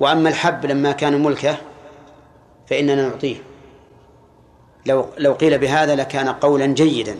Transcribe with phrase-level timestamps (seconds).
[0.00, 1.56] وأما الحب لما كان ملكه
[2.66, 3.36] فإننا نعطيه.
[4.86, 7.18] لو لو قيل بهذا لكان قولا جيدا.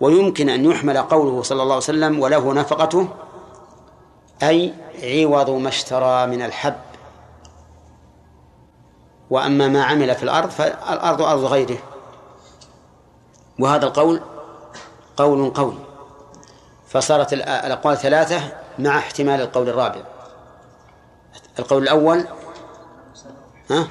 [0.00, 3.08] ويمكن أن يحمل قوله صلى الله عليه وسلم وله نفقته
[4.42, 6.80] أي عوض ما اشترى من الحب.
[9.30, 11.78] وأما ما عمل في الأرض فالأرض أرض غيره.
[13.58, 14.20] وهذا القول
[15.16, 15.74] قول قوي.
[16.88, 18.40] فصارت الأقوال ثلاثة
[18.78, 20.00] مع احتمال القول الرابع.
[21.58, 22.24] القول الأول
[23.70, 23.88] ها؟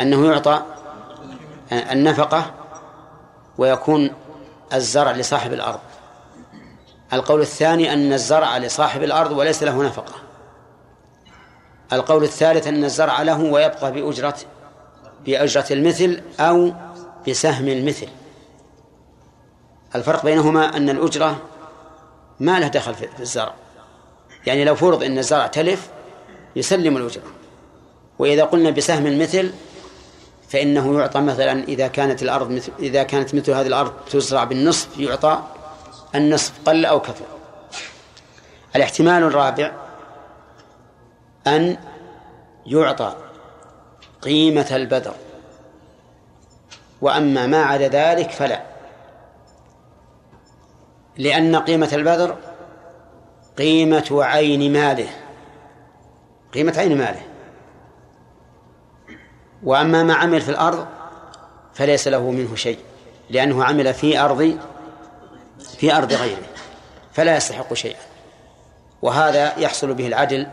[0.00, 0.62] أنه يعطى
[1.72, 2.54] النفقة
[3.58, 4.10] ويكون
[4.72, 5.80] الزرع لصاحب الأرض.
[7.12, 10.14] القول الثاني أن الزرع لصاحب الأرض وليس له نفقة.
[11.92, 14.36] القول الثالث أن الزرع له ويبقى بأجرة
[15.24, 16.72] بأجرة المثل أو
[17.28, 18.08] بسهم المثل.
[19.94, 21.36] الفرق بينهما أن الأجرة
[22.40, 23.54] ما له دخل في الزرع.
[24.46, 25.90] يعني لو فرض أن الزرع تلف
[26.56, 27.22] يسلم الأجرة
[28.18, 29.52] وإذا قلنا بسهم المثل
[30.48, 35.42] فإنه يعطى مثلا إذا كانت الأرض مثل إذا كانت مثل هذه الأرض تزرع بالنصف يعطى
[36.14, 37.24] النصف قل أو كثر.
[38.76, 39.72] الاحتمال الرابع
[41.46, 41.76] أن
[42.66, 43.16] يعطى
[44.22, 45.14] قيمة البذر.
[47.00, 48.62] وأما ما عدا ذلك فلا.
[51.18, 52.36] لأن قيمة البذر
[53.58, 55.21] قيمة عين ماله.
[56.54, 57.22] قيمة عين ماله.
[59.62, 60.86] وأما ما عمل في الأرض
[61.74, 62.78] فليس له منه شيء
[63.30, 64.58] لأنه عمل في أرض
[65.78, 66.42] في أرض غيره
[67.12, 68.00] فلا يستحق شيئا.
[69.02, 70.46] وهذا يحصل به العدل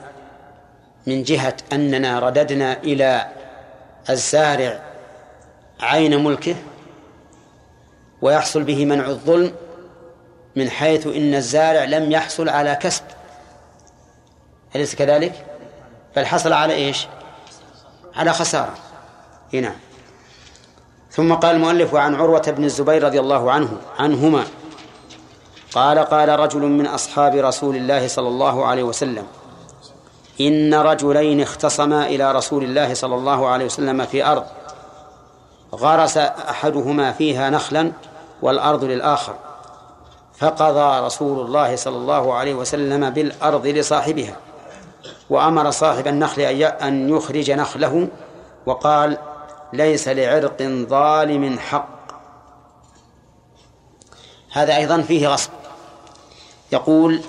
[1.08, 3.28] من جهة أننا رددنا إلى
[4.10, 4.82] الزارع
[5.80, 6.56] عين ملكه
[8.22, 9.54] ويحصل به منع الظلم
[10.56, 13.04] من حيث إن الزارع لم يحصل على كسب.
[14.76, 15.49] أليس كذلك؟
[16.16, 17.08] بل حصل على إيش؟
[18.16, 18.74] على خسارة.
[19.54, 19.76] هنا
[21.12, 24.44] ثم قال المؤلف عن عروة بن الزبير رضي الله عنه عنهما.
[25.74, 29.28] قال قال رجل من أصحاب رسول الله صلى الله عليه وسلم
[30.42, 34.44] إن رجلين اختصما إلى رسول الله صلى الله عليه وسلم في أرض
[35.74, 37.92] غرس أحدهما فيها نخلا
[38.42, 39.36] والأرض للآخر
[40.38, 44.36] فقضى رسول الله صلى الله عليه وسلم بالأرض لصاحبها.
[45.30, 48.08] وأمر صاحب النخل أن يخرج نخله
[48.66, 49.18] وقال
[49.74, 52.00] ليس لعرق ظالم حق.
[54.52, 55.52] هذا أيضا فيه غصب.
[56.72, 57.22] يقول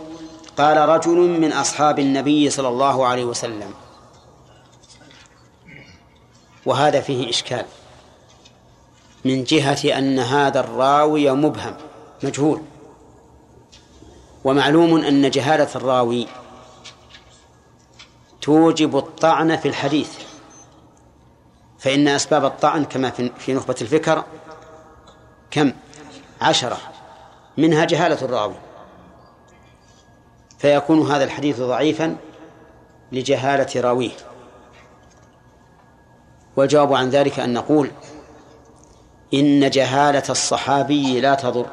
[0.58, 3.74] قال رجل من أصحاب النبي صلى الله عليه وسلم.
[6.66, 7.64] وهذا فيه إشكال.
[9.24, 11.74] من جهة أن هذا الراوي مبهم
[12.22, 12.62] مجهول.
[14.44, 16.26] ومعلوم أن جهالة الراوي
[18.50, 20.18] توجب الطعن في الحديث.
[21.78, 24.24] فإن أسباب الطعن كما في نخبة الفكر
[25.50, 25.72] كم؟
[26.40, 26.78] عشرة.
[27.56, 28.54] منها جهالة الراوي.
[30.58, 32.16] فيكون هذا الحديث ضعيفا
[33.12, 34.16] لجهالة راويه.
[36.56, 37.90] والجواب عن ذلك أن نقول
[39.34, 41.66] إن جهالة الصحابي لا تضر.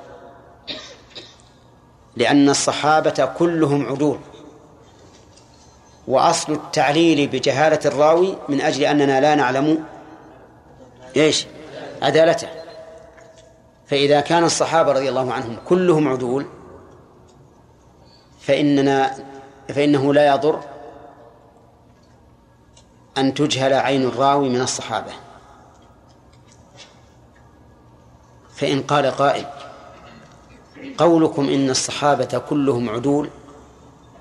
[2.16, 4.20] لأن الصحابة كلهم عدول.
[6.08, 9.84] وأصل التعليل بجهالة الراوي من أجل أننا لا نعلم
[11.16, 11.48] إيش؟
[12.02, 12.48] عدالته.
[13.88, 16.46] فإذا كان الصحابة رضي الله عنهم كلهم عدول
[18.42, 19.16] فإننا
[19.70, 20.60] فإنه لا يضر
[23.18, 25.12] أن تجهل عين الراوي من الصحابة.
[28.56, 29.46] فإن قال قائل
[30.98, 33.30] قولكم إن الصحابة كلهم عدول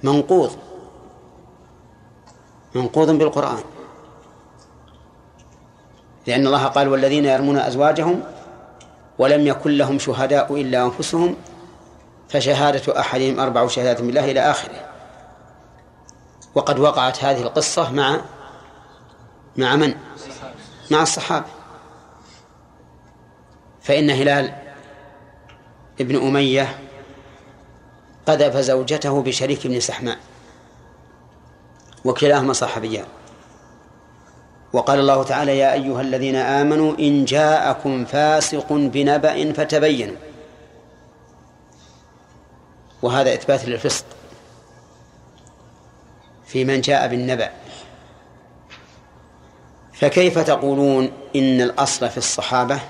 [0.02, 0.65] منقوض.
[2.76, 3.58] منقوض بالقرآن.
[6.26, 8.22] لأن الله قال والذين يرمون أزواجهم
[9.18, 11.36] ولم يكن لهم شهداء إلا أنفسهم
[12.28, 14.88] فشهادة أحدهم أربع شهادات بالله إلى آخره.
[16.54, 18.20] وقد وقعت هذه القصة مع
[19.56, 19.94] مع من؟
[20.90, 21.46] مع الصحابة.
[23.82, 24.54] فإن هلال
[26.00, 26.78] ابن أمية
[28.26, 30.18] قذف زوجته بشريك بن سحماء.
[32.06, 33.04] وكلاهما صحابيان.
[34.72, 40.16] وقال الله تعالى يا أيها الذين آمنوا إن جاءكم فاسق بنبأ فتبينوا.
[43.02, 44.04] وهذا إثبات للفسق
[46.46, 47.50] في من جاء بالنبأ.
[49.92, 52.80] فكيف تقولون إن الأصل في الصحابة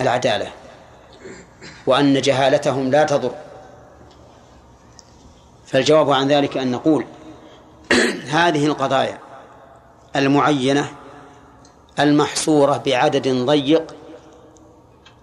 [0.00, 0.52] العدالة
[1.86, 3.34] وأن جهالتهم لا تضر؟
[5.66, 7.04] فالجواب عن ذلك أن نقول
[8.38, 9.18] هذه القضايا
[10.16, 10.92] المعينة
[11.98, 13.94] المحصورة بعدد ضيق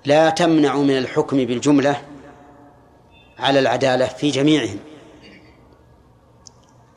[0.06, 2.02] لا تمنع من الحكم بالجملة
[3.40, 4.80] على العدالة في جميعهم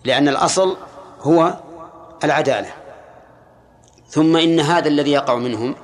[0.04, 0.76] لأن الأصل
[1.20, 1.54] هو
[2.24, 2.68] العدالة.
[4.08, 5.74] ثم إن هذا الذي يقع منهم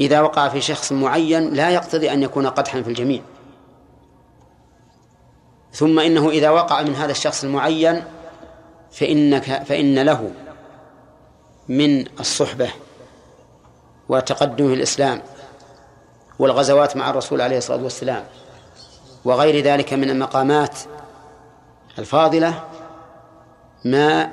[0.00, 3.22] إذا وقع في شخص معين لا يقتضي أن يكون قدحا في الجميع.
[5.72, 8.04] ثم إنه إذا وقع من هذا الشخص المعين
[8.92, 10.30] فإنك فإن له
[11.68, 12.70] من الصحبة
[14.08, 15.22] وتقدم الإسلام
[16.38, 18.24] والغزوات مع الرسول عليه الصلاة والسلام
[19.24, 20.78] وغير ذلك من المقامات
[21.98, 22.64] الفاضلة
[23.84, 24.32] ما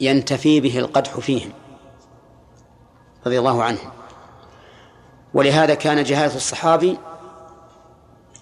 [0.00, 1.52] ينتفي به القدح فيهم
[3.26, 3.90] رضي الله عنهم.
[5.34, 6.98] ولهذا كان جهالة الصحابي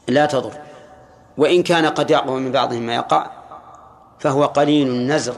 [0.08, 0.52] لا تضر.
[1.38, 3.30] وإن كان قد يقع من بعضهم ما يقع
[4.22, 5.34] فهو قليل النزر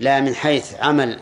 [0.00, 1.20] لا من حيث عمل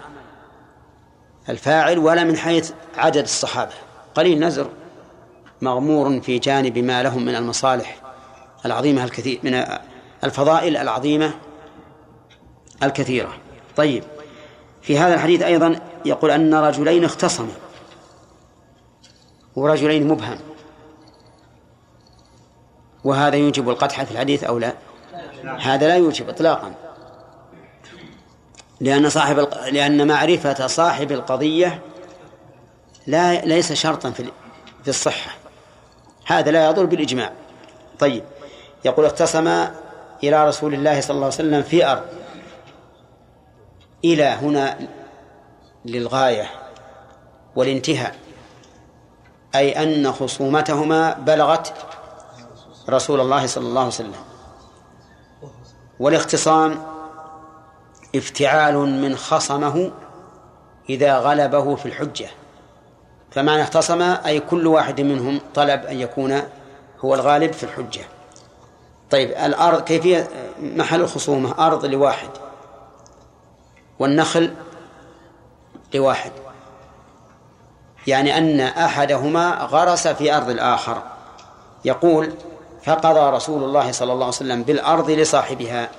[1.48, 3.72] الفاعل ولا من حيث عدد الصحابة.
[4.14, 4.70] قليل نزر
[5.62, 8.00] مغمور في جانب ما لهم من المصالح
[8.66, 9.64] العظيمة الكثير من
[10.24, 11.34] الفضائل العظيمة
[12.82, 13.34] الكثيرة.
[13.76, 14.04] طيب
[14.82, 17.54] في هذا الحديث أيضا يقول أن رجلين اختصموا
[19.56, 20.38] ورجلين مبهم.
[23.04, 24.87] وهذا يوجب القدح في الحديث أو لا؟
[25.44, 26.74] هذا لا يوجب إطلاقا.
[28.80, 31.82] لأن صاحب لأن معرفة صاحب القضية
[33.06, 34.24] لا ليس شرطا في
[34.82, 35.30] في الصحة.
[36.26, 37.32] هذا لا يضر بالإجماع.
[37.98, 38.24] طيب
[38.84, 39.46] يقول اختصم
[40.24, 42.04] إلى رسول الله صلى الله عليه وسلم في أرض
[44.04, 44.78] إلى هنا
[45.84, 46.50] للغاية
[47.56, 48.16] والانتهاء.
[49.54, 51.72] أي أن خصومتهما بلغت
[52.88, 54.27] رسول الله صلى الله عليه وسلم.
[56.00, 56.82] والاختصام
[58.16, 59.90] افتعال من خصمه
[60.90, 62.28] إذا غلبه في الحجة.
[63.30, 66.42] فمعنى اختصم أي كل واحد منهم طلب أن يكون
[67.00, 68.04] هو الغالب في الحجة.
[69.10, 70.28] طيب الأرض كيفية؟
[70.62, 72.30] محل الخصومة أرض لواحد
[73.98, 74.54] والنخل
[75.94, 76.32] لواحد.
[78.06, 81.02] يعني أن أحدهما غرس في أرض الآخر.
[81.84, 82.32] يقول
[82.82, 85.90] فقضى رسول الله صلى الله عليه وسلم بالأرض لصاحبها.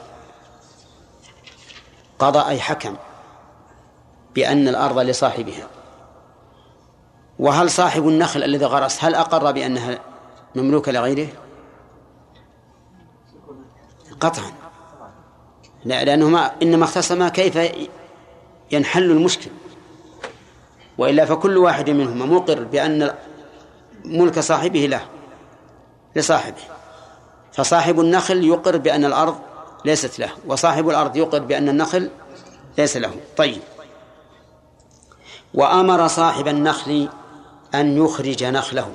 [2.19, 2.95] قضى أي حكم
[4.35, 5.67] بأن الأرض لصاحبها.
[7.39, 9.99] وهل صاحب النخل الذي غرس هل أقر بأنها
[10.55, 11.27] مملوكة لغيره؟
[14.19, 14.51] قطعا.
[15.85, 17.59] لا لأنهما إنما اختصما كيف
[18.71, 19.51] ينحل المشكل.
[20.97, 23.13] وإلا فكل واحد منهما مقر بأن
[24.05, 25.01] ملك صاحبه له.
[26.19, 26.61] لصاحبه.
[27.53, 29.39] فصاحب النخل يقر بأن الأرض
[29.85, 32.09] ليست له وصاحب الأرض يقر بأن النخل
[32.77, 33.15] ليس له.
[33.37, 33.61] طيب.
[35.53, 37.09] وأمر صاحب النخل
[37.75, 38.91] أن يخرج نخله.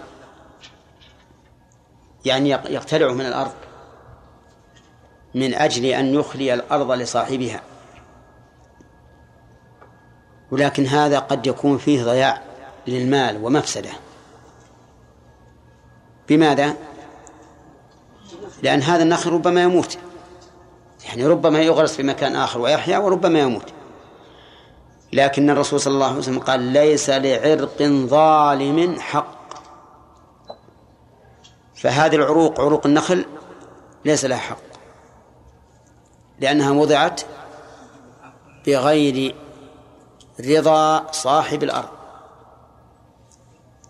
[2.24, 3.52] يعني يقتلع من الأرض
[5.34, 7.62] من أجل أن يخلي الأرض لصاحبها.
[10.50, 12.42] ولكن هذا قد يكون فيه ضياع
[12.86, 13.90] للمال ومفسدة.
[16.28, 16.76] بماذا؟
[18.62, 19.98] لأن هذا النخل ربما يموت.
[21.06, 23.72] يعني ربما يغرس في مكان آخر ويحيا وربما يموت.
[25.12, 29.34] لكن الرسول صلى الله عليه وسلم قال ليس لعرق ظالم حق.
[31.74, 33.24] فهذه العروق عروق النخل
[34.04, 34.58] ليس لها حق.
[36.40, 37.20] لأنها وضعت
[38.66, 39.34] بغير
[40.40, 41.88] رضا صاحب الأرض.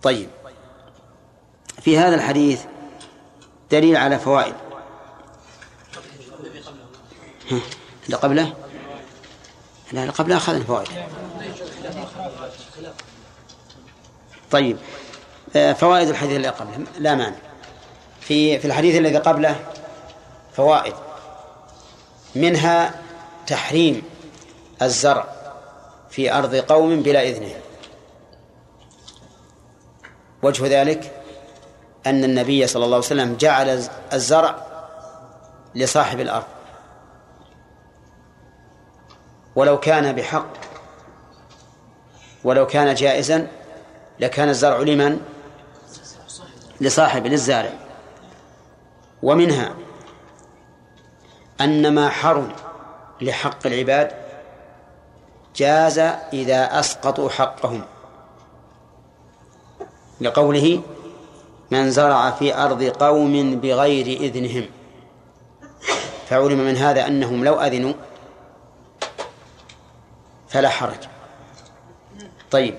[0.03, 0.29] طيب.
[1.81, 2.65] في هذا الحديث
[3.71, 4.55] دليل على فوائد.
[8.07, 8.53] اللي قبله؟
[9.93, 10.89] لا اللي قبله أخذنا فوائد
[14.51, 14.77] طيب
[15.57, 16.87] آه، فوائد الحديث اللي قبله.
[16.99, 17.37] لا مانع.
[18.21, 19.57] في في الحديث الذي قبله
[20.57, 20.95] فوائد.
[22.35, 23.03] منها
[23.47, 24.03] تحريم
[24.83, 25.27] الزرع
[26.11, 27.55] في أرض قوم بلا إذنه.
[30.43, 31.24] وجه ذلك
[32.07, 34.57] أن النبي صلى الله عليه وسلم جعل الزرع
[35.75, 36.45] لصاحب الأرض.
[39.57, 40.47] ولو كان بحق
[42.45, 43.49] ولو كان جائزا
[44.21, 45.21] لكان الزرع لمن؟
[46.81, 47.73] لصاحب للزارع.
[49.23, 49.75] ومنها
[51.61, 52.53] أن ما حرم
[53.21, 54.13] لحق العباد
[55.57, 55.99] جاز
[56.33, 57.85] إذا أسقطوا حقهم.
[60.21, 60.83] لقوله
[61.71, 64.67] من زرع في أرض قوم بغير إذنهم.
[66.29, 67.93] فعلم من هذا أنهم لو أذنوا
[70.49, 71.09] فلا حرج.
[72.51, 72.75] طيب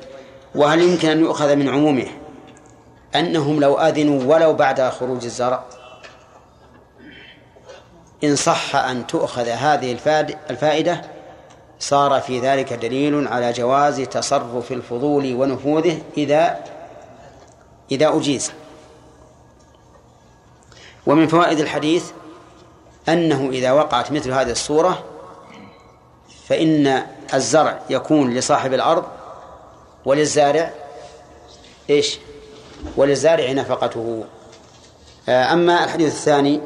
[0.56, 2.08] وهل يمكن أن يؤخذ من عمومه
[3.16, 5.64] أنهم لو أذنوا ولو بعد خروج الزرع؟
[8.24, 9.98] إن صح أن تؤخذ هذه
[10.50, 11.02] الفائدة
[11.80, 16.60] صار في ذلك دليل على جواز تصرف الفضول ونفوذه إذا
[17.92, 18.52] إذا أجيز.
[21.06, 22.12] ومن فوائد الحديث
[23.10, 25.04] أنه إذا وقعت مثل هذه الصورة
[26.48, 29.06] فإن الزرع يكون لصاحب الأرض
[30.06, 30.74] وللزارع
[31.90, 32.20] إيش؟
[32.98, 34.26] وللزارع نفقته.
[35.30, 36.62] أما الحديث الثاني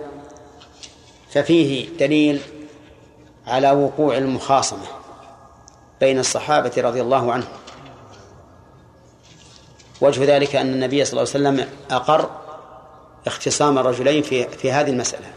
[1.31, 2.41] ففيه دليل
[3.47, 4.85] على وقوع المخاصمة
[5.99, 7.49] بين الصحابة رضي الله عنهم.
[10.01, 12.29] وجه ذلك أن النبي صلى الله عليه وسلم أقر
[13.27, 15.27] اختصام الرجلين في في هذه المسألة.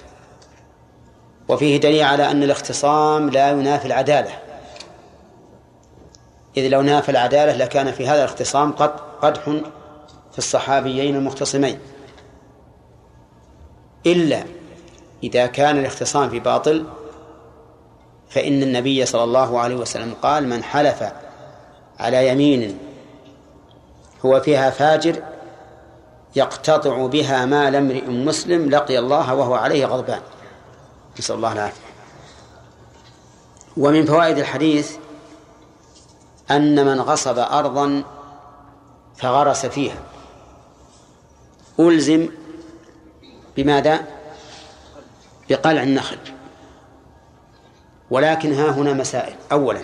[1.48, 4.30] وفيه دليل على أن الاختصام لا ينافي العدالة.
[6.56, 8.90] إذ لو نافى العدالة لكان في هذا الاختصام قد
[9.22, 9.42] قدح
[10.32, 11.78] في الصحابيين المختصمين.
[14.06, 14.44] إلا
[15.24, 16.86] إذا كان الاختصام في باطل
[18.28, 21.04] فإن النبي صلى الله عليه وسلم قال من حلف
[21.98, 22.78] على يمين
[24.24, 25.22] هو فيها فاجر
[26.36, 30.20] يقتطع بها مال امرئ مسلم لقي الله وهو عليه غضبان.
[31.18, 31.82] نسأل الله العافية.
[33.76, 34.96] ومن فوائد الحديث
[36.50, 38.04] أن من غصب أرضا
[39.16, 40.02] فغرس فيها.
[41.80, 42.28] ألزم
[43.56, 44.06] بماذا؟
[45.50, 46.18] بقلع النخل.
[48.10, 49.36] ولكن ها هنا مسائل.
[49.52, 49.82] أولا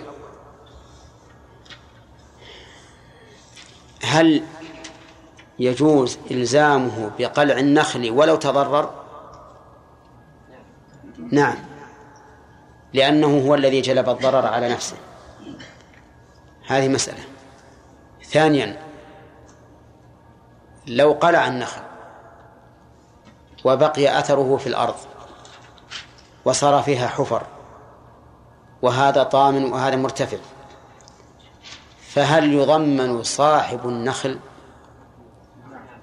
[4.03, 4.43] هل
[5.59, 8.91] يجوز إلزامه بقلع النخل ولو تضرر؟
[11.33, 11.57] نعم.
[12.95, 14.97] لأنه هو الذي جلب الضرر على نفسه.
[16.67, 17.25] هذه مسألة.
[18.25, 18.79] ثانيا
[20.87, 21.81] لو قلع النخل
[23.65, 24.95] وبقي أثره في الأرض
[26.45, 27.43] وصار فيها حفر
[28.83, 30.37] وهذا طامن وهذا مرتفع
[32.09, 34.39] فهل يضمن صاحب النخل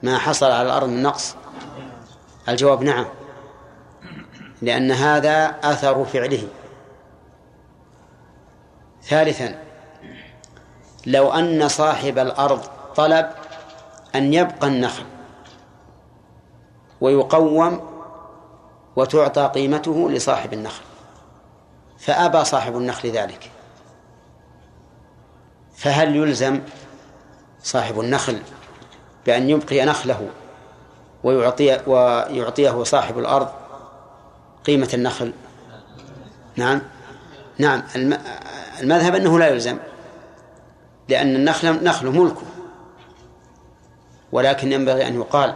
[0.03, 1.35] ما حصل على الأرض من نقص؟
[2.49, 3.05] الجواب نعم.
[4.61, 6.47] لأن هذا أثر فعله.
[9.03, 9.59] ثالثا
[11.05, 12.61] لو أن صاحب الأرض
[12.95, 13.29] طلب
[14.15, 15.03] أن يبقى النخل
[17.01, 17.81] ويقوم
[18.95, 20.83] وتعطى قيمته لصاحب النخل
[21.99, 23.51] فأبى صاحب النخل ذلك.
[25.75, 26.61] فهل يلزم
[27.63, 28.39] صاحب النخل
[29.25, 30.29] بأن يبقي نخله
[31.23, 33.47] ويعطي ويعطيه صاحب الأرض
[34.65, 35.33] قيمة النخل.
[36.55, 36.81] نعم.
[37.57, 37.83] نعم.
[38.81, 39.77] المذهب أنه لا يلزم
[41.09, 42.45] لأن النخل نخله ملكه
[44.31, 45.55] ولكن ينبغي أن يقال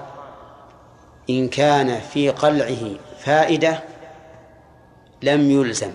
[1.29, 3.83] إن كان في قلعه فائدة
[5.21, 5.91] لم يلزم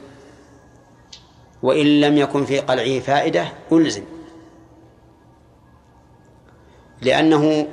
[1.63, 4.05] وإن لم يكن في قلعه فائدة ألزم.
[7.05, 7.69] لأنه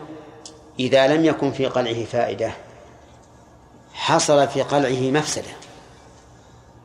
[0.80, 2.52] إذا لم يكن في قلعه فائدة
[3.94, 5.52] حصل في قلعه مفسدة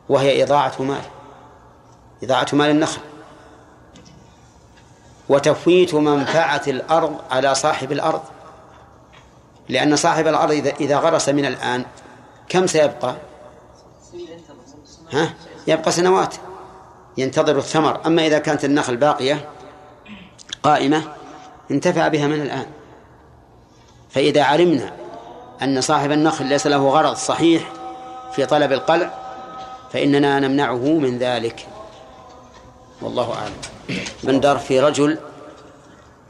[0.09, 1.01] وهي إضاعة مال
[2.23, 3.01] إضاعة مال النخل
[5.29, 8.21] وتفويت منفعة الأرض على صاحب الأرض.
[9.69, 11.85] لأن صاحب الأرض إذا غرس من الآن
[12.49, 13.15] كم سيبقى؟
[15.11, 15.33] ها؟
[15.67, 16.35] يبقى سنوات
[17.17, 18.01] ينتظر الثمر.
[18.05, 19.49] أما إذا كانت النخل باقية
[20.63, 21.16] قائمة
[21.71, 22.65] انتفع بها من الآن.
[24.09, 24.93] فإذا علمنا
[25.61, 27.71] أن صاحب النخل ليس له غرض صحيح
[28.31, 29.13] في طلب القلع
[29.93, 31.67] فإننا نمنعه من ذلك.
[33.01, 33.55] والله أعلم.
[34.23, 35.17] من دار في رجل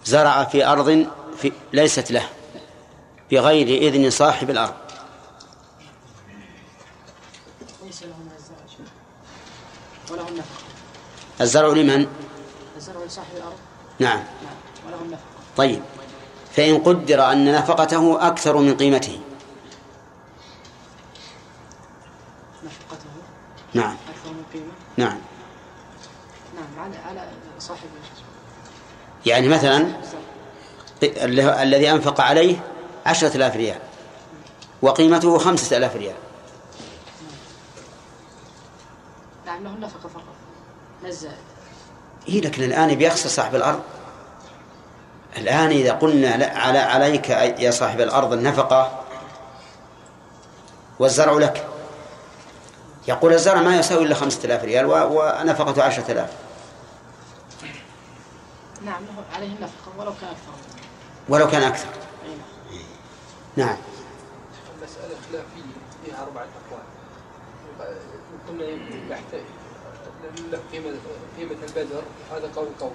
[0.05, 2.23] زرع في أرض في ليست له
[3.31, 4.73] بغير إذن صاحب الأرض.
[11.41, 12.07] الزرع لمن؟
[12.77, 13.57] الزرع لصاحب الأرض.
[13.99, 14.19] نعم.
[14.19, 14.76] النفقة
[15.57, 15.81] طيب.
[16.51, 19.19] فإن قدر أن نفقته أكثر من قيمته.
[22.63, 23.09] نفقته
[23.73, 23.95] نعم.
[24.09, 25.17] أكثر من قيمة؟ نعم.
[26.55, 27.29] نعم على على
[27.59, 27.87] صاحب
[29.25, 29.87] يعني مثلا
[31.63, 32.63] الذي أنفق عليه
[33.05, 33.79] عشرة آلاف ريال
[34.81, 36.15] وقيمته خمسة آلاف ريال.
[39.45, 40.23] نعم له النفقة فقط
[41.03, 41.37] لا الزائد.
[42.29, 43.81] إيه لكن الآن بيخسر صاحب الأرض.
[45.37, 47.29] الآن إذا قلنا على عليك
[47.59, 48.99] يا صاحب الأرض النفقة
[50.99, 51.67] والزرع لك.
[53.07, 56.29] يقول الزرع ما يساوي إلا خمسة آلاف ريال و- ونفقته عشرة آلاف.
[58.85, 60.51] نعم له عليه النفقة ولو كان أكثر.
[61.29, 61.87] ولو كان أكثر.
[62.25, 62.29] أي
[63.55, 63.67] نعم.
[63.67, 63.77] نعم.
[64.77, 65.71] المسألة خلافية
[66.05, 66.83] فيها أربعة أقوال.
[68.47, 68.65] كنا
[69.15, 69.41] يحتاج
[70.51, 70.93] له قيمة
[71.37, 72.01] قيمة البدر
[72.31, 72.91] هذا قول قوي.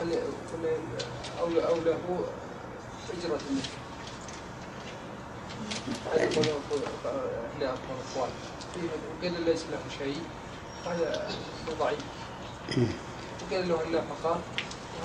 [0.00, 1.98] أو أو له
[3.18, 3.70] أجرة المثل
[6.14, 6.28] هذا
[6.70, 6.80] قول
[7.54, 8.30] إحنا أقوال
[9.20, 10.16] وقال ليس له شيء
[10.86, 11.28] هذا
[11.80, 11.98] ضعيف
[13.50, 14.38] وقال له النفقة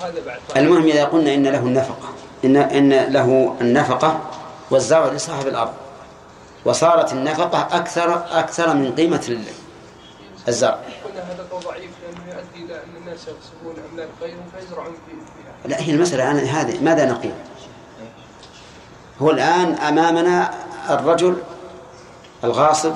[0.00, 0.40] وهذا بعد.
[0.56, 2.08] المهم إذا قلنا إن له النفقة
[2.44, 4.20] إن إن له النفقة
[4.70, 5.72] والزرع لصاحب الأرض
[6.64, 9.44] وصارت النفقة أكثر أكثر من قيمة ال-
[10.48, 15.12] الزرع قلنا هذا ضعيف لأنه يؤدي إلى أن الناس يغصبون أملاك غيرهم فيزرعون في-
[15.62, 17.32] فيها لا هي المسألة الآن هذه ماذا نقول؟
[19.22, 20.50] هو الآن أمامنا
[20.90, 21.36] الرجل
[22.44, 22.94] الغاصب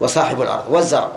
[0.00, 1.08] وصاحب الأرض والزرع.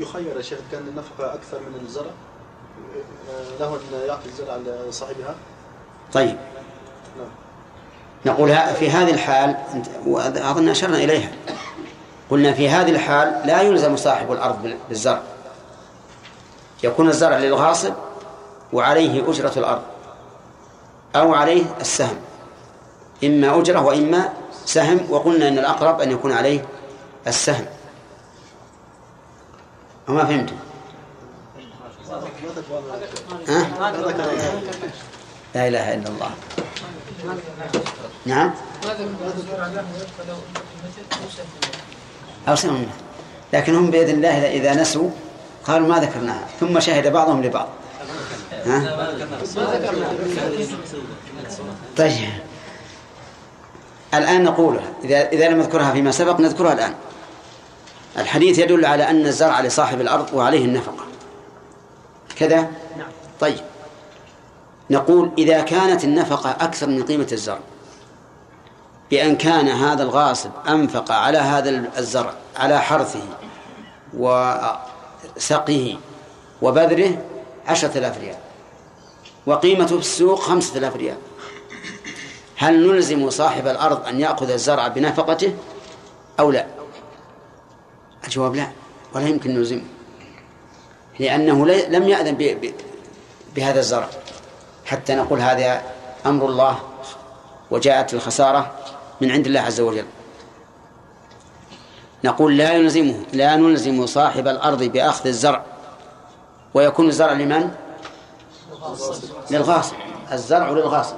[0.00, 2.10] يخير يا شيخ كان النفقة أكثر من الزرع.
[3.60, 4.56] له أن يعطي الزرع
[4.88, 5.34] لصاحبها
[6.12, 6.36] طيب.
[7.18, 7.28] نعم.
[8.26, 9.56] نقول في هذه الحال
[10.06, 11.32] وأظن أشرنا إليها.
[12.30, 15.22] قلنا في هذه الحال لا يلزم صاحب الأرض بال- بالزرع.
[16.84, 17.92] يكون الزرع للغاصب
[18.72, 19.82] وعليه أجرة الأرض
[21.16, 22.16] أو عليه السهم.
[23.24, 24.32] إما أجرة وإما
[24.64, 26.64] سهم وقلنا أن الأقرب أن يكون عليه
[27.26, 27.66] السهم.
[30.08, 30.56] وما فهمتم؟
[33.48, 33.66] ها؟
[35.54, 36.30] لا إله إلا الله.
[38.26, 38.54] نعم؟
[42.48, 42.86] أو سهم
[43.52, 45.10] لكن هم بإذن الله إذا نسوا
[45.64, 46.46] قالوا ما ذكرناها.
[46.60, 47.68] ثم شهد بعضهم لبعض.
[48.66, 49.08] ها؟
[51.96, 52.28] طيب.
[54.14, 56.94] الآن نقولها إذا إذا لم نذكرها فيما سبق نذكرها الآن.
[58.18, 61.04] الحديث يدل على أن الزرع لصاحب الأرض وعليه النفقة.
[62.36, 62.56] كذا؟
[62.96, 63.08] نعم.
[63.40, 63.60] طيب.
[64.90, 67.58] نقول إذا كانت النفقة أكثر من قيمة الزرع
[69.10, 73.22] بأن كان هذا الغاصب أنفق على هذا الزرع على حرثه
[74.14, 75.96] وسقيه
[76.62, 77.24] وبذره
[77.66, 78.36] عشرة آلاف ريال
[79.46, 81.16] وقيمته في السوق خمسة آلاف ريال.
[82.56, 85.54] هل نلزم صاحب الأرض أن يأخذ الزرع بنفقته
[86.40, 86.66] أو لا؟
[88.24, 88.68] الجواب لا
[89.14, 89.82] ولا يمكن نلزمه
[91.18, 92.62] لأنه لم يأذن
[93.54, 94.08] بهذا الزرع.
[94.86, 95.82] حتى نقول هذا
[96.26, 96.78] أمر الله
[97.70, 98.72] وجاءت الخسارة
[99.20, 100.04] من عند الله عز وجل.
[102.24, 105.64] نقول لا يلزمه لا نلزم صاحب الأرض بأخذ الزرع.
[106.74, 107.70] ويكون الزرع لمن؟
[109.50, 109.94] للغاصب.
[110.32, 111.16] الزرع للغاصب.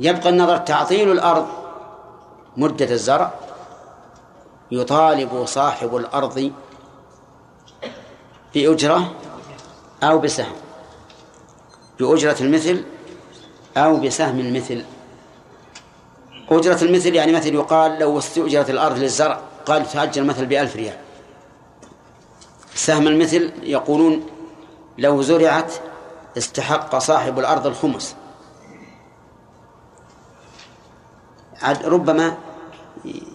[0.00, 1.46] يبقى النظر تعطيل الأرض
[2.56, 3.32] مدة الزرع.
[4.70, 6.52] يطالب صاحب الأرض
[8.54, 9.12] بأجرة
[10.02, 10.52] أو بسهم.
[11.98, 12.84] بأجرة المثل
[13.76, 14.84] أو بسهم المثل.
[16.58, 20.96] أجرة المثل يعني مثل يقال لو استؤجرت الأرض للزرع قال تأجر مثل بألف ريال.
[22.74, 24.26] سهم المثل يقولون
[24.98, 25.72] لو زرعت
[26.38, 28.16] استحق صاحب الأرض الخمس.
[31.62, 32.36] عاد ربما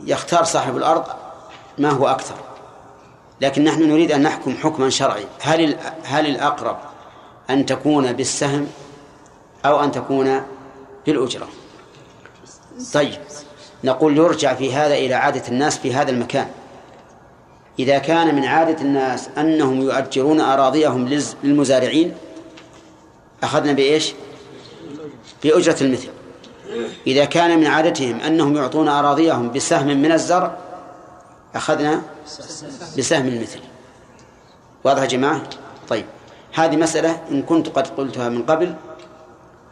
[0.05, 1.05] يختار صاحب الأرض
[1.77, 2.35] ما هو أكثر.
[3.41, 5.25] لكن نحن نريد أن نحكم حكما شرعي.
[5.41, 6.77] هل هل الأقرب
[7.49, 8.67] أن تكون بالسهم
[9.65, 10.41] أو أن تكون
[11.05, 11.47] بالأجرة
[12.93, 13.19] طيب
[13.83, 16.47] نقول يرجع في هذا إلى عادة الناس في هذا المكان.
[17.79, 22.13] إذا كان من عادة الناس أنهم يؤجرون أراضيهم للمزارعين
[23.43, 24.13] أخذنا بإيش؟
[25.43, 26.09] بأجرة المثل.
[27.07, 30.57] إذا كان من عادتهم أنهم يعطون أراضيهم بسهم من الزرع
[31.55, 32.01] أخذنا
[32.97, 33.59] بسهم المثل.
[34.83, 35.41] واضح يا جماعة؟
[35.89, 36.05] طيب
[36.53, 38.75] هذه مسألة إن كنت قد قلتها من قبل.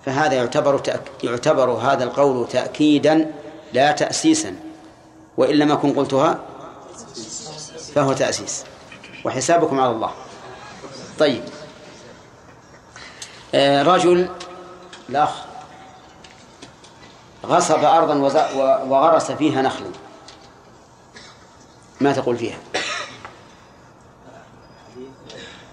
[0.05, 1.01] فهذا يعتبر تأك...
[1.23, 3.33] يعتبر هذا القول تأكيدا
[3.73, 4.55] لا تأسيسا
[5.37, 6.39] وإن لم أكن قلتها
[7.95, 8.63] فهو تأسيس.
[9.25, 10.11] وحسابكم على الله.
[11.19, 11.43] طيب.
[13.55, 14.29] آه رجل
[15.09, 15.29] الأخ
[17.45, 18.15] غصب أرضا
[18.85, 19.87] وغرس فيها نخلا.
[22.01, 22.57] ما تقول فيها
[24.93, 25.09] حديث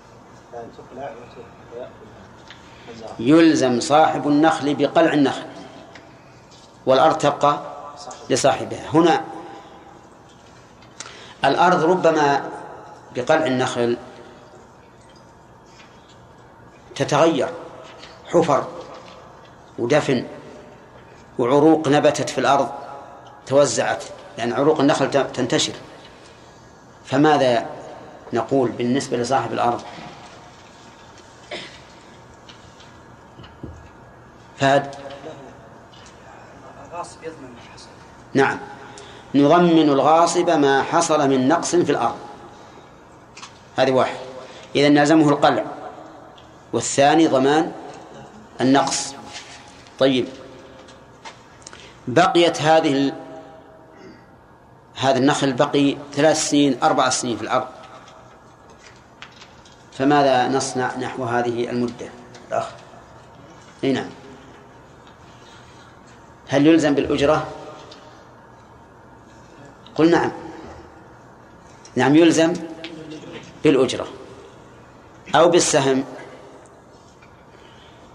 [3.18, 5.42] يلزم صاحب النخل بقلع النخل
[6.86, 7.60] والأرض تبقى
[8.30, 8.88] لصاحبها.
[8.94, 9.24] هنا
[11.44, 12.50] الأرض ربما
[13.14, 13.96] بقلع النخل
[16.94, 17.48] تتغير
[18.26, 18.64] حفر
[19.78, 20.26] ودفن
[21.38, 22.68] وعروق نبتت في الأرض
[23.46, 24.04] توزعت
[24.38, 25.72] لأن عروق النخل تنتشر.
[27.04, 27.66] فماذا
[28.32, 29.82] نقول بالنسبة لصاحب الأرض؟
[34.60, 34.94] فهد
[36.90, 37.88] الغاصب يضمن ما حصل.
[38.34, 38.58] نعم.
[39.34, 42.18] نضمن الغاصب ما حصل من نقص في الأرض.
[43.76, 44.16] هذه واحد.
[44.76, 45.64] إذا نلزمه القلع.
[46.72, 47.72] والثاني ضمان
[48.60, 49.14] النقص.
[49.98, 50.28] طيب.
[52.08, 53.14] بقيت هذه ال...
[54.94, 57.68] هذا النخل بقي ثلاث سنين أربع سنين في الأرض.
[59.92, 62.08] فماذا نصنع نحو هذه المدة؟
[62.48, 62.68] الأخ.
[63.82, 64.19] نعم.
[66.50, 67.48] هل يلزم بالأجرة؟
[69.94, 70.32] قل نعم.
[71.96, 72.52] نعم يلزم
[73.64, 74.06] بالأجرة
[75.34, 76.04] أو بالسهم.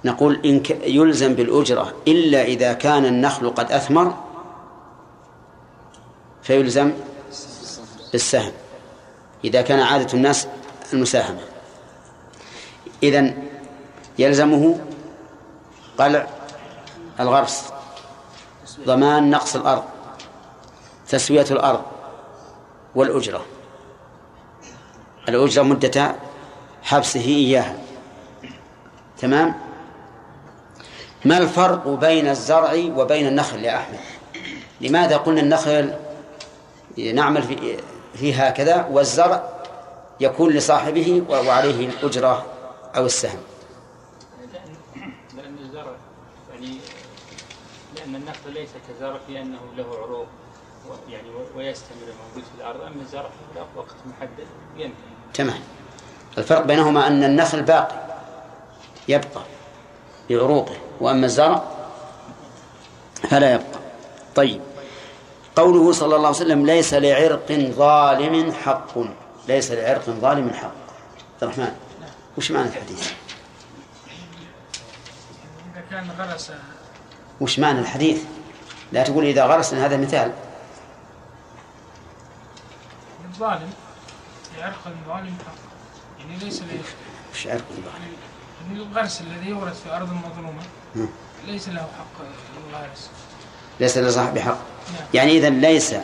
[0.06, 4.17] نقول إن يلزم بالأجرة إلا إذا كان النخل قد أثمر
[6.43, 6.93] فيلزم
[8.12, 8.52] بالسهم.
[9.43, 10.48] إذا كان عادة الناس
[10.93, 11.41] المساهمة.
[13.04, 13.43] إذن
[14.19, 14.80] يلزمه
[15.98, 16.28] قلع
[17.19, 17.75] الغرس.
[18.80, 19.84] ضمان نقص الأرض
[21.10, 21.82] تسوية الأرض
[22.96, 23.46] والأجرة.
[25.30, 26.16] الأجرة مدة
[26.84, 27.78] حبسه إياها.
[29.18, 29.56] تمام؟
[31.26, 34.00] ما الفرق بين الزرع وبين النخل يا أحمد؟
[34.82, 35.94] لماذا قلنا النخل
[36.98, 37.44] نعمل
[38.16, 39.44] في هكذا والزرع
[40.20, 42.46] يكون لصاحبه وعليه الأجرة
[42.96, 43.40] أو السهم
[45.38, 45.92] لأن الزرع
[46.54, 46.78] يعني
[48.06, 50.28] لأن النخل ليس كزرع في أنه له عروق
[51.10, 54.94] يعني ويستمر موجود في الأرض أما الزرع في وقت محدد ينتهي.
[55.34, 55.60] تمام.
[56.38, 57.96] الفرق بينهما أن النخل باقي
[59.08, 59.41] يبقى
[60.30, 61.63] بعروقه وأما الزرع
[63.30, 63.80] فلا يبقى.
[64.36, 64.62] طيب.
[65.56, 68.98] قوله صلى الله عليه وسلم ليس لعرق ظالم حق.
[69.48, 70.72] ليس لعرق ظالم حق.
[71.34, 71.76] عبد الرحمن
[72.38, 73.12] وش معنى الحديث؟
[75.74, 76.52] إذا كان غرس
[77.41, 78.24] وش معنى الحديث؟
[78.91, 80.32] لا تقول إذا غرس هذا مثال.
[83.26, 83.69] الظالم
[84.58, 85.56] لعرق الظالم حق.
[86.19, 86.80] يعني ليس له
[87.34, 88.13] وش عرق ظالم؟
[88.67, 90.62] يعني الغرس الذي يغرس في أرض مظلومة
[90.95, 91.08] مم.
[91.48, 92.26] ليس له حق
[92.69, 93.10] الغارس
[93.80, 94.58] ليس لصاحب حق.
[94.93, 95.08] نعم.
[95.13, 95.95] يعني إذا ليس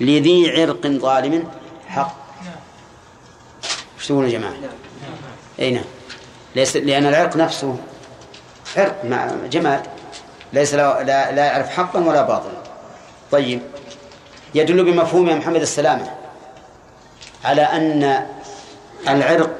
[0.00, 1.48] لذي عرق ظالم
[1.88, 2.16] حق.
[2.44, 2.54] نعم.
[3.98, 4.54] إيش تقولون يا جماعة؟
[5.58, 5.84] أي نعم.
[6.56, 7.76] ليس لأن العرق نفسه
[8.76, 9.82] عرق مع جمال
[10.54, 12.58] ليس لا, لا, لا يعرف حقا ولا باطلا.
[13.32, 13.60] طيب.
[14.54, 16.14] يدل بمفهوم يا محمد السلامة
[17.44, 18.26] على أن
[19.08, 19.50] العرق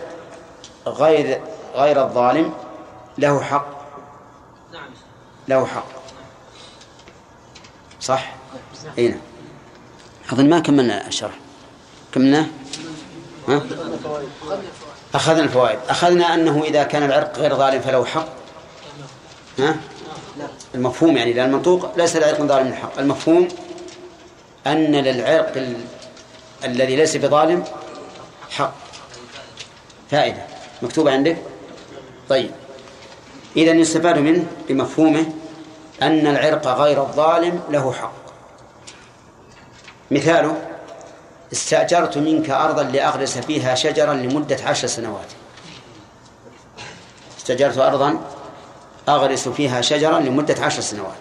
[0.86, 1.40] غير
[1.74, 2.52] غير الظالم
[3.18, 3.66] له حق.
[4.72, 4.90] نعم.
[5.48, 5.86] له حق.
[8.00, 8.34] صح؟
[8.98, 9.20] اي نعم
[10.32, 11.34] أظن ما كملنا الشرح.
[12.12, 12.46] كملناه؟
[13.48, 13.62] ها؟
[15.14, 15.78] أخذنا الفوائد.
[15.88, 18.28] أخذنا أنه إذا كان العرق غير ظالم فله حق.
[19.58, 19.76] ها؟
[20.74, 22.98] المفهوم يعني لأن المنطوق ليس العرق ظالم الحق.
[22.98, 23.48] المفهوم
[24.66, 25.76] أن للعرق ال...
[26.64, 27.64] الذي ليس بظالم
[28.50, 28.74] حق.
[30.10, 30.42] فائدة.
[30.82, 31.36] مكتوبة عندك؟
[32.28, 32.50] طيب.
[33.56, 35.26] إذا يستفاد منه بمفهومه
[36.02, 38.12] أن العرق غير الظالم له حق.
[40.10, 40.56] مثاله
[41.52, 45.26] استأجرت منك أرضا لأغرس فيها شجرا لمدة عشر سنوات.
[47.38, 48.20] استأجرت أرضا
[49.08, 51.18] أغرس فيها شجرا لمدة عشر سنوات.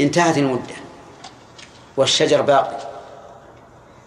[0.00, 0.74] انتهت المدة
[1.96, 2.88] والشجر باقي.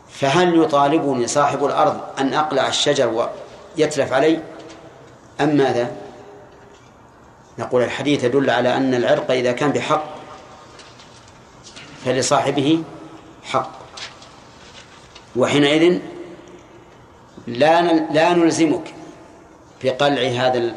[0.10, 3.30] فهل يطالبني صاحب الأرض أن أقلع الشجر
[3.78, 4.40] ويتلف علي؟
[5.42, 5.92] أم ماذا؟
[7.60, 10.04] نقول الحديث يدل على أن العرق إذا كان بحق
[12.06, 12.84] فلصاحبه
[13.44, 13.72] حق.
[15.36, 16.00] وحينئذ
[17.48, 18.94] لا لا نلزمك
[19.84, 20.76] بقلع هذا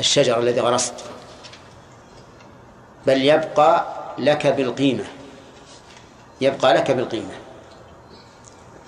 [0.00, 0.94] الشجر الذي غرست.
[3.06, 3.84] بل يبقى
[4.18, 5.04] لك بالقيمة.
[6.40, 7.34] يبقى لك بالقيمة.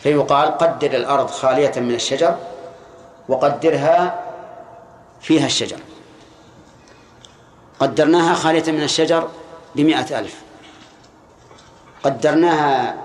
[0.01, 2.37] فيقال قدر الأرض خالية من الشجر
[3.29, 4.25] وقدرها
[5.21, 5.79] فيها الشجر.
[7.81, 9.29] قدرناها خالية من الشجر
[9.75, 10.43] بمئة ألف.
[12.05, 12.97] قدرناها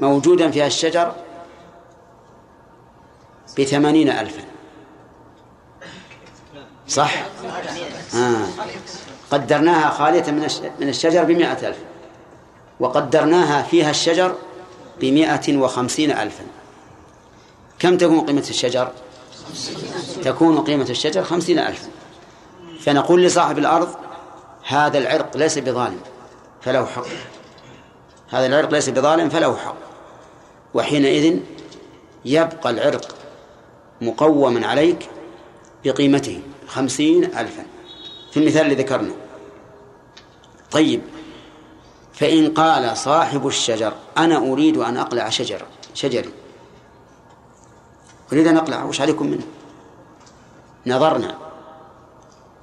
[0.00, 1.12] موجودا فيها الشجر
[3.58, 4.53] بثمانين ألفا.
[6.88, 7.14] صح؟
[8.14, 8.46] آه.
[9.30, 10.30] قدرناها خالية
[10.80, 11.78] من الشجر بمئة ألف.
[12.80, 14.34] وقدرناها فيها الشجر
[15.00, 16.44] بمئة وخمسين ألفا.
[17.78, 18.90] كم تكون قيمة الشجر؟
[20.22, 21.88] تكون قيمة الشجر خمسين ألفا
[22.80, 23.88] فنقول لصاحب الأرض
[24.66, 26.00] هذا العرق ليس بظالم
[26.62, 27.06] فله حق.
[28.30, 29.76] هذا العرق ليس بظالم فله حق.
[30.74, 31.38] وحينئذ
[32.24, 33.14] يبقى العرق
[34.00, 35.08] مقوما عليك
[35.84, 36.42] بقيمته.
[36.74, 37.66] خمسين ألفا.
[38.30, 39.14] في المثال اللي ذكرنا.
[40.70, 41.02] طيب.
[42.12, 45.62] فإن قال صاحب الشجر أنا أريد أن أقلع شجر
[45.94, 46.32] شجري.
[48.32, 49.46] أريد أن أقلع وش عليكم منه؟
[50.86, 51.38] نظرنا.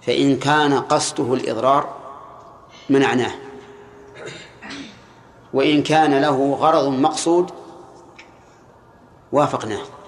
[0.02, 1.98] فإن كان قصده الإضرار
[2.90, 3.34] منعناه.
[5.54, 7.52] وإن كان له غرض مقصود
[9.32, 10.01] وافقناه.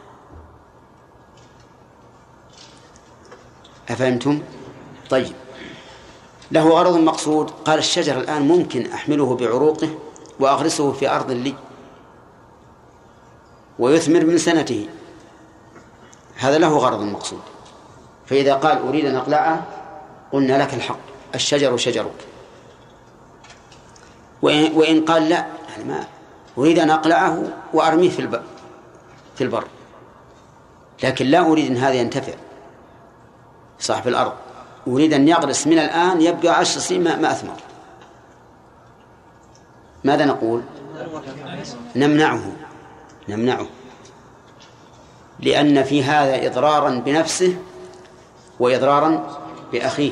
[3.90, 4.42] أفهمتم؟
[5.10, 5.34] طيب.
[6.52, 7.50] له غرض مقصود.
[7.50, 9.90] قال الشجر الآن ممكن أحمله بعروقه
[10.40, 11.54] وأغرسه في أرض لي
[13.80, 14.90] ويثمر من سنته.
[16.36, 17.42] هذا له غرض مقصود.
[18.26, 19.66] فإذا قال أريد أن أقلعه
[20.32, 21.00] قلنا لك الحق.
[21.36, 22.28] الشجر شجرك.
[24.42, 26.08] وإن, قال لا يعني ما
[26.58, 27.44] أريد أن أقلعه
[27.74, 28.44] وأرميه في البر
[29.36, 29.64] في البر.
[31.04, 32.34] لكن لا أريد أن هذا ينتفع.
[33.84, 34.34] صاحب الأرض.
[34.88, 37.56] أريد أن يغرس من الآن يبقى عشر سنين ما, ما أثمر.
[40.04, 40.62] ماذا نقول؟
[41.96, 42.52] نمنعه.
[43.30, 43.66] نمنعه.
[45.40, 47.58] لأن في هذا إضرارا بنفسه
[48.60, 49.40] وإضرارا
[49.72, 50.12] بأخيه.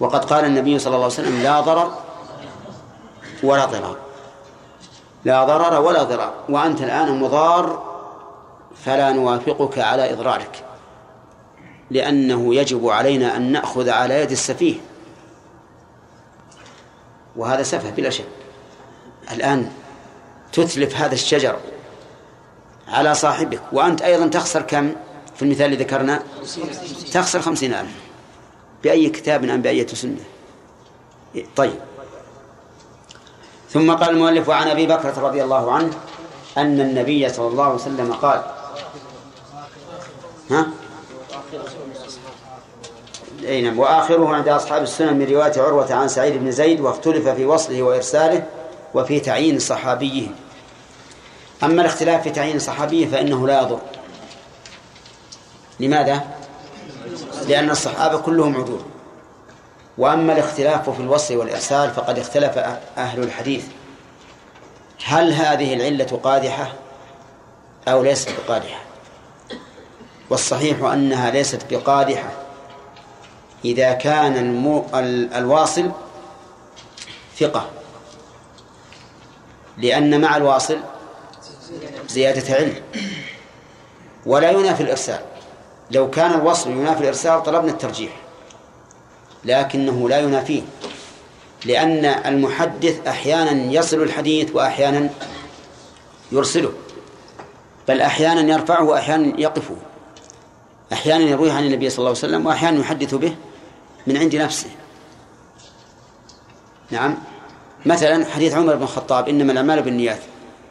[0.00, 1.94] وقد قال النبي صلى الله عليه وسلم لا ضرر
[3.42, 3.96] ولا ضرار.
[5.24, 6.34] لا ضرر ولا ضرار.
[6.48, 7.82] وأنت الآن مضار
[8.84, 10.64] فلا نوافقك على إضرارك.
[11.92, 14.74] لأنه يجب علينا أن نأخذ على يد السفيه.
[17.36, 18.24] وهذا سفه بلا شك.
[19.32, 19.70] الآن
[20.52, 21.56] تتلف هذا الشجر
[22.88, 24.92] على صاحبك وأنت أيضا تخسر كم؟
[25.36, 26.22] في المثال اللي ذكرنا
[27.12, 27.90] تخسر خمسين ألف.
[28.82, 30.16] بأي كتاب أم بأية سنة؟
[31.56, 31.74] طيب.
[33.70, 35.90] ثم قال المؤلف عن أبي بكرة رضي الله عنه
[36.58, 38.42] أن النبي صلى الله عليه وسلم قال
[40.50, 40.66] ها؟
[43.44, 43.78] أي نعم.
[43.78, 48.44] وآخره عند أصحاب السنن من رواية عروة عن سعيد بن زيد واختلف في وصله وإرساله
[48.94, 50.28] وفي تعيين صحابيه.
[51.62, 53.80] أما الاختلاف في تعيين صحابيه فإنه لا يضر.
[55.80, 56.24] لماذا؟
[57.48, 58.80] لأن الصحابة كلهم عدول.
[59.98, 62.58] وأما الاختلاف في الوصل والإرسال فقد اختلف
[62.96, 63.64] أهل الحديث.
[65.04, 66.72] هل هذه العلة قادحة
[67.88, 68.80] أو ليست بقادحة؟
[70.30, 72.41] والصحيح أنها ليست بقادحة.
[73.64, 74.86] إذا كان المو...
[75.34, 75.90] الواصل
[77.38, 77.70] ثقة.
[79.78, 80.78] لأن مع الواصل
[82.08, 82.74] زيادة علم.
[84.26, 85.20] ولا ينافي الإرسال.
[85.90, 88.12] لو كان الوصل ينافي الإرسال طلبنا الترجيح.
[89.44, 90.62] لكنه لا ينافيه.
[91.64, 95.10] لأن المحدث أحيانا يصل الحديث وأحيانا
[96.32, 96.72] يرسله.
[97.88, 99.76] بل أحيانا يرفعه وأحيانا يقفه.
[100.92, 103.34] أحيانا يرويه عن النبي صلى الله عليه وسلم وأحيانا يحدث به.
[104.06, 104.70] من عند نفسه.
[106.90, 107.18] نعم.
[107.86, 110.20] مثلا حديث عمر بن الخطاب إنما الأعمال بالنيات.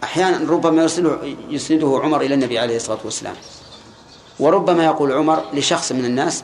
[0.04, 3.36] أحيانا ربما يرسله يسنده عمر إلى النبي عليه الصلاة والسلام.
[4.40, 6.44] وربما يقول عمر لشخص من الناس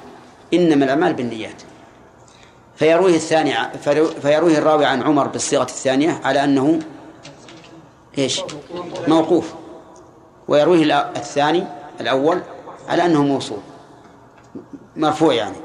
[0.53, 1.61] إنما الأعمال بالنيات.
[2.75, 3.53] فيرويه الثاني
[4.21, 6.79] فيرويه الراوي عن عمر بالصيغة الثانية على أنه
[8.17, 8.41] إيش؟
[9.07, 9.53] موقوف.
[10.47, 11.67] ويرويه الثاني
[12.01, 12.41] الأول
[12.87, 13.59] على أنه موصول.
[14.95, 15.55] مرفوع يعني.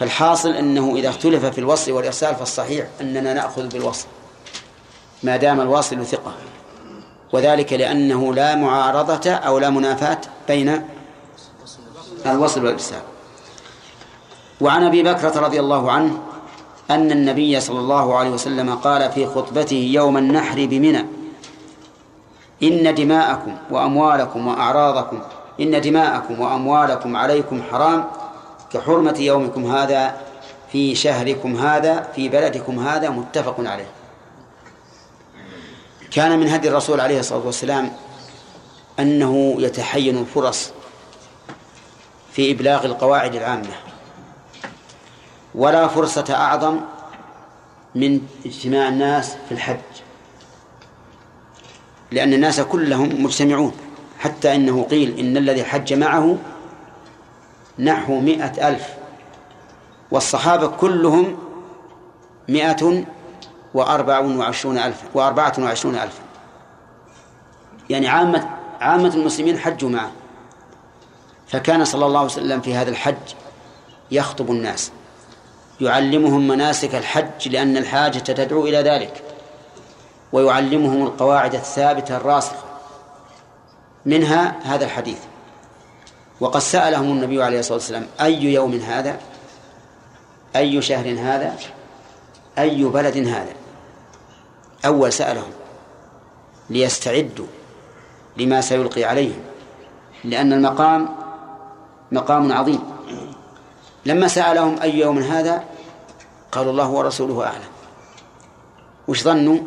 [0.00, 4.06] فالحاصل أنه إذا اختلف في الوصل والإرسال فالصحيح أننا نأخذ بالوصل
[5.22, 6.32] ما دام الواصل ثقة.
[7.32, 10.82] وذلك لأنه لا معارضة أو لا منافاة بين
[12.26, 13.00] الوصل والإرسال.
[14.60, 16.18] وعن أبي بكرة رضي الله عنه
[16.90, 21.06] أن النبي صلى الله عليه وسلم قال في خطبته يوم النحر بمنى
[22.62, 25.18] إن دماءكم وأموالكم وأعراضكم
[25.60, 28.04] إن دماءكم وأموالكم عليكم حرام
[28.74, 30.20] كحرمة يومكم هذا
[30.72, 33.86] في شهركم هذا في بلدكم هذا متفق عليه.
[36.10, 37.92] كان من هدي الرسول عليه الصلاة والسلام
[38.98, 40.70] أنه يتحين الفرص
[42.32, 43.74] في إبلاغ القواعد العامة.
[45.54, 46.80] ولا فرصة أعظم
[47.94, 49.78] من اجتماع الناس في الحج
[52.10, 53.72] لأن الناس كلهم مجتمعون.
[54.18, 56.38] حتى إنه قيل إن الذي حج معه
[57.78, 58.94] نحو مئة ألف
[60.10, 61.38] والصحابة كلهم
[62.48, 63.04] مئة
[63.74, 66.22] وأربع وعشرون ألفا وأربعة وعشرون ألفا
[67.90, 68.48] يعني عامة
[68.80, 70.10] عامة المسلمين حجوا معه.
[71.46, 73.34] فكان صلى الله عليه وسلم في هذا الحج
[74.10, 74.92] يخطب الناس
[75.80, 79.22] يعلمهم مناسك الحج لأن الحاجة تدعو إلى ذلك
[80.32, 82.64] ويعلمهم القواعد الثابتة الراسخة.
[84.06, 85.18] منها هذا الحديث.
[86.40, 89.20] وقد سألهم النبي عليه الصلاة والسلام أي يوم هذا؟
[90.56, 91.56] أي شهر هذا؟
[92.58, 93.52] أي بلد هذا؟
[94.86, 95.50] أول سألهم
[96.70, 97.46] ليستعدوا
[98.36, 99.40] لما سيلقي عليهم
[100.24, 101.08] لأن المقام
[102.12, 102.80] مقام عظيم.
[104.06, 105.64] لما سألهم أي يوم هذا
[106.52, 107.74] قالوا الله ورسوله أعلم.
[109.08, 109.58] وش ظنوا؟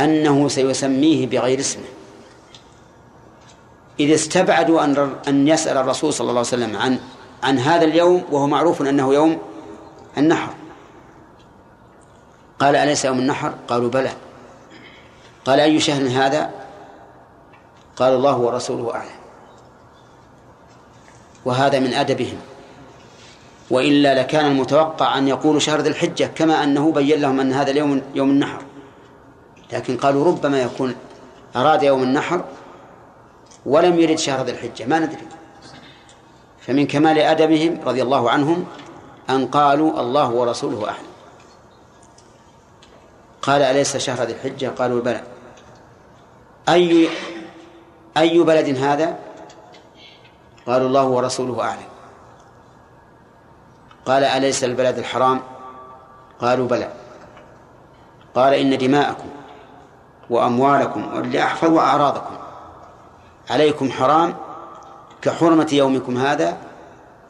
[0.00, 1.84] أنه سيسميه بغير اسمه.
[4.00, 6.98] إذا استبعدوا أن أن يسأل الرسول صلى الله عليه وسلم عن
[7.42, 9.38] عن هذا اليوم وهو معروف أنه يوم
[10.18, 10.54] النحر.
[12.58, 14.10] قال أليس يوم النحر؟ قالوا بلى.
[15.44, 16.50] قال أي شهر هذا؟
[17.96, 19.20] قال الله ورسوله أعلم.
[21.44, 22.38] وهذا من أدبهم.
[23.70, 28.02] وإلا لكان المتوقع أن يقولوا شهر ذي الحجة كما أنه بين لهم أن هذا اليوم
[28.14, 28.62] يوم النحر.
[29.72, 30.94] لكن قالوا ربما يكون
[31.56, 32.44] أراد يوم النحر
[33.66, 35.26] ولم يرد شهر ذي الحجة ما ندري.
[36.60, 38.66] فمن كمال أدبهم رضي الله عنهم
[39.30, 41.10] أن قالوا الله ورسوله أعلم
[43.42, 45.22] قال أليس شهر ذي الحجة؟ قالوا بلى.
[46.68, 47.08] أي
[48.16, 49.18] أي بلد هذا؟
[50.66, 51.88] قالوا الله ورسوله أعلم.
[54.06, 55.40] قال أليس البلد الحرام؟
[56.40, 56.92] قالوا بلى.
[58.34, 59.28] قال إن دماءكم
[60.30, 62.39] وأموالكم واللي أحفظ أعراضكم
[63.50, 64.36] عليكم حرام
[65.22, 66.56] كحرمة يومكم هذا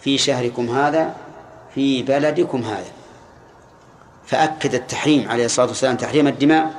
[0.01, 1.15] في شهركم هذا
[1.75, 2.93] في بلدكم هذا.
[4.27, 6.75] فأكد التحريم عليه الصلاة والسلام تحريم الدماء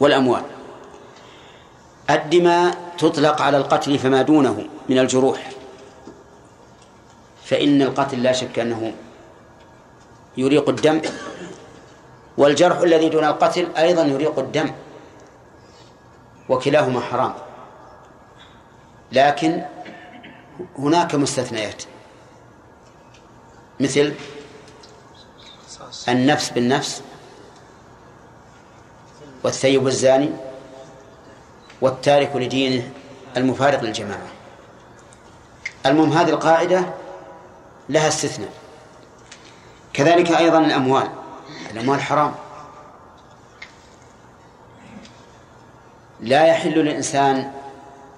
[0.00, 0.42] والأموال.
[2.10, 5.50] الدماء تطلق على القتل فما دونه من الجروح.
[7.44, 8.92] فإن القتل لا شك أنه
[10.36, 11.00] يريق الدم
[12.38, 14.70] والجرح الذي دون القتل أيضا يريق الدم
[16.48, 17.34] وكلاهما حرام.
[19.12, 19.62] لكن
[20.78, 21.82] هناك مستثنيات.
[23.80, 24.14] مثل
[26.08, 27.02] النفس بالنفس
[29.44, 30.30] والثيب الزاني
[31.80, 32.90] والتارك لدينه
[33.36, 34.26] المفارق للجماعة.
[35.86, 36.94] المهم هذه القاعدة
[37.88, 38.52] لها استثناء.
[39.92, 41.08] كذلك أيضا الأموال.
[41.70, 42.34] الأموال حرام.
[46.20, 47.52] لا يحل للإنسان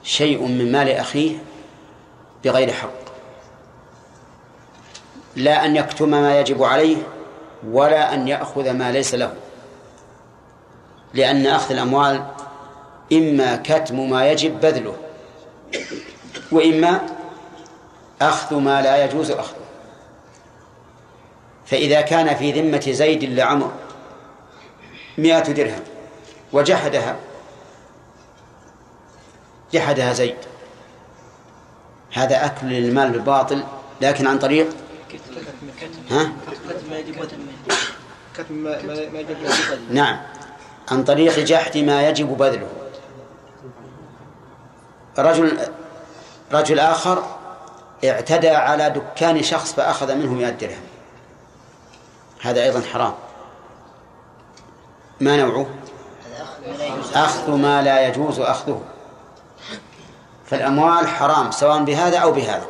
[0.05, 1.37] شيء من مال أخيه
[2.45, 3.05] بغير حق.
[5.37, 6.97] لا أن يكتم ما يجب عليه
[7.71, 9.35] ولا أن يأخذ ما ليس له.
[11.15, 12.25] لأن أخذ الأموال
[13.13, 14.97] إما كتم ما يجب بذله
[16.53, 17.07] وإما
[18.21, 19.65] أخذ ما لا يجوز أخذه.
[21.67, 23.73] فإذا كان في ذمة زيد لعمر
[25.19, 25.81] مئة درهم
[26.53, 27.17] وجحدها
[29.75, 30.37] جحدها زيد.
[32.13, 33.65] هذا أكل للمال بالباطل
[34.01, 34.69] لكن عن طريق؟
[36.11, 36.33] ها؟
[38.35, 39.37] كتم ما ما يجب
[39.91, 40.21] نعم.
[40.91, 42.69] عن طريق جحد ما يجب بذله.
[45.19, 45.59] رجل
[46.53, 47.23] رجل آخر
[48.05, 50.83] اعتدى على دكان شخص فأخذ منه مئة درهم.
[52.41, 53.15] هذا أيضا حرام.
[55.21, 55.67] ما نوعه؟
[57.15, 58.83] أخذ ما لا يجوز أخذه.
[60.47, 62.67] فالأموال حرام سواء بهذا أو بهذا.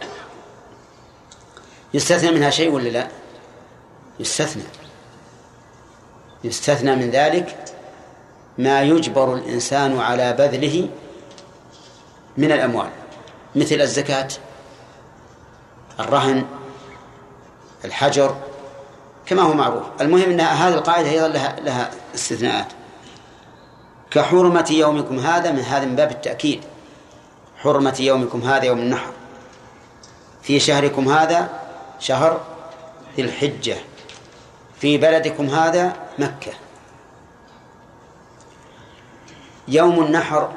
[1.94, 3.08] يستثنى منها شيء ولا لا؟
[4.20, 4.62] يستثنى.
[6.44, 7.64] يستثنى من ذلك
[8.58, 10.88] ما يجبر الإنسان على بذله
[12.36, 12.90] من الأموال
[13.54, 14.28] مثل الزكاة
[16.00, 16.44] الرهن
[17.84, 18.36] الحجر
[19.26, 19.82] كما هو معروف.
[20.00, 22.66] المهم أن هذه القاعدة أيضا لها, لها استثناءات.
[24.10, 26.64] كحرمة يومكم هذا من هذا من باب التأكيد.
[27.64, 29.10] حرمة يومكم هذا يوم النحر.
[30.42, 31.60] في شهركم هذا
[32.00, 32.40] شهر
[33.16, 33.76] ذي الحجة.
[34.80, 36.52] في بلدكم هذا مكة.
[39.68, 40.52] يوم النحر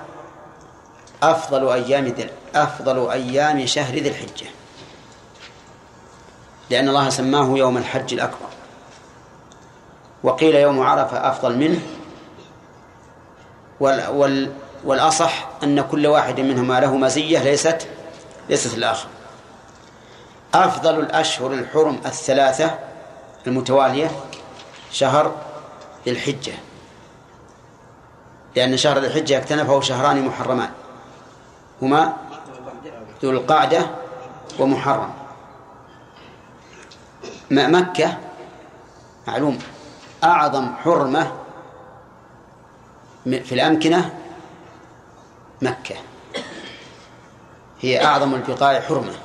[1.24, 2.14] أفضل أيام
[2.56, 4.48] أفضل أيام شهر ذي الحجة.
[6.70, 8.48] لأن الله سماه يوم الحج الأكبر.
[10.24, 11.82] وقيل يوم عرفة أفضل منه.
[13.80, 14.52] وال وال
[14.84, 17.88] والأصح أن كل واحد منهما له مزية ليست
[18.50, 19.08] ليست الآخر.
[20.54, 22.80] أفضل الأشهر الحرم الثلاثة
[23.48, 24.12] المتوالية
[24.92, 25.36] شهر
[26.06, 26.54] ذي الحجة.
[28.56, 30.70] لأن شهر ذي الحجة اكتنفه شهران محرمان.
[31.82, 32.14] هما
[33.24, 33.88] ذو القعدة
[34.60, 35.14] ومحرم.
[37.52, 38.18] مكة
[39.28, 39.60] معلوم.
[40.24, 41.32] أعظم حرمة
[43.26, 44.14] في الأمكنة
[45.62, 45.96] مكة.
[47.82, 49.16] هي أعظم البقاع حرمة.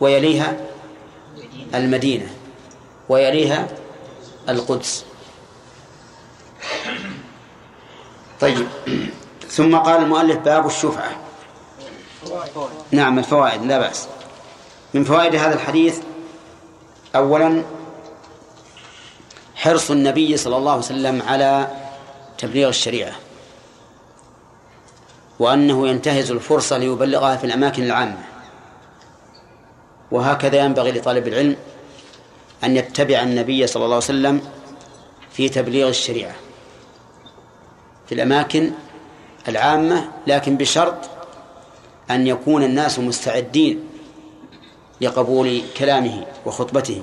[0.00, 0.56] ويليها
[1.74, 2.30] المدينة.
[3.08, 3.68] ويليها
[4.48, 5.04] القدس.
[8.40, 8.68] طيب.
[9.48, 11.10] ثم قال المؤلف باب الشفعة.
[12.90, 14.08] نعم الفوائد لا بأس.
[14.94, 16.00] من فوائد هذا الحديث
[17.16, 17.62] أولا
[19.54, 21.68] حرص النبي صلى الله عليه وسلم على
[22.38, 23.12] تبليغ الشريعة.
[25.42, 28.18] وأنه ينتهز الفرصة ليبلغها في الأماكن العامة.
[30.10, 31.56] وهكذا ينبغي لطالب العلم
[32.64, 34.40] أن يتبع النبي صلى الله عليه وسلم
[35.32, 36.34] في تبليغ الشريعة
[38.06, 38.70] في الأماكن
[39.48, 41.10] العامة لكن بشرط
[42.10, 43.88] أن يكون الناس مستعدين
[45.00, 47.02] لقبول كلامه وخطبته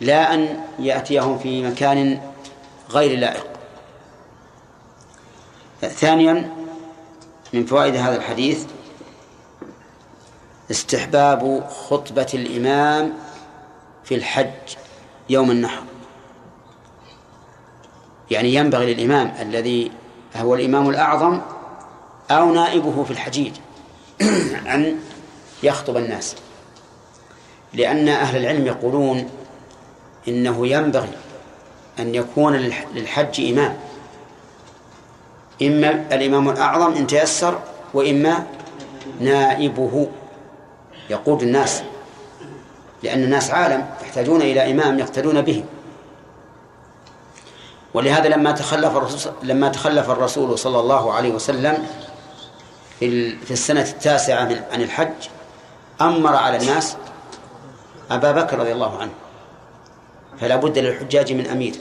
[0.00, 2.20] لا أن يأتيهم في مكان
[2.90, 3.46] غير لائق.
[5.80, 6.61] ثانيا
[7.52, 8.64] من فوائد هذا الحديث
[10.70, 13.12] استحباب خطبة الإمام
[14.04, 14.76] في الحج
[15.28, 15.82] يوم النحر.
[18.30, 19.90] يعني ينبغي للإمام الذي
[20.36, 21.40] هو الإمام الأعظم
[22.30, 23.52] أو نائبه في الحجيج
[24.74, 24.98] أن
[25.62, 26.36] يخطب الناس.
[27.74, 29.30] لأن أهل العلم يقولون
[30.28, 31.12] إنه ينبغي
[31.98, 32.56] أن يكون
[32.94, 33.76] للحج إمام.
[35.62, 37.58] إما الإمام الأعظم إن تيسر
[37.94, 38.46] وإما
[39.20, 40.08] نائبه.
[41.10, 41.82] يقود الناس
[43.02, 45.64] لأن الناس عالم يحتاجون إلى إمام يقتدون به.
[47.94, 51.86] ولهذا لما تخلف الرسول لما تخلف الرسول صلى الله عليه وسلم
[53.44, 55.28] في السنة التاسعة عن الحج
[56.00, 56.96] أمر على الناس
[58.10, 59.12] أبا بكر رضي الله عنه.
[60.40, 61.74] فلا بد للحجاج من أمير.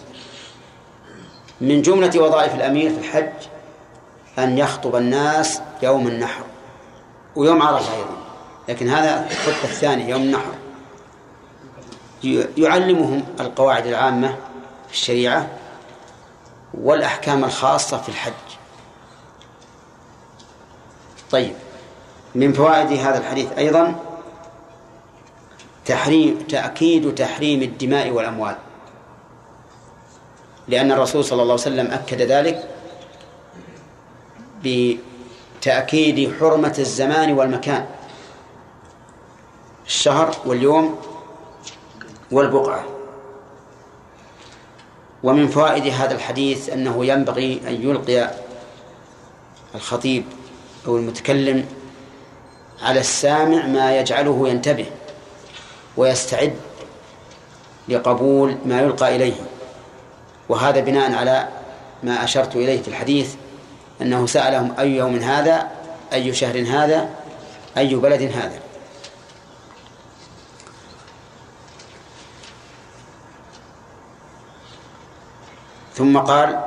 [1.61, 3.33] من جملة وظائف الأمير في الحج
[4.39, 6.43] أن يخطب الناس يوم النحر
[7.35, 8.17] ويوم عرفة أيضا.
[8.69, 10.51] لكن هذا الخطبة الثانية يوم النحر.
[12.57, 14.35] يعلمهم القواعد العامة
[14.87, 15.47] في الشريعة
[16.73, 18.33] والأحكام الخاصة في الحج.
[21.31, 21.53] طيب
[22.35, 23.95] من فوائد هذا الحديث أيضا
[25.85, 28.55] تحريم تأكيد تحريم الدماء والأموال.
[30.67, 32.70] لأن الرسول صلى الله عليه وسلم أكد ذلك
[34.63, 37.85] بتأكيد حرمة الزمان والمكان.
[39.85, 40.99] الشهر واليوم
[42.31, 42.83] والبقعة.
[45.23, 48.31] ومن فوائد هذا الحديث أنه ينبغي أن يلقي
[49.75, 50.23] الخطيب
[50.87, 51.65] أو المتكلم
[52.81, 54.85] على السامع ما يجعله ينتبه
[55.97, 56.53] ويستعد
[57.87, 59.33] لقبول ما يلقى إليه.
[60.49, 61.47] وهذا بناء على
[62.03, 63.35] ما أشرت إليه في الحديث
[64.01, 65.71] أنه سألهم أي يوم هذا
[66.13, 67.09] أي شهر هذا
[67.77, 68.59] أي بلد هذا.
[75.95, 76.63] ثم قال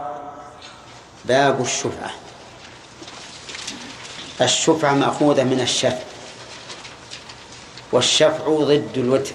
[1.24, 2.10] باب الشفعة.
[4.40, 6.04] الشفعة مأخوذة من الشفع
[7.92, 9.34] والشفع ضد الوتر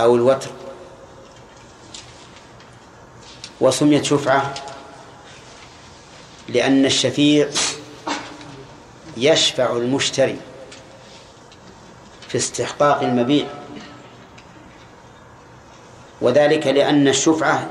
[0.00, 0.50] أو الوتر.
[3.60, 4.54] وسميت شفعة
[6.48, 7.48] لأن الشفيع
[9.16, 10.38] يشفع المشتري
[12.28, 13.46] في استحقاق المبيع.
[16.20, 17.70] وذلك لأن الشفعة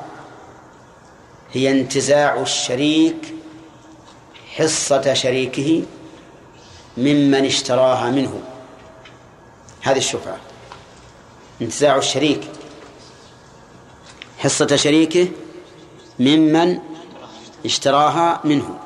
[1.53, 3.33] هي انتزاع الشريك
[4.55, 5.83] حصة شريكه
[6.97, 8.41] ممن اشتراها منه.
[9.81, 10.37] هذه الشفعة.
[11.61, 12.41] انتزاع الشريك
[14.37, 15.27] حصة شريكه
[16.19, 16.79] ممن
[17.67, 18.79] اشتراها منه.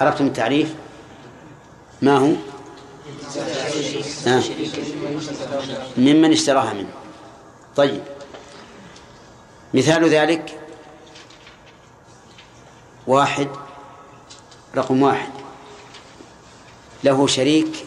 [0.00, 0.74] عرفتم التعريف؟
[2.02, 2.32] ما هو؟
[4.26, 4.42] آه.
[5.96, 6.92] ممن اشتراها منه.
[7.76, 8.02] طيب.
[9.74, 10.60] مثال ذلك
[13.06, 13.48] واحد
[14.76, 15.32] رقم واحد.
[17.04, 17.86] له شريك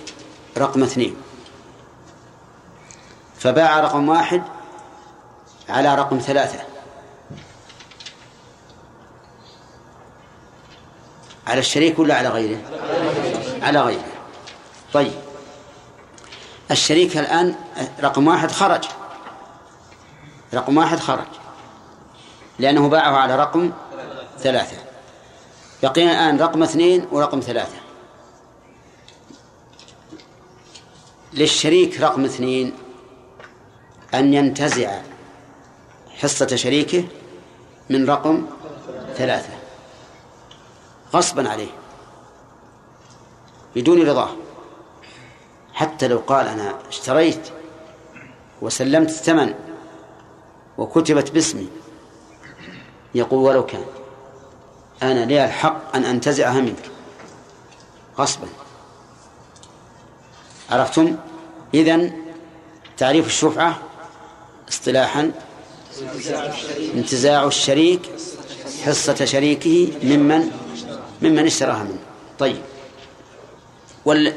[0.57, 1.15] رقم اثنين.
[3.39, 4.43] فباع رقم واحد
[5.69, 6.66] على رقم ثلاثة.
[11.47, 12.61] على الشريك ولا على غيره؟
[13.61, 14.05] على غيره.
[14.93, 15.11] طيب.
[16.71, 17.55] الشريك الآن
[18.03, 18.83] رقم واحد خرج.
[20.53, 21.27] رقم واحد خرج.
[22.59, 23.71] لأنه باعه على رقم
[24.39, 24.77] ثلاثة.
[25.83, 27.77] بقينا الآن رقم اثنين ورقم ثلاثة.
[31.33, 32.73] للشريك رقم اثنين
[34.13, 35.01] أن ينتزع
[36.17, 37.03] حصة شريكه
[37.89, 38.45] من رقم
[39.15, 39.56] ثلاثة.
[41.13, 41.71] غصبا عليه
[43.75, 44.29] بدون رضاه
[45.73, 47.49] حتى لو قال أنا اشتريت
[48.61, 49.53] وسلمت الثمن
[50.77, 51.67] وكتبت باسمي
[53.15, 53.85] يقول ولو كان
[55.03, 56.91] أنا لي الحق أن أنتزعها منك.
[58.17, 58.47] غصبا.
[60.69, 61.15] عرفتم؟
[61.73, 62.11] إذن
[62.97, 63.79] تعريف الشفعة
[64.69, 65.31] اصطلاحا
[66.95, 68.01] انتزاع الشريك
[68.85, 70.51] حصة شريكه ممن
[71.21, 71.99] ممن اشتراها منه.
[72.39, 72.61] طيب.
[74.05, 74.35] وال...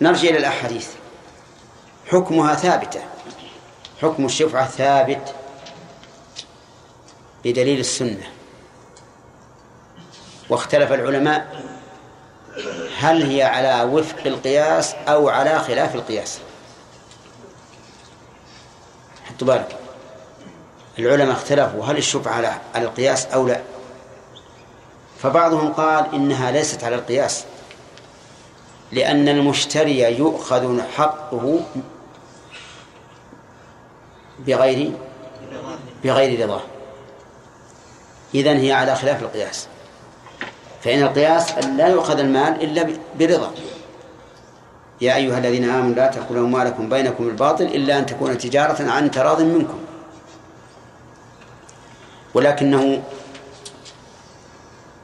[0.00, 0.88] نرجع إلى الأحاديث.
[2.06, 3.00] حكمها ثابتة.
[4.02, 5.34] حكم الشفعة ثابت
[7.44, 8.30] بدليل السنة.
[10.50, 11.64] واختلف العلماء
[12.98, 16.38] هل هي على وفق القياس أو على خلاف القياس.
[19.24, 19.76] حطوا بالك
[20.98, 23.73] العلماء اختلفوا هل الشفعة على القياس أو لا.
[25.24, 27.44] فبعضهم قال إنها ليست على القياس
[28.92, 31.60] لأن المشتري يؤخذ حقه
[34.46, 34.92] بغير
[36.04, 36.60] بغير رضاه.
[38.34, 39.68] إذن هي على خلاف القياس.
[40.82, 42.88] فإن القياس أن لا يؤخذ المال إلا
[43.20, 43.50] برضا.
[45.00, 49.42] يا أيها الذين آمنوا لا تأكلوا أموالكم بينكم الباطل إلا أن تكون تجارة عن تراض
[49.42, 49.78] منكم.
[52.34, 53.02] ولكنه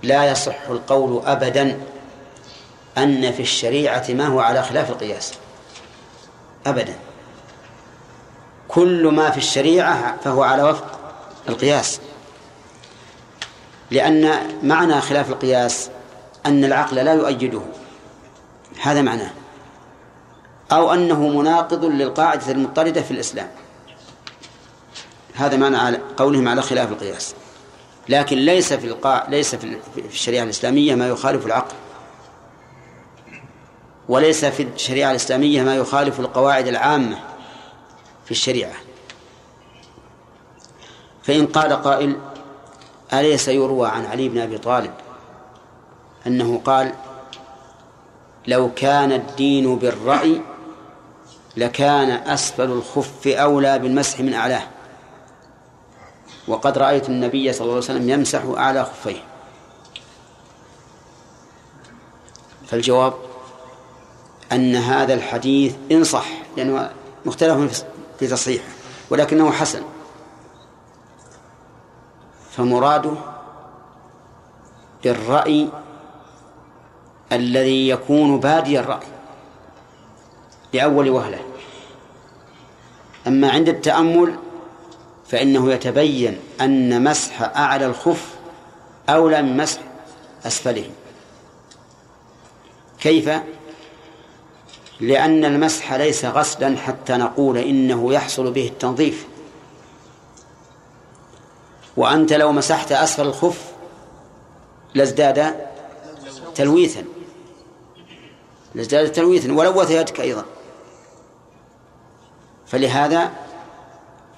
[0.02, 1.80] لا يصح القول أبدا
[2.98, 5.34] أن في الشريعة ما هو على خلاف القياس.
[6.66, 6.94] أبدا.
[8.68, 11.00] كل ما في الشريعة فهو على وفق
[11.48, 12.00] القياس.
[13.90, 14.32] لأن
[14.62, 15.90] معنى خلاف القياس
[16.46, 17.62] أن العقل لا يؤيده.
[18.82, 19.30] هذا معناه.
[20.72, 23.48] أو أنه مناقض للقاعدة المضطردة في الإسلام.
[25.34, 27.34] هذا معنى قولهم على خلاف القياس.
[28.10, 31.74] لكن ليس في القاع ليس في الشريعة الإسلامية ما يخالف العقل.
[34.08, 37.18] وليس في الشريعة الإسلامية ما يخالف القواعد العامة
[38.24, 38.74] في الشريعة.
[41.22, 42.16] فإن قال قائل
[43.12, 44.92] أليس يروى عن علي بن أبي طالب
[46.26, 46.94] أنه قال
[48.46, 50.40] لو كان الدين بالرأي
[51.56, 54.62] لكان أسفل الخف أولى بالمسح من أعلاه؟
[56.50, 59.22] وقد رأيت النبي صلى الله عليه وسلم يمسح أعلى خفيه.
[62.66, 63.14] فالجواب
[64.52, 66.26] أن هذا الحديث إن صح
[66.56, 66.90] لأنه
[67.26, 67.84] مختلف
[68.18, 68.64] في تصحيحه
[69.10, 69.82] ولكنه حسن.
[72.50, 73.14] فمراده
[75.04, 75.68] بالرأي
[77.32, 79.08] الذي يكون بادي الرأي
[80.72, 81.38] لأول وهلة.
[83.26, 84.38] أما عند التأمل
[85.30, 88.34] فإنه يتبين أن مسح أعلى الخف
[89.08, 89.80] أولى من مسح
[90.46, 90.90] أسفله.
[93.00, 93.30] كيف؟
[95.00, 99.26] لأن المسح ليس غسلا حتى نقول إنه يحصل به التنظيف.
[101.96, 103.72] وأنت لو مسحت أسفل الخف
[104.94, 105.54] لازداد
[106.54, 107.04] تلويثا.
[108.74, 110.44] لازداد تلويثا ولوث يدك أيضا.
[112.66, 113.30] فلهذا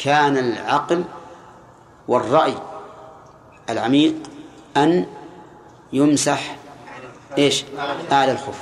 [0.05, 1.05] كان العقل
[2.09, 2.55] والرأي
[3.71, 4.15] العميق
[4.77, 5.07] أن
[5.93, 6.57] يمسح
[7.39, 7.65] إيش؟
[8.13, 8.59] أعلى الخف.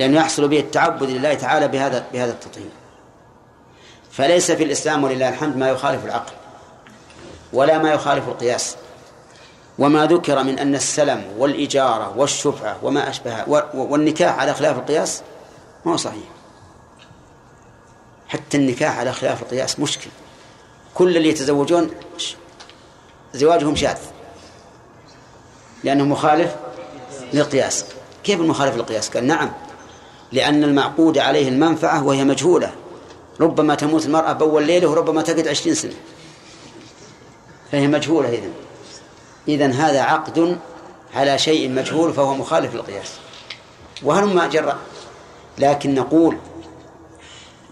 [0.00, 2.70] لأنه يحصل به التعبد لله تعالى بهذا بهذا التطهير.
[4.10, 6.32] فليس في الإسلام ولله الحمد ما يخالف العقل
[7.52, 8.76] ولا ما يخالف القياس.
[9.78, 13.44] وما ذكر من أن السلم والإجارة والشفعة وما أشبهها
[13.74, 15.22] والنكاح على خلاف القياس
[15.84, 16.33] ما هو صحيح.
[18.34, 20.10] حتى النكاح على خلاف القياس مشكل.
[20.94, 21.90] كل اللي يتزوجون
[23.34, 23.98] زواجهم شاذ
[25.84, 26.54] لأنه مخالف
[27.32, 27.84] للقياس.
[28.24, 29.52] كيف المخالف للقياس؟ قال نعم
[30.32, 32.72] لأن المعقود عليه المنفعة وهي مجهولة.
[33.40, 35.94] ربما تموت المرأة بأول ليلة وربما تقعد عشرين سنة.
[37.72, 38.52] فهي مجهولة إذن.
[39.48, 40.58] إذن هذا عقد
[41.14, 43.12] على شيء مجهول فهو مخالف للقياس.
[44.02, 44.76] وهلما جرى؟
[45.58, 46.38] لكن نقول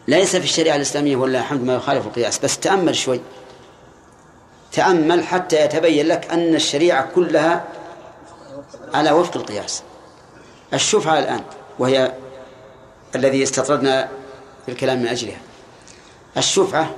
[0.09, 3.21] ليس في الشريعة الإسلامية ولا الحمد ما يخالف القياس بس تأمل شوي.
[4.73, 7.65] تأمل حتى يتبين لك أن الشريعة كلها
[8.95, 9.83] على وفق القياس.
[10.75, 11.41] الشفعة الآن
[11.79, 12.13] وهي
[13.15, 14.09] الذي استطردنا
[14.67, 15.41] في الكلام من أجلها.
[16.37, 16.95] الشفعة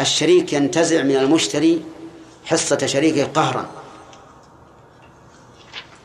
[0.00, 1.84] الشريك ينتزع من المشتري
[2.44, 3.66] حصة شريكه قهرا.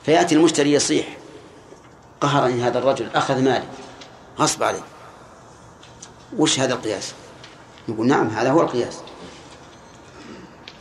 [0.06, 1.18] فيأتي المشتري يصيح
[2.22, 3.66] قهرني هذا الرجل أخذ مالي.
[4.40, 4.91] غصب عليه.
[6.38, 7.14] وش هذا القياس؟
[7.90, 9.02] نقول نعم هذا هو القياس.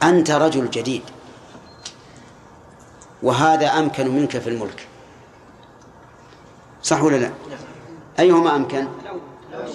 [0.03, 1.03] أنت رجل جديد
[3.23, 4.87] وهذا أمكن منك في الملك.
[6.83, 7.31] صح ولا لا؟
[8.19, 8.87] أيهما أمكن؟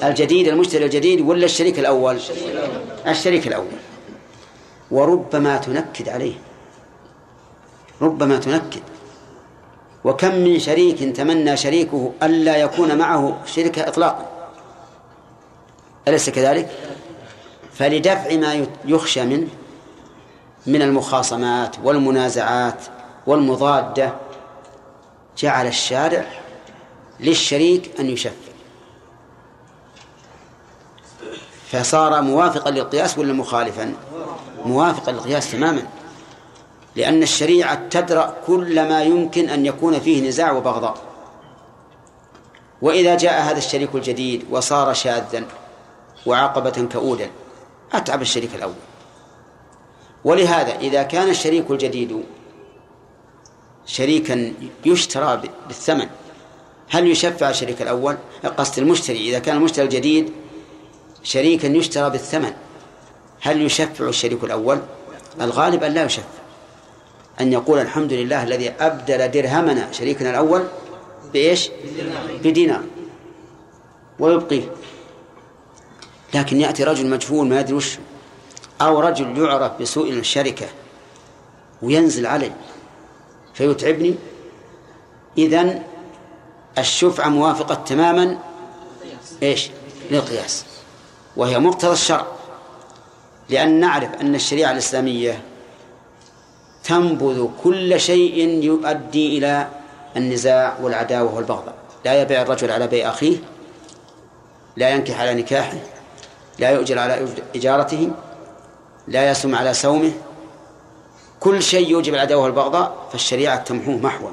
[0.04, 2.20] الجديد المشتري الجديد ولا الشريك الأول؟
[3.08, 3.68] الشريك الأول.
[4.92, 6.36] وربما تنكد عليه.
[8.02, 8.82] ربما تنكد.
[10.04, 14.35] وكم من شريك تمنى شريكه ألا يكون معه شركة إطلاقا؟
[16.08, 16.70] أليس كذلك؟
[17.74, 19.48] فلدفع ما يخشى منه
[20.68, 22.82] من المخاصمات والمنازعات
[23.28, 24.14] والمضادة
[25.38, 26.26] جعل الشارع
[27.20, 28.32] للشريك أن يشفع.
[31.72, 33.94] فصار موافقا للقياس ولا مخالفا؟
[34.66, 35.88] موافقا للقياس تماما.
[36.96, 40.98] لأن الشريعة تدرأ كل ما يمكن أن يكون فيه نزاع وبغضاء.
[42.82, 45.46] وإذا جاء هذا الشريك الجديد وصار شاذا
[46.26, 47.30] وعقبة كؤودا
[47.94, 48.74] أتعب الشريك الأول.
[50.24, 52.24] ولهذا إذا كان الشريك الجديد
[53.86, 54.54] شريكا
[54.86, 56.08] يشترى بالثمن
[56.90, 58.18] هل يشفع الشريك الأول؟
[58.58, 60.32] قصد المشتري إذا كان المشتري الجديد
[61.24, 62.54] شريكا يشترى بالثمن
[63.42, 64.80] هل يشفع الشريك الأول؟
[65.42, 66.24] الغالب أن لا يشفع.
[67.42, 70.64] أن يقول الحمد لله الذي أبدل درهمنا شريكنا الأول
[71.34, 71.70] بإيش؟
[72.44, 72.84] بدينار.
[74.20, 74.64] ويبقيه.
[76.36, 77.98] لكن يأتي رجل مجهول ما يدري وش
[78.82, 80.66] أو رجل يعرف بسوء الشركة
[81.82, 82.52] وينزل علي
[83.54, 84.16] فيتعبني.
[85.38, 85.84] إذن
[86.78, 88.38] الشفعة موافقة تماما
[89.44, 89.70] إيش؟
[90.12, 90.66] للقياس.
[91.38, 92.26] وهي مقتضى الشرع.
[93.50, 95.42] لأن نعرف أن الشريعة الإسلامية
[96.84, 99.68] تنبذ كل شيء يؤدي إلى
[100.18, 101.76] النزاع والعداوة والبغضاء.
[102.06, 103.38] لا يبيع الرجل على بيع أخيه
[104.78, 105.95] لا ينكح على نكاحه
[106.60, 108.12] لا يؤجر على إجارته
[109.08, 110.12] لا يسم على سومه
[111.40, 114.30] كل شيء يوجب العداوة والبغضاء فالشريعة تمحوه محوا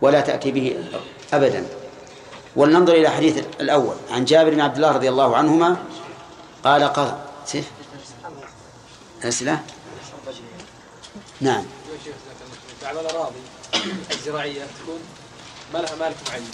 [0.00, 0.84] ولا تأتي به
[1.32, 1.66] أبدا.
[2.56, 5.76] ولننظر إلى حديث الأول عن جابر بن عبد الله رضي الله عنهما
[6.64, 7.70] قال قال سيف
[9.24, 9.60] أسئلة؟
[11.40, 11.64] نعم.
[12.82, 13.40] بعض الأراضي
[14.10, 15.00] الزراعية تكون
[15.74, 16.50] ما لها مالك معين.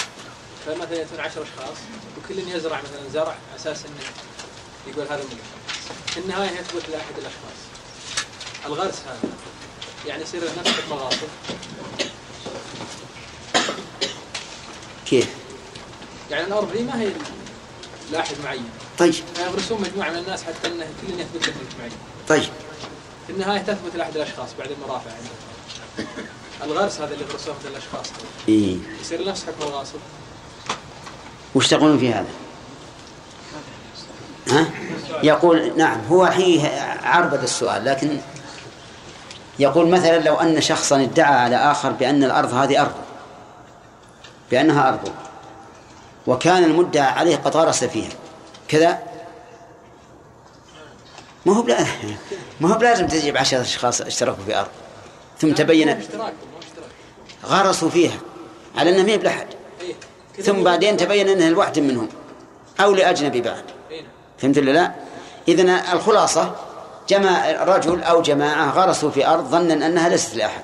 [0.66, 1.76] فمثلا يأتون عشر أشخاص
[2.18, 3.94] وكل يزرع مثلا زرع أساس أنه
[4.88, 5.42] يقول هذا ملك
[6.06, 7.58] في النهاية يثبت لأحد الأشخاص
[8.66, 9.18] الغرس هذا
[10.06, 11.28] يعني يصير نفس المغاصب
[15.06, 15.28] كيف؟
[16.30, 17.10] يعني الأرض دي ما هي
[18.12, 19.14] لأحد معين طيب.
[19.34, 21.92] فيغرسون مجموعة من الناس حتى أنه كل يثبت له ملك معين
[22.28, 22.42] طيب.
[23.26, 26.08] في النهاية تثبت لأحد الأشخاص بعد المرافع عندهم.
[26.62, 28.06] الغرس هذا اللي غرسوه مثل الأشخاص.
[28.48, 28.76] إيه.
[29.00, 29.98] يصير نفس حكم الغاصب
[31.54, 32.45] وش تقولون في هذا؟
[34.48, 34.66] ها؟
[35.22, 36.68] يقول نعم هو حيه
[37.02, 38.18] عربد السؤال لكن
[39.58, 42.94] يقول مثلا لو أن شخصا ادعى على آخر بأن الأرض هذه أرض
[44.50, 45.12] بأنها أرض
[46.26, 48.10] وكان المدعى عليه قد غرس فيها
[48.68, 48.98] كذا
[51.46, 51.78] ما هو بلا
[52.60, 54.68] ما هو بلازم تجيب عشرة أشخاص اشتركوا في أرض
[55.38, 56.00] ثم تبين
[57.44, 58.18] غرسوا فيها
[58.76, 59.46] على أنها ما هي بلحد
[59.80, 60.42] إيه.
[60.42, 62.08] ثم بعدين تبين أنها لواحد منهم
[62.80, 63.75] أو لأجنبي بعد.
[64.38, 64.92] فهمت ولا لا؟
[65.48, 66.54] إذن الخلاصة
[67.08, 70.62] جمع رجل أو جماعة غرسوا في أرض ظنا أنها ليست لأحد.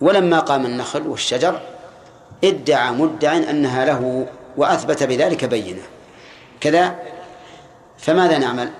[0.00, 1.60] ولما قام النخل والشجر
[2.44, 4.26] ادعى مدع أنها له
[4.56, 5.82] وأثبت بذلك بينة.
[6.60, 6.98] كذا؟
[7.98, 8.70] فماذا نعمل؟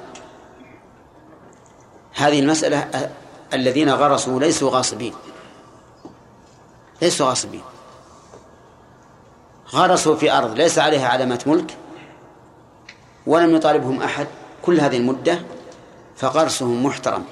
[2.15, 3.11] هذه المسألة
[3.55, 5.15] الذين غرسوا ليسوا غاصبين.
[7.03, 7.63] ليسوا غاصبين.
[9.73, 11.77] غرسوا في أرض ليس عليها علامة ملك.
[13.29, 14.27] ولم يطالبهم أحد
[14.63, 15.43] كل هذه المدة
[16.17, 17.25] فغرسهم محترم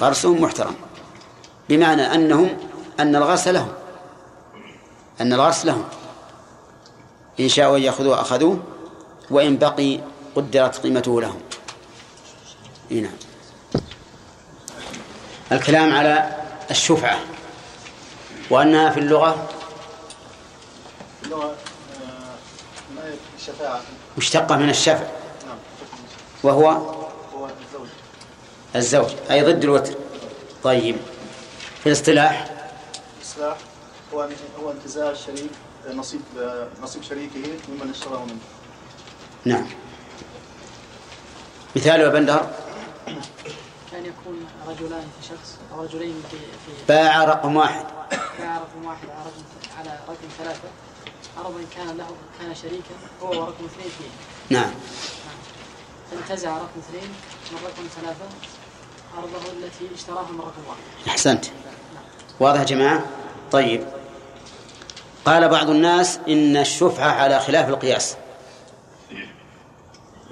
[0.00, 0.74] غرسهم محترم
[1.68, 2.56] بمعنى أنهم
[3.00, 3.72] أن الغرس لهم
[5.20, 5.84] أن الغرس لهم
[7.40, 8.62] إن شاءوا أن يأخذوه أخذوه
[9.30, 10.00] وإن بقي
[10.36, 11.40] قدرت قيمته لهم.
[12.90, 13.12] إي نعم.
[15.52, 16.36] الكلام على
[16.70, 17.18] الشفعة
[18.50, 19.48] وأنها في اللغة؟
[21.24, 21.54] اللغة
[22.96, 23.80] آه، الشفاعة؟
[24.18, 25.06] مشتقة من الشفع.
[25.46, 25.58] نعم
[26.42, 27.88] وهو هو الزوج
[28.76, 29.94] الزوج أي ضد الوتر.
[30.64, 30.96] طيب.
[31.80, 32.50] في الاصطلاح؟
[33.18, 33.56] الإصلاح
[34.14, 34.28] هو
[34.62, 35.50] هو انتزاع الشريك
[35.94, 36.20] نصيب
[36.82, 38.38] نصيب شريكه ممن اشتراه منه.
[39.44, 39.66] نعم.
[41.76, 42.46] مثال يا بندر.
[43.92, 47.84] كان يكون رجلان في شخص أو رجلين في في باع رقم واحد.
[48.38, 50.68] باع رقم واحد على رقم على رقم ثلاثة.
[51.38, 52.06] إن كان له
[52.40, 54.56] كان شريكا هو ورقم اثنين فيه.
[54.56, 54.70] نعم.
[56.10, 57.10] فانتزع رقم اثنين
[57.52, 58.24] من رقم ثلاثة
[59.16, 61.08] عرضه التي اشتراها من رقم واحد.
[61.08, 61.44] أحسنت.
[62.40, 63.04] واضح يا جماعة؟
[63.52, 63.86] طيب.
[65.24, 68.16] قال بعض الناس إن الشفعة على خلاف القياس.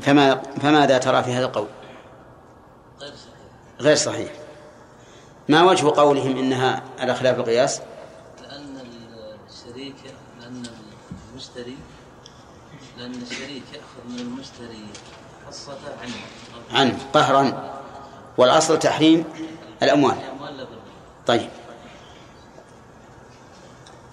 [0.03, 1.69] فما فماذا ترى في هذا القول؟
[3.01, 3.81] غير صحيح.
[3.81, 4.33] غير صحيح.
[5.49, 7.81] ما وجه قولهم إنها على خلاف القياس
[8.43, 8.87] لأن
[9.51, 9.97] الشريك
[10.41, 10.63] لأن
[11.57, 11.79] المشتري
[12.99, 14.89] لأن الشريك يأخذ من المشتري
[15.47, 16.15] حصته عنه.
[16.73, 17.75] عنه قهرا.
[18.39, 19.25] والأصل تحريم
[19.83, 20.17] الأموال.
[21.27, 21.51] طيب.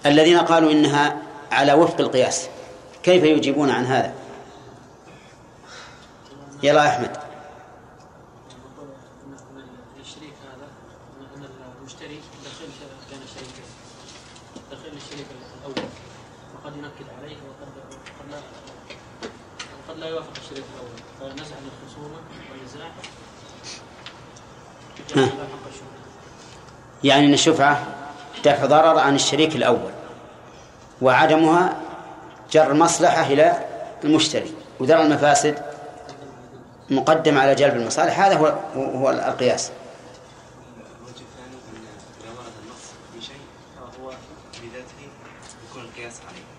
[0.06, 1.22] الذين قالوا إنها
[1.52, 2.48] على وفق القياس
[3.02, 4.14] كيف يجيبون عن هذا؟
[6.62, 7.16] يلا أحمد
[10.00, 10.68] الشريك هذا
[11.36, 11.48] ان
[11.80, 12.66] المشتري دخل
[13.10, 13.62] كان شريكا
[14.70, 15.26] دخل الشريك
[15.60, 15.88] الأول
[16.64, 17.68] وقد ينكد عليه وقد
[18.20, 18.40] قد لا
[19.88, 22.18] وقد لا يوافق الشريك الأول فنزع من الخصومه
[22.50, 22.90] والنزاع
[25.16, 25.28] ها.
[27.04, 27.86] يعني أن الشفعة
[28.44, 29.90] دفع ضرر عن الشريك الأول
[31.02, 31.76] وعدمها
[32.52, 33.64] جر مصلحة إلى
[34.04, 35.58] المشتري ودرء المفاسد
[36.90, 38.20] مقدم على جلب المصالح.
[38.20, 38.46] هذا هو
[38.76, 39.70] هو القياس.
[41.00, 41.84] الوجه الثاني أن
[42.20, 42.84] إذا ورد النص
[43.14, 43.42] في شيء
[43.76, 44.10] فهو
[44.62, 45.08] بذاته
[45.70, 46.52] يكون القياس عليه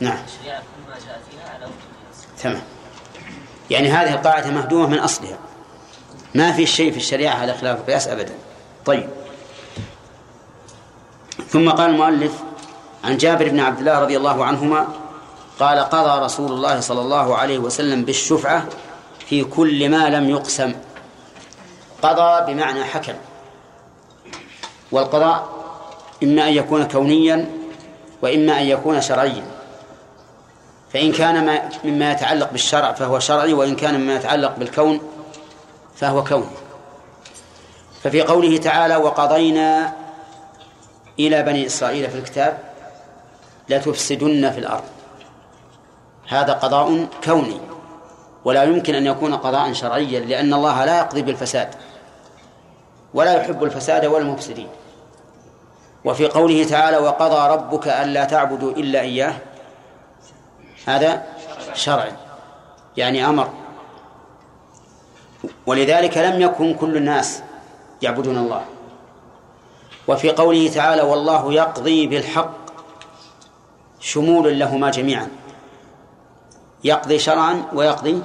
[0.00, 0.18] نعم.
[0.26, 2.62] الشريعه كل ما جاء فيها على وجه تمام.
[3.70, 5.38] يعني هذه القاعدة مهدومة من أصلها.
[6.34, 8.34] ما في شيء في الشريعة على خلاف القياس أبدا.
[8.84, 9.08] طيب.
[11.48, 12.32] ثم قال المؤلف
[13.04, 14.88] عن جابر بن عبد الله رضي الله عنهما
[15.60, 18.66] قال قضى رسول الله صلى الله عليه وسلم بالشفعة
[19.26, 20.74] في كل ما لم يقسم.
[22.02, 23.14] قضى بمعنى حكم.
[24.92, 25.48] والقضاء
[26.22, 27.50] إما أن يكون كونيا
[28.22, 29.55] وإما أن يكون شرعيا.
[30.92, 35.00] فإن كان ما مما يتعلق بالشرع فهو شرعي وإن كان مما يتعلق بالكون
[35.96, 36.46] فهو كوني
[38.02, 39.92] ففي قوله تعالى وقضينا
[41.18, 42.58] إلى بني إسرائيل في الكتاب
[43.68, 44.84] لتفسدن في الأرض.
[46.28, 47.60] هذا قضاء كوني
[48.44, 51.68] ولا يمكن أن يكون قضاء شرعيا لأن الله لا يقضي بالفساد
[53.14, 54.68] ولا يحب الفساد والمفسدين.
[56.04, 59.34] وفي قوله تعالى وقضى ربك ألا تعبدوا إلا إياه.
[60.86, 61.26] هذا
[61.74, 62.12] شرعي
[62.96, 63.50] يعني أمر.
[65.66, 67.42] ولذلك لم يكن كل الناس
[68.02, 68.64] يعبدون الله.
[70.08, 72.52] وفي قوله تعالى والله يقضي بالحق
[74.00, 75.28] شمول لهما جميعا.
[76.84, 78.22] يقضي شرعا ويقضي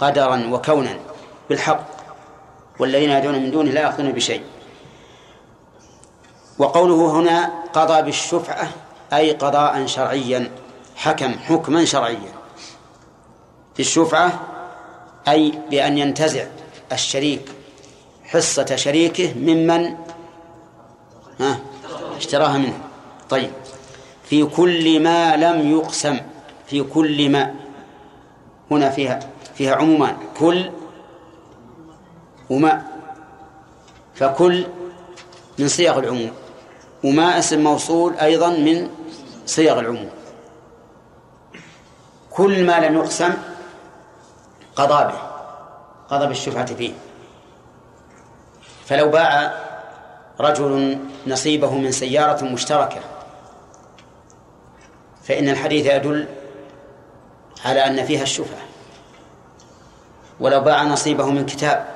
[0.00, 0.98] قدرا وكونا
[1.48, 1.86] بالحق.
[2.78, 4.42] والذين يدعون من دونه لا يقضون بشيء.
[6.58, 8.68] وقوله هنا قضى بالشفعة
[9.12, 10.63] أي قضاء شرعيا.
[10.96, 12.32] حكم حكما شرعيا
[13.74, 14.40] في الشفعة
[15.28, 16.46] أي بأن ينتزع
[16.92, 17.48] الشريك
[18.24, 19.94] حصة شريكه ممن؟
[21.40, 21.58] ها؟
[22.16, 22.78] اشتراها منه.
[23.30, 23.50] طيب.
[24.24, 26.20] في كل ما لم يقسم
[26.66, 27.54] في كل ما.
[28.70, 29.20] هنا فيها
[29.54, 30.16] فيها عمومان.
[30.38, 30.70] كل
[32.50, 32.84] وما.
[34.14, 34.66] فكل
[35.58, 36.30] من صيغ العموم.
[37.04, 38.88] وما اسم موصول أيضا من
[39.46, 40.10] صيغ العموم.
[42.34, 43.34] كل ما لم يقسم
[44.76, 45.18] قضى به
[46.08, 46.92] قضى بالشفعة فيه.
[48.86, 49.54] فلو باع
[50.40, 53.00] رجل نصيبه من سيارة مشتركة
[55.24, 56.28] فإن الحديث يدل
[57.64, 58.62] على أن فيها الشفعة
[60.40, 61.86] ولو باع نصيبه من كتاب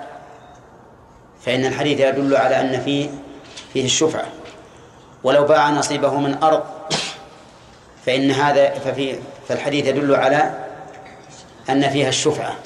[1.41, 3.11] فإن الحديث يدل على أن فيه
[3.73, 4.27] فيه الشفعة
[5.25, 6.63] ولو باع نصيبه من أرض
[8.07, 9.19] فإن هذا ففي
[9.49, 10.67] فالحديث يدل على
[11.71, 12.57] أن فيها الشفعة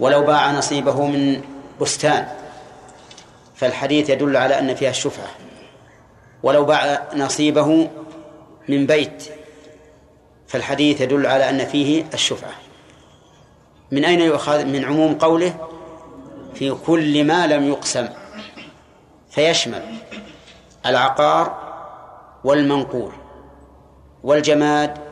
[0.00, 1.40] ولو باع نصيبه من
[1.80, 2.28] بستان
[3.54, 5.28] فالحديث يدل على أن فيها الشفعة.
[6.42, 7.90] ولو باع نصيبه
[8.68, 9.24] من بيت
[10.46, 12.52] فالحديث يدل على أن فيه الشفعة.
[13.90, 15.54] من أين يؤخذ؟ من عموم قوله
[16.54, 18.08] في كل ما لم يقسم
[19.30, 19.82] فيشمل
[20.86, 21.58] العقار
[22.44, 23.12] والمنقول
[24.22, 25.11] والجماد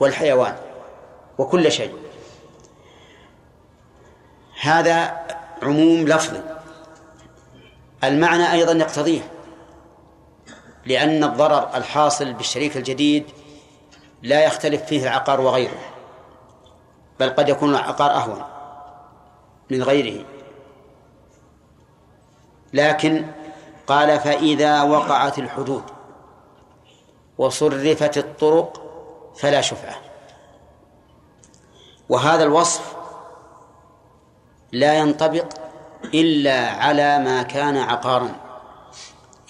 [0.00, 0.56] والحيوان
[1.38, 1.94] وكل شيء.
[4.60, 5.26] هذا
[5.62, 6.40] عموم لفظي
[8.04, 9.20] المعنى أيضا يقتضيه
[10.86, 13.24] لأن الضرر الحاصل بالشريك الجديد
[14.22, 15.78] لا يختلف فيه العقار وغيره
[17.20, 18.42] بل قد يكون العقار أهون
[19.70, 20.24] من غيره.
[22.72, 23.26] لكن
[23.86, 25.82] قال فإذا وقعت الحدود
[27.38, 28.85] وصرفت الطرق
[29.38, 29.94] فلا شفعة.
[32.08, 32.96] وهذا الوصف
[34.72, 35.46] لا ينطبق
[36.04, 38.30] إلا على ما كان عقارا.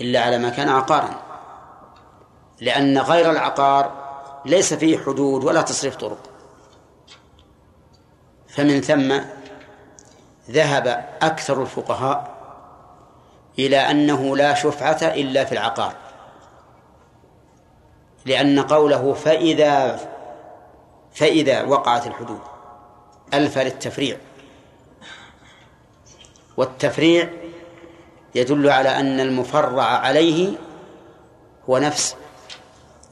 [0.00, 1.22] إلا على ما كان عقارا.
[2.60, 4.06] لأن غير العقار
[4.44, 6.18] ليس فيه حدود ولا تصريف طرق.
[8.48, 9.20] فمن ثم
[10.50, 12.36] ذهب أكثر الفقهاء
[13.58, 16.05] إلى أنه لا شفعة إلا في العقار.
[18.26, 20.00] لأن قوله فإذا
[21.14, 22.40] فإذا وقعت الحدود
[23.34, 24.16] ألف للتفريع.
[26.56, 27.30] والتفريع
[28.34, 30.58] يدل على أن المفرع عليه
[31.70, 32.16] هو نفس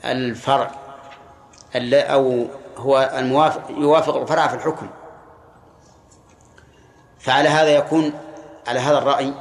[0.04, 0.70] الفرع
[1.92, 2.46] أو
[2.76, 4.88] هو الموافق يوافق الفرع في الحكم.
[7.18, 8.12] فعلى هذا يكون
[8.66, 9.34] على هذا الرأي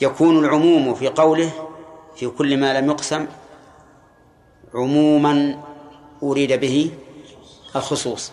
[0.00, 1.50] يكون العموم في قوله
[2.16, 3.26] في كل ما لم يقسم
[4.74, 5.62] عموما
[6.22, 6.90] أريد به
[7.76, 8.32] الخصوص.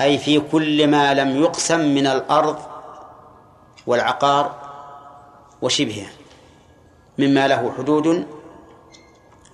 [0.00, 2.58] أي في كل ما لم يقسم من الأرض
[3.86, 4.54] والعقار
[5.62, 6.10] وشبهها
[7.18, 8.26] مما له حدود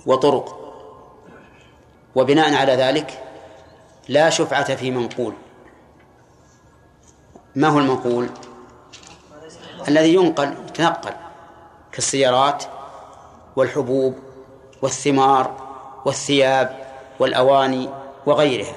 [0.06, 0.56] وطرق.
[2.14, 3.22] وبناء على ذلك
[4.08, 5.34] لا شفعة في منقول
[7.56, 8.28] ما هو المنقول؟
[9.88, 11.12] الذي ينقل يتنقل
[11.92, 12.64] كالسيارات
[13.56, 14.18] والحبوب
[14.82, 15.65] والثمار
[16.06, 16.86] والثياب
[17.18, 17.90] والأواني
[18.26, 18.76] وغيرها.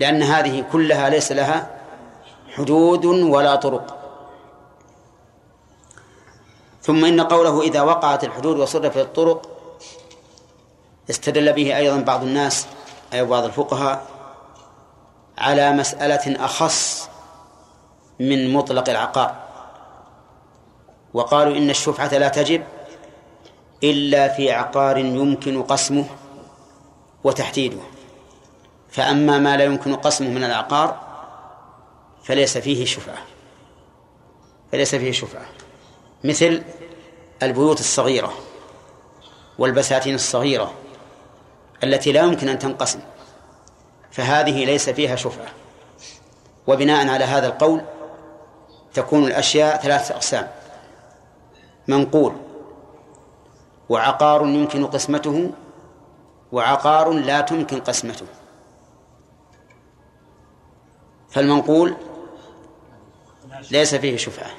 [0.00, 1.70] لأن هذه كلها ليس لها
[2.56, 3.96] حدود ولا طرق.
[6.82, 9.48] ثم إن قوله إذا وقعت الحدود وصرفت الطرق
[11.10, 12.66] استدل به أيضا بعض الناس
[13.12, 14.06] أي بعض الفقهاء
[15.38, 17.08] على مسألة أخص
[18.20, 19.34] من مطلق العقار.
[21.14, 22.64] وقالوا إن الشفعة لا تجب
[23.82, 26.04] إلا في عقار يمكن قسمه
[27.24, 27.80] وتحديده.
[28.90, 31.00] فأما ما لا يمكن قسمه من العقار
[32.24, 33.18] فليس فيه شفعة.
[34.72, 35.46] فليس فيه شفعة.
[36.24, 36.62] مثل
[37.42, 38.32] البيوت الصغيرة
[39.58, 40.72] والبساتين الصغيرة
[41.84, 43.00] التي لا يمكن أن تنقسم
[44.10, 45.48] فهذه ليس فيها شفعة.
[46.66, 47.80] وبناء على هذا القول
[48.94, 50.48] تكون الأشياء ثلاثة أقسام.
[51.88, 52.32] منقول
[53.90, 55.50] وعقار يمكن قسمته
[56.52, 58.26] وعقار لا تمكن قسمته.
[61.30, 61.96] فالمنقول
[63.70, 64.50] ليس فيه شفعة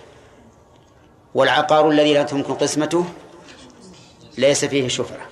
[1.36, 3.06] والعقار الذي لا تمكن قسمته
[4.38, 5.26] ليس فيه شفعة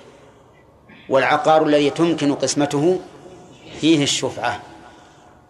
[1.10, 3.00] والعقار الذي تمكن قسمته
[3.80, 4.60] فيه الشفعة.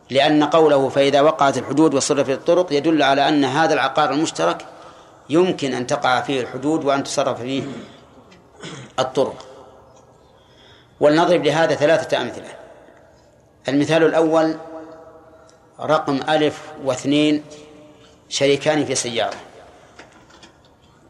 [0.09, 4.65] لأن قوله فإذا وقعت الحدود وصرفت الطرق يدل على أن هذا العقار المشترك
[5.29, 7.63] يمكن أن تقع فيه الحدود وأن تصرف فيه
[9.01, 9.45] الطرق.
[10.99, 12.49] ولنضرب لهذا ثلاثة أمثلة.
[13.67, 14.57] المثال الأول
[15.79, 17.43] رقم ألف واثنين
[18.29, 19.37] شريكان في سيارة.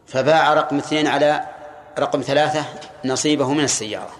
[0.06, 1.46] فباع رقم اثنين على
[1.98, 2.64] رقم ثلاثة
[3.04, 4.12] نصيبه من السيارة.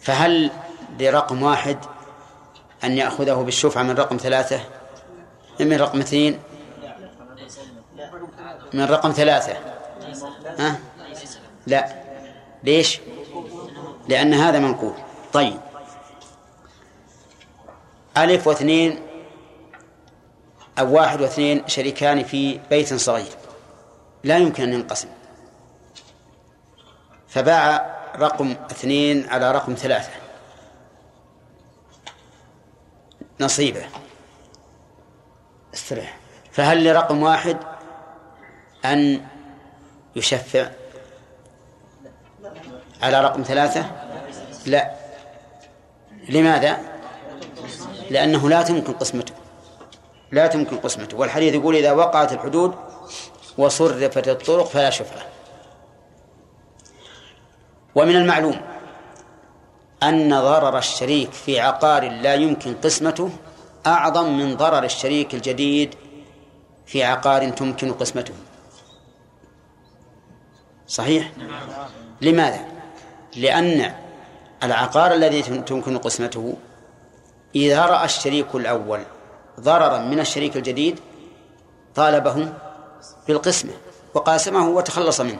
[0.00, 0.50] فهل
[1.00, 1.78] لرقم واحد
[2.84, 4.60] أن يأخذه بالشفعة من رقم ثلاثة؟
[5.60, 6.38] من رقم اثنين؟
[8.74, 9.56] من رقم ثلاثة.
[10.58, 10.78] ها؟
[11.68, 12.02] لا.
[12.64, 13.00] ليش؟
[14.08, 14.94] لأن هذا منقول.
[15.32, 15.60] طيب.
[18.16, 19.00] ألف واثنين
[20.78, 23.32] أو واحد واثنين شريكان في بيت صغير.
[24.24, 25.08] لا يمكن أن ينقسم.
[27.28, 30.10] فباع رقم اثنين على رقم ثلاثة.
[33.40, 33.86] نصيبه.
[35.74, 36.18] استريح.
[36.52, 37.56] فهل لرقم واحد
[38.84, 39.26] أن
[40.16, 40.70] يشفع؟
[43.02, 43.90] على رقم ثلاثة؟
[44.66, 44.90] لا.
[46.28, 46.78] لماذا؟
[48.10, 49.34] لأنه لا تمكن قسمته.
[50.32, 51.16] لا تمكن قسمته.
[51.16, 52.74] والحديث يقول إذا وقعت الحدود
[53.58, 55.22] وصرفت الطرق فلا شفعة.
[57.94, 58.60] ومن المعلوم
[60.02, 63.30] أن ضرر الشريك في عقار لا يمكن قسمته
[63.86, 65.94] أعظم من ضرر الشريك الجديد
[66.86, 68.34] في عقار تمكن قسمته.
[70.86, 71.32] صحيح؟
[72.20, 72.77] لماذا؟
[73.38, 73.94] لأن
[74.62, 76.56] العقار الذي تمكن قسمته
[77.54, 79.00] إذا رأى الشريك الأول
[79.60, 81.00] ضررا من الشريك الجديد
[81.94, 82.52] طالبه
[83.28, 83.72] بالقسمة
[84.14, 85.38] وقاسمه وتخلص منه.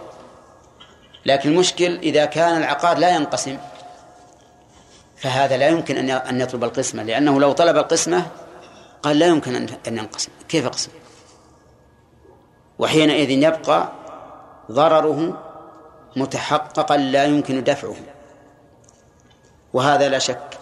[1.26, 3.59] لكن المشكل إذا كان العقار لا ينقسم
[5.16, 8.26] فهذا لا يمكن أن يطلب القسمة لأنه لو طلب القسمة
[9.03, 9.55] قال لا يمكن
[9.86, 10.30] أن ينقسم.
[10.49, 10.90] كيف أقسم
[12.78, 13.92] وحينئذ يبقى
[14.72, 15.47] ضرره
[16.17, 17.97] متحققا لا يمكن دفعه.
[19.73, 20.59] وهذا لا شك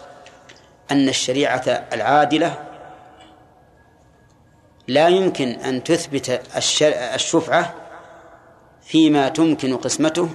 [0.91, 2.63] أن الشريعة العادلة
[4.87, 6.41] لا يمكن أن تثبت
[7.15, 7.73] الشفعة
[8.81, 10.29] فيما تمكن قسمته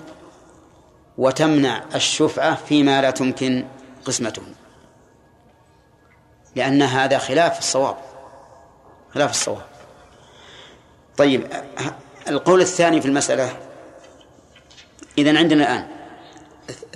[1.18, 3.64] وتمنع الشفعة فيما لا تمكن
[4.04, 4.42] قسمته.
[6.56, 7.96] لأن هذا خلاف الصواب.
[9.14, 9.66] خلاف الصواب.
[11.16, 11.46] طيب
[12.28, 13.56] القول الثاني في المسألة
[15.18, 15.88] إذن عندنا الآن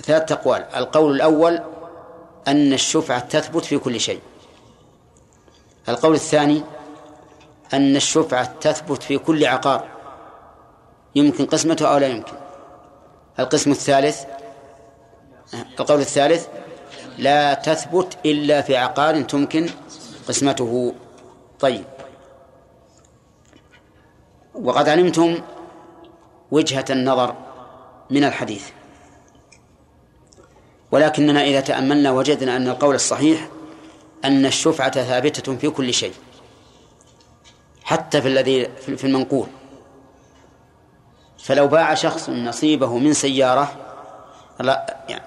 [0.03, 0.65] ثلاثة أقوال.
[0.75, 1.59] القول الأول
[2.47, 4.21] أن الشفعة تثبت في كل شيء.
[5.89, 6.63] القول الثاني
[7.73, 9.87] أن الشفعة تثبت في كل عقار
[11.15, 12.37] يمكن قسمته أو لا يمكن.
[13.39, 14.23] القسم الثالث
[15.79, 16.47] القول الثالث
[17.17, 19.69] لا تثبت إلا في عقار تمكن
[20.27, 20.93] قسمته.
[21.59, 21.85] طيب.
[24.55, 25.41] وقد علمتم
[26.51, 27.35] وجهة النظر
[28.09, 28.69] من الحديث.
[30.91, 33.47] ولكننا إذا تأملنا وجدنا أن القول الصحيح
[34.25, 36.13] أن الشفعة ثابتة في كل شيء
[37.83, 39.47] حتى في الذي في المنقول.
[41.37, 43.75] فلو باع شخص نصيبه من سيارة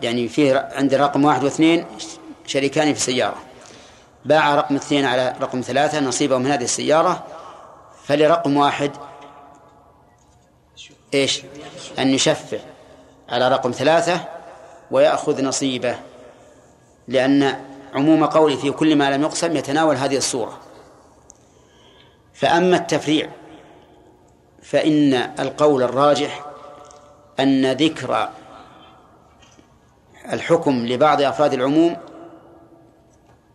[0.02, 1.84] يعني فيه عند رقم واحد واثنين
[2.46, 3.36] شريكان في سيارة
[4.24, 7.26] باع رقم اثنين على رقم ثلاثة نصيبه من هذه السيارة
[8.04, 8.90] فلرقم واحد
[11.14, 11.42] إيش؟
[11.98, 12.58] أن يشفع.
[13.30, 14.20] على رقم ثلاثة
[14.90, 15.96] ويأخذ نصيبه
[17.08, 17.64] لأن
[17.94, 20.58] عموم قوله في كل ما لم يقسم يتناول هذه الصورة.
[22.34, 23.30] فأما التفريع
[24.62, 26.44] فإن القول الراجح
[27.40, 28.28] أن ذكر
[30.32, 31.96] الحكم لبعض أفراد العموم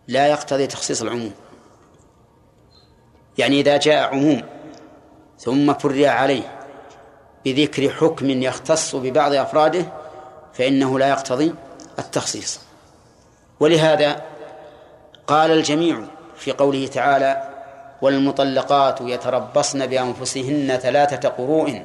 [0.07, 1.31] لا يقتضي تخصيص العموم.
[3.37, 4.41] يعني إذا جاء عموم
[5.39, 6.64] ثم فرع عليه
[7.45, 9.85] بذكر حكم يختص ببعض أفراده
[10.53, 11.53] فإنه لا يقتضي
[11.99, 12.59] التخصيص.
[13.59, 14.21] ولهذا
[15.27, 16.01] قال الجميع
[16.37, 17.49] في قوله تعالى
[18.01, 21.83] والمطلقات يتربصن بأنفسهن ثلاثة قروء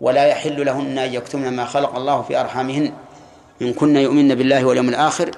[0.00, 2.92] ولا يحل لهن أن يكتمن ما خلق الله في أرحامهن
[3.62, 5.30] إن كن يؤمن بالله واليوم الآخر.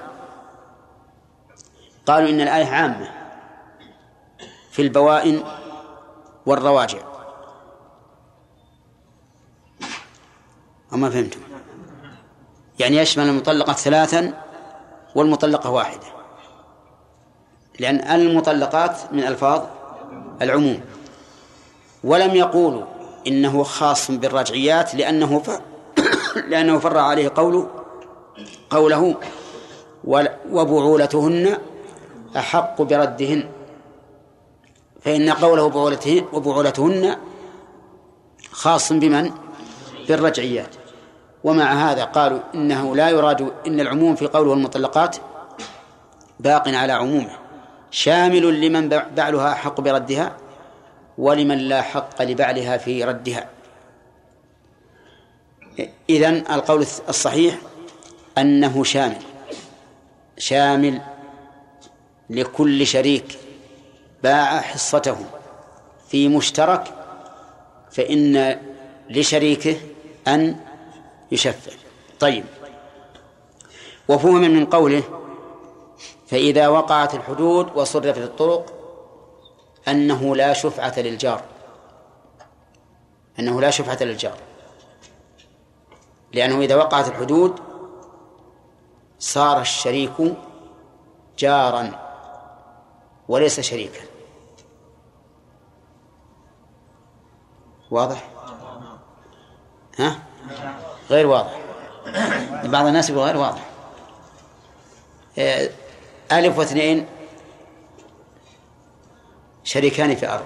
[2.05, 3.09] قالوا إن الآية عامة
[4.71, 5.43] في البوائن
[6.45, 7.08] والرواجع.
[10.93, 11.39] أما فهمتم.
[12.79, 14.33] يعني يشمل المطلقة ثلاثا
[15.15, 16.07] والمطلقة واحدة.
[17.79, 19.61] لأن المطلقات من ألفاظ
[20.41, 20.81] العموم.
[22.03, 22.83] ولم يقولوا
[23.27, 25.61] إنه خاص بالرجعيات لأنه ف...
[26.49, 27.69] لأنه فرع عليه قوله
[28.69, 29.15] قوله
[30.51, 31.57] وبعولتهن
[32.37, 33.49] أحق بردهن.
[35.01, 37.17] فإن قوله بعولتهن وبعولتهن
[38.51, 39.31] خاص بمن؟
[40.07, 40.78] بالرجعيات.
[41.43, 45.17] ومع هذا قالوا إنه لا يراد إن العموم في قوله المطلقات
[46.39, 47.31] باق على عمومه
[47.91, 50.37] شامل لمن بعلها حق بردها
[51.17, 53.49] ولمن لا حق لبعلها في ردها.
[56.09, 57.57] إذن القول الصحيح
[58.37, 59.17] أنه شامل
[60.37, 61.01] شامل
[62.29, 63.37] لكل شريك
[64.23, 65.17] باع حصته
[66.09, 66.93] في مشترك
[67.91, 68.59] فإن
[69.09, 69.77] لشريكه
[70.27, 70.55] أن
[71.31, 71.71] يشفع.
[72.19, 72.45] طيب.
[74.09, 75.03] وفهم من قوله
[76.27, 78.73] فإذا وقعت الحدود وصرفت الطرق
[79.87, 81.41] أنه لا شفعة للجار.
[83.39, 84.37] أنه لا شفعة للجار.
[86.33, 87.59] لأنه إذا وقعت الحدود
[89.19, 90.35] صار الشريك
[91.37, 92.09] جارا
[93.27, 94.01] وليس شريكا.
[97.91, 98.29] واضح؟
[99.99, 100.19] ها؟
[101.09, 101.59] غير واضح.
[102.63, 103.65] بعض الناس يقول غير واضح.
[105.37, 105.71] إيه،
[106.31, 107.05] ألف واثنين
[109.63, 110.45] شريكان في أرض.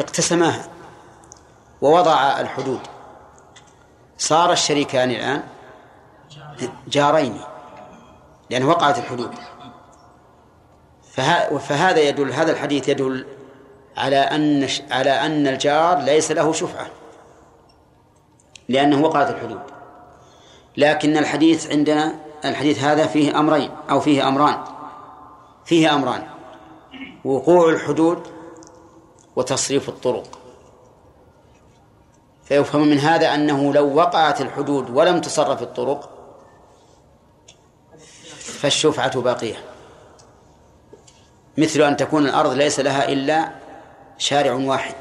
[0.00, 0.68] اقتسماها.
[1.80, 2.80] ووضع الحدود.
[4.18, 5.42] صار الشريكان الآن
[6.88, 7.40] جارين
[8.50, 9.34] لأن وقعت الحدود.
[11.58, 13.26] فهذا يدل هذا الحديث يدل
[13.96, 16.86] على أن على أن الجار ليس له شفعة.
[18.68, 19.60] لأنه وقعت الحدود.
[20.76, 24.64] لكن الحديث عندنا الحديث هذا فيه أمرين أو فيه أمران.
[25.64, 26.26] فيه أمران.
[27.24, 28.22] وقوع الحدود
[29.36, 30.38] وتصريف الطرق.
[32.44, 36.10] فيفهم من هذا أنه لو وقعت الحدود ولم تصرف الطرق
[38.38, 39.56] فالشفعة باقية.
[41.58, 43.52] مثل أن تكون الأرض ليس لها إلا
[44.18, 44.94] شارع واحد.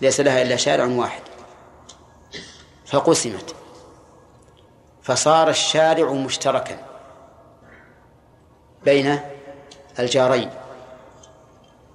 [0.00, 1.25] ليس لها إلا شارع واحد.
[2.86, 3.54] فقسمت.
[5.02, 6.78] فصار الشارع مشتركا
[8.84, 9.20] بين
[9.98, 10.50] الجارين.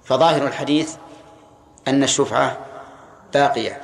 [0.04, 0.96] فظاهر الحديث
[1.88, 2.56] أن الشفعة
[3.34, 3.82] باقية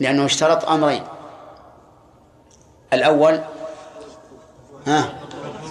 [0.00, 1.04] لأنه اشترط أمرين.
[2.92, 3.40] الأول
[4.86, 5.20] ها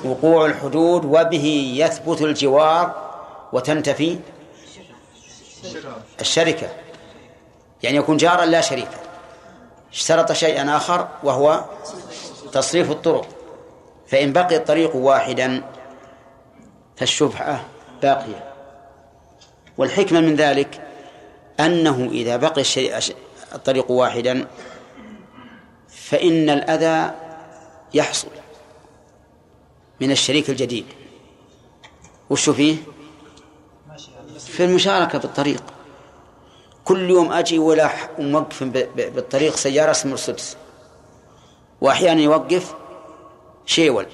[0.05, 3.11] وقوع الحدود وبه يثبت الجوار
[3.53, 4.19] وتنتفي
[6.21, 6.69] الشركة.
[7.83, 9.06] يعني يكون جارا لا شريكا.
[9.93, 11.65] اشترط شيئا آخر وهو
[12.51, 13.27] تصريف الطرق.
[14.07, 15.63] فإن بقي الطريق واحدا
[16.95, 17.65] فالشفعة
[18.01, 18.53] باقية.
[19.77, 20.81] والحكمة من ذلك
[21.59, 22.97] أنه إذا بقي الشيء
[23.55, 24.47] الطريق واحدا
[25.89, 27.13] فإن الأذى
[27.93, 28.27] يحصل
[30.01, 30.85] من الشريك الجديد.
[32.29, 32.75] وش فيه؟
[34.39, 35.63] في المشاركة بالطريق
[36.87, 38.63] كل يوم أجي ولا موقف
[38.95, 40.57] بالطريق سيارة اسم مرسيدس.
[41.81, 42.73] وأحيانا يوقف
[43.65, 44.05] شيول.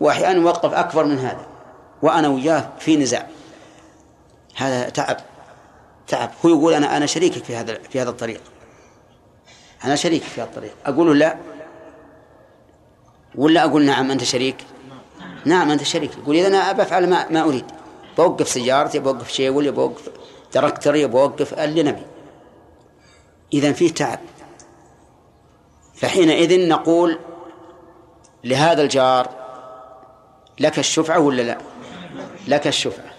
[0.00, 1.46] وأحيانا يوقف أكبر من هذا.
[2.02, 3.26] وأنا وياه في نزاع.
[4.56, 5.16] هذا تعب.
[6.08, 6.30] تعب.
[6.44, 8.40] هو يقول أنا أنا شريكك في هذا في هذا الطريق.
[9.84, 10.74] أنا شريك في هذا الطريق.
[10.86, 11.36] أقول له لا.
[13.34, 14.64] ولا أقول نعم أنت شريك؟
[15.44, 16.10] نعم أنت شريك.
[16.18, 17.64] يقول إذا أنا بفعل ما, ما أريد.
[18.18, 19.90] بوقف سيارتي بوقف شيء ولا
[20.50, 22.06] بوقف تركتري بوقف اللي نبي.
[23.52, 24.18] إذا فيه تعب.
[25.94, 27.18] فحينئذ نقول
[28.44, 29.28] لهذا الجار
[30.60, 31.58] لك الشفعة ولا لا؟
[32.48, 33.10] لك الشفعة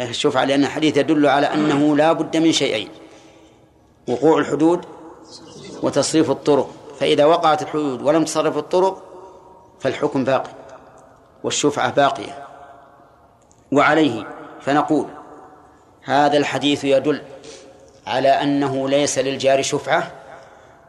[0.00, 2.88] لك الشفعة لأن الحديث يدل على أنه لا بد من شيئين.
[4.08, 4.84] وقوع الحدود
[5.82, 6.70] وتصريف الطرق.
[7.00, 9.02] فإذا وقعت الحدود ولم تصرف الطرق
[9.80, 10.50] فالحكم باقي
[11.44, 12.46] والشفعة باقية.
[13.72, 14.26] وعليه
[14.60, 15.06] فنقول
[16.02, 17.22] هذا الحديث يدل
[18.06, 20.12] على أنه ليس للجار شفعة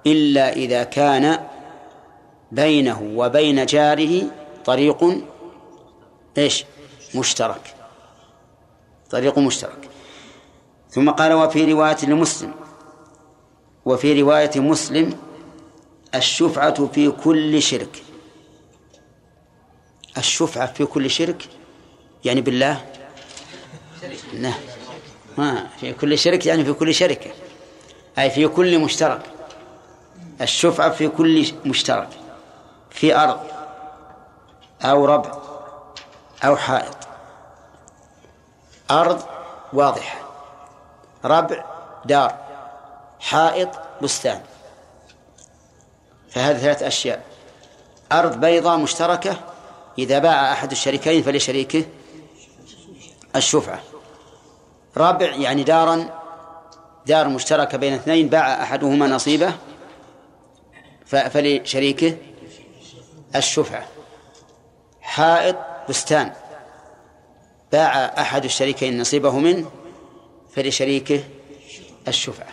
[0.07, 1.39] إلا إذا كان
[2.51, 4.21] بينه وبين جاره
[4.65, 5.23] طريق
[6.37, 6.65] إيش؟
[7.15, 7.75] مشترك.
[9.09, 9.89] طريق مشترك.
[10.89, 12.53] ثم قال وفي رواية لمسلم
[13.85, 15.17] وفي رواية مسلم
[16.15, 18.03] الشفعة في كل شرك.
[20.17, 21.43] الشفعة في كل شرك
[22.25, 22.85] يعني بالله؟
[24.33, 24.53] لا
[25.37, 27.31] ما في كل شرك يعني في كل شركة.
[28.19, 29.21] أي في كل مشترك.
[30.41, 32.09] الشفعة في كل مشترك.
[32.89, 33.39] في أرض
[34.81, 35.31] أو ربع
[36.45, 36.97] أو حائط.
[38.91, 39.23] أرض
[39.73, 40.19] واضحة.
[41.25, 41.65] ربع
[42.05, 42.35] دار.
[43.19, 43.69] حائط
[44.01, 44.41] بستان.
[46.29, 47.23] فهذه ثلاث أشياء.
[48.11, 49.37] أرض بيضاء مشتركة.
[49.97, 51.85] إذا باع أحد الشريكين فلشريكه
[53.35, 53.79] الشفعة.
[54.97, 56.09] رابع يعني دارا
[57.05, 59.53] دار مشتركة بين اثنين باع أحدهما نصيبه
[61.05, 62.17] فلشريكه
[63.35, 63.85] الشفعة.
[65.01, 65.55] حائط
[65.89, 66.33] بستان.
[67.71, 69.71] باع أحد الشريكين نصيبه منه
[70.55, 71.23] فلشريكه
[72.07, 72.49] الشفعة.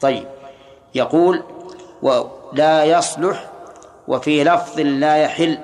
[0.00, 0.26] طيب
[0.94, 1.42] يقول
[2.02, 3.50] ولا يصلح
[4.08, 5.58] وفي لفظ لا يحل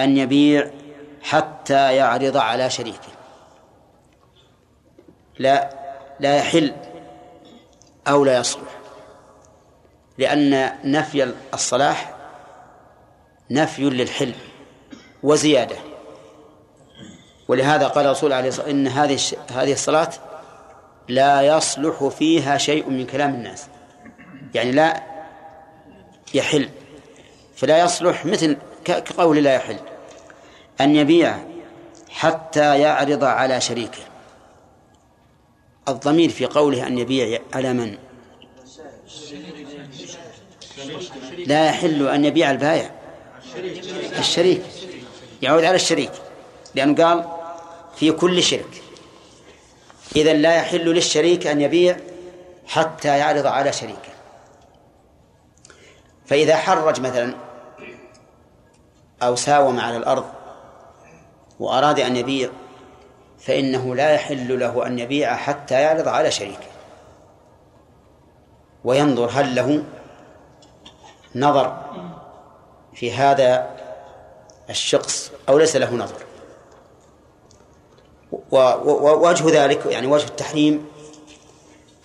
[0.00, 0.70] أن يبيع
[1.22, 3.13] حتى يعرض على شريكه.
[5.38, 5.70] لا
[6.20, 6.74] لا يحل
[8.08, 8.68] أو لا يصلح.
[10.18, 12.14] لأن نفي الصلاح
[13.50, 14.34] نفي للحل
[15.22, 15.76] وزيادة.
[17.48, 19.18] ولهذا قال الرسول عليه الصلاة إن هذه
[19.50, 20.10] هذه الصلاة
[21.08, 23.66] لا يصلح فيها شيء من كلام الناس.
[24.54, 25.02] يعني لا
[26.34, 26.68] يحل.
[27.56, 29.78] فلا يصلح مثل كقول لا يحل.
[30.80, 31.38] أن يبيع
[32.10, 34.13] حتى يعرض على شريكه.
[35.88, 37.98] الضمير في قوله أن يبيع على من؟
[41.46, 42.90] لا يحل أن يبيع البائع.
[44.18, 44.62] الشريك.
[45.42, 46.12] يعود على الشريك.
[46.74, 47.24] لأنه قال
[47.96, 48.82] في كل شرك.
[50.16, 51.96] إذا لا يحل للشريك أن يبيع
[52.66, 54.14] حتى يعرض على شريكه.
[56.26, 57.34] فإذا حرج مثلا
[59.22, 60.24] أو ساوم على الأرض
[61.60, 62.50] وأراد أن يبيع
[63.46, 66.66] فإنه لا يحل له أن يبيع حتى يعرض على شريكه.
[68.84, 69.84] وينظر هل له
[71.34, 71.76] نظر
[72.94, 73.70] في هذا
[74.70, 76.16] الشخص أو ليس له نظر.
[78.52, 80.86] ووجه ذلك يعني وجه التحريم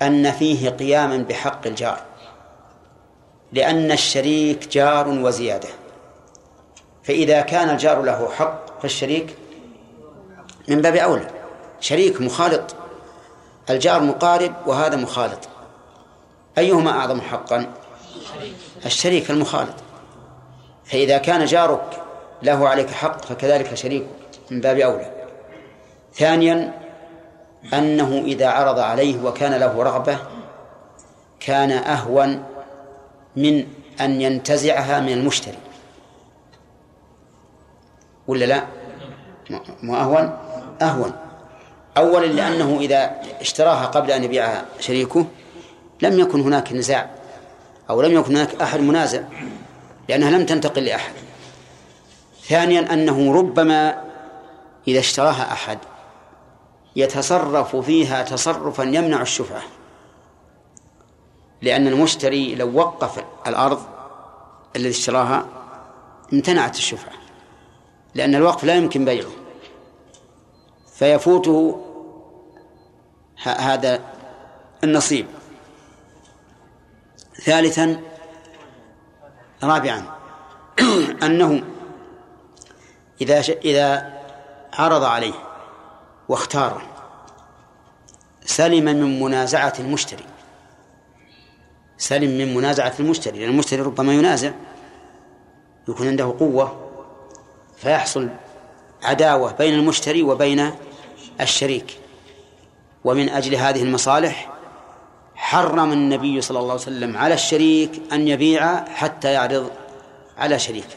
[0.02, 2.02] أن فيه قياما بحق الجار.
[3.52, 5.70] لأن الشريك جار وزيادة.
[7.04, 9.38] فإذا كان الجار له حق فالشريك
[10.70, 11.28] من باب أولى.
[11.80, 12.76] شريك مخالط.
[13.70, 15.48] الجار مقارب وهذا مخالط.
[16.58, 17.74] أيهما أعظم حقا؟
[18.86, 19.76] الشريك المخالط.
[20.86, 22.02] فإذا كان جارك
[22.44, 24.08] له عليك حق فكذلك شريكك.
[24.52, 25.12] من باب أولى.
[26.14, 26.74] ثانيا
[27.74, 30.18] أنه إذا عرض عليه وكان له رغبة
[31.40, 32.44] كان أهون
[33.36, 33.68] من
[34.02, 35.58] أن ينتزعها من المشتري.
[38.28, 38.64] ولا لا؟
[39.84, 40.38] مو أهون؟
[40.82, 41.14] أهون.
[41.98, 45.26] أولا لأنه إذا اشتراها قبل أن يبيعها شريكه
[46.02, 47.10] لم يكن هناك نزاع
[47.90, 49.22] أو لم يكن هناك أحد منازع
[50.10, 51.14] لأنها لم تنتقل لأحد.
[52.48, 54.04] ثانيا أنه ربما
[54.88, 55.78] إذا اشتراها أحد
[56.96, 59.62] يتصرف فيها تصرفا يمنع الشفعة
[61.62, 63.82] لأن المشتري لو وقف الأرض
[64.76, 65.46] الذي اشتراها
[66.34, 67.14] امتنعت الشفعة
[68.16, 69.39] لأن الوقف لا يمكن بيعه.
[71.00, 71.86] فيفوته
[73.44, 74.02] هذا
[74.84, 75.26] النصيب.
[77.44, 78.02] ثالثا
[79.64, 80.04] رابعا
[81.24, 81.64] أنه
[83.22, 84.20] إذا إذا
[84.74, 85.34] عرض عليه
[86.30, 86.82] واختاره
[88.46, 90.26] سلم من منازعة المشتري.
[91.98, 94.52] سلم من منازعة المشتري لأن المشتري ربما ينازع
[95.88, 96.90] يكون عنده قوة
[97.78, 98.30] فيحصل
[99.04, 100.72] عداوة بين المشتري وبين
[101.42, 101.98] الشريك.
[103.04, 104.50] ومن أجل هذه المصالح
[105.36, 109.72] حرم النبي صلى الله عليه وسلم على الشريك أن يبيع حتى يعرض
[110.38, 110.96] على شريكه.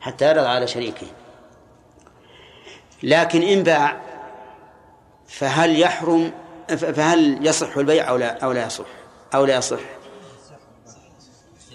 [0.00, 1.06] حتى يعرض على شريكه.
[3.02, 4.00] لكن إن باع
[5.28, 6.32] فهل يحرم
[6.76, 8.84] فهل يصح البيع أو لا أو لا يصح؟
[9.34, 9.80] أو لا يصح.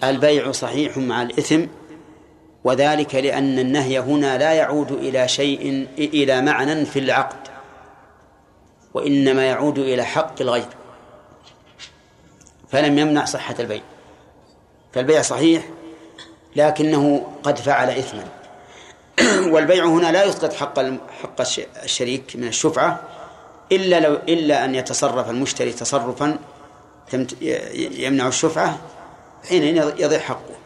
[0.04, 1.66] البيع صحيح مع الإثم
[2.64, 7.45] وذلك لأن النهي هنا لا يعود إلى شيء إلى معنى في العقد.
[8.96, 10.68] وإنما يعود إلى حق الغير
[12.70, 13.82] فلم يمنع صحة البيع.
[14.92, 15.68] فالبيع صحيح
[16.56, 18.24] لكنه قد فعل إثما.
[19.52, 20.80] والبيع هنا لا يسقط حق
[21.22, 21.40] حق
[21.84, 23.00] الشريك من الشفعة
[23.72, 26.38] إلا لو إلا أن يتصرف المشتري تصرفا
[27.72, 28.78] يمنع الشفعة
[29.48, 30.56] حين يضيع حقه.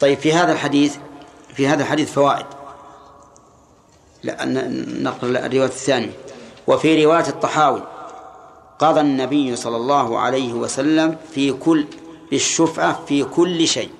[0.00, 0.96] طيب في هذا الحديث
[1.54, 2.46] في هذا الحديث فوائد.
[4.22, 4.44] لا
[5.02, 6.23] نقرأ الرواية الثانية.
[6.66, 7.82] وفي رواية الطحاوي
[8.78, 11.86] قضى النبي صلى الله عليه وسلم في كل
[12.30, 13.90] بالشفعة في كل شيء.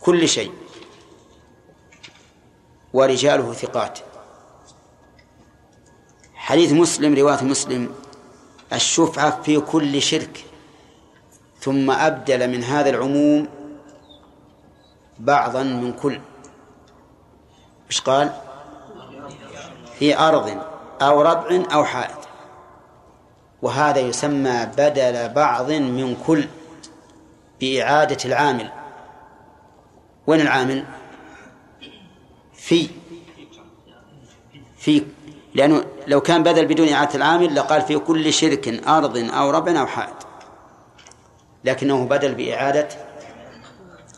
[0.00, 0.52] كل شيء.
[2.92, 3.98] ورجاله ثقات.
[6.34, 7.94] حديث مسلم رواية مسلم
[8.72, 10.44] الشفعة في كل شرك.
[11.60, 13.48] ثم أبدل من هذا العموم
[15.18, 16.20] بعضا من كل.
[17.90, 18.32] إيش قال؟
[19.98, 20.73] في أرض.
[21.02, 22.28] أو ربع أو حائط
[23.62, 26.48] وهذا يسمى بدل بعض من كل
[27.60, 28.70] بإعادة العامل.
[30.26, 30.84] وين العامل؟
[32.52, 32.88] في
[34.78, 35.02] في
[35.54, 39.86] لأنه لو كان بدل بدون إعادة العامل لقال في كل شرك أرض أو ربع أو
[39.86, 40.26] حائط
[41.64, 42.88] لكنه بدل بإعادة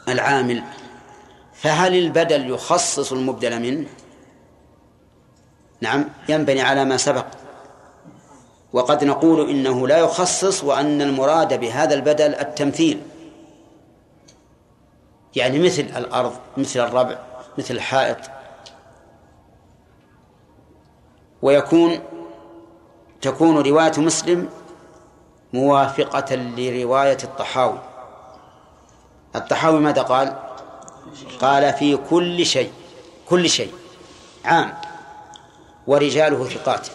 [0.09, 0.63] العامل.
[1.55, 3.89] فهل البدل يخصص المبدل منه؟
[5.81, 7.27] نعم ينبني على ما سبق.
[8.73, 13.03] وقد نقول إنه لا يخصص وأن المراد بهذا البدل التمثيل.
[15.37, 17.19] يعني مثل الأرض مثل الربع
[17.59, 18.17] مثل الحائط.
[21.43, 21.99] ويكون
[23.21, 24.49] تكون رواية مسلم
[25.53, 27.79] موافقة لرواية الطحاوي.
[29.37, 30.37] الطحاوي ماذا قال؟
[31.41, 32.73] قال في كل شيء
[33.29, 33.73] كل شيء
[34.45, 34.86] عام.
[35.87, 36.89] ورجاله ثقات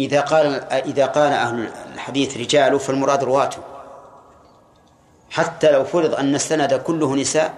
[0.00, 3.58] إذا قال إذا قال أهل الحديث رجاله فالمراد رواته
[5.30, 7.54] حتى لو فرض أن السند كله نساء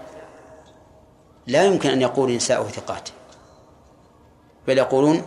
[1.46, 3.08] لا يمكن أن يقول نساءه ثقات.
[4.66, 5.22] بل يقولون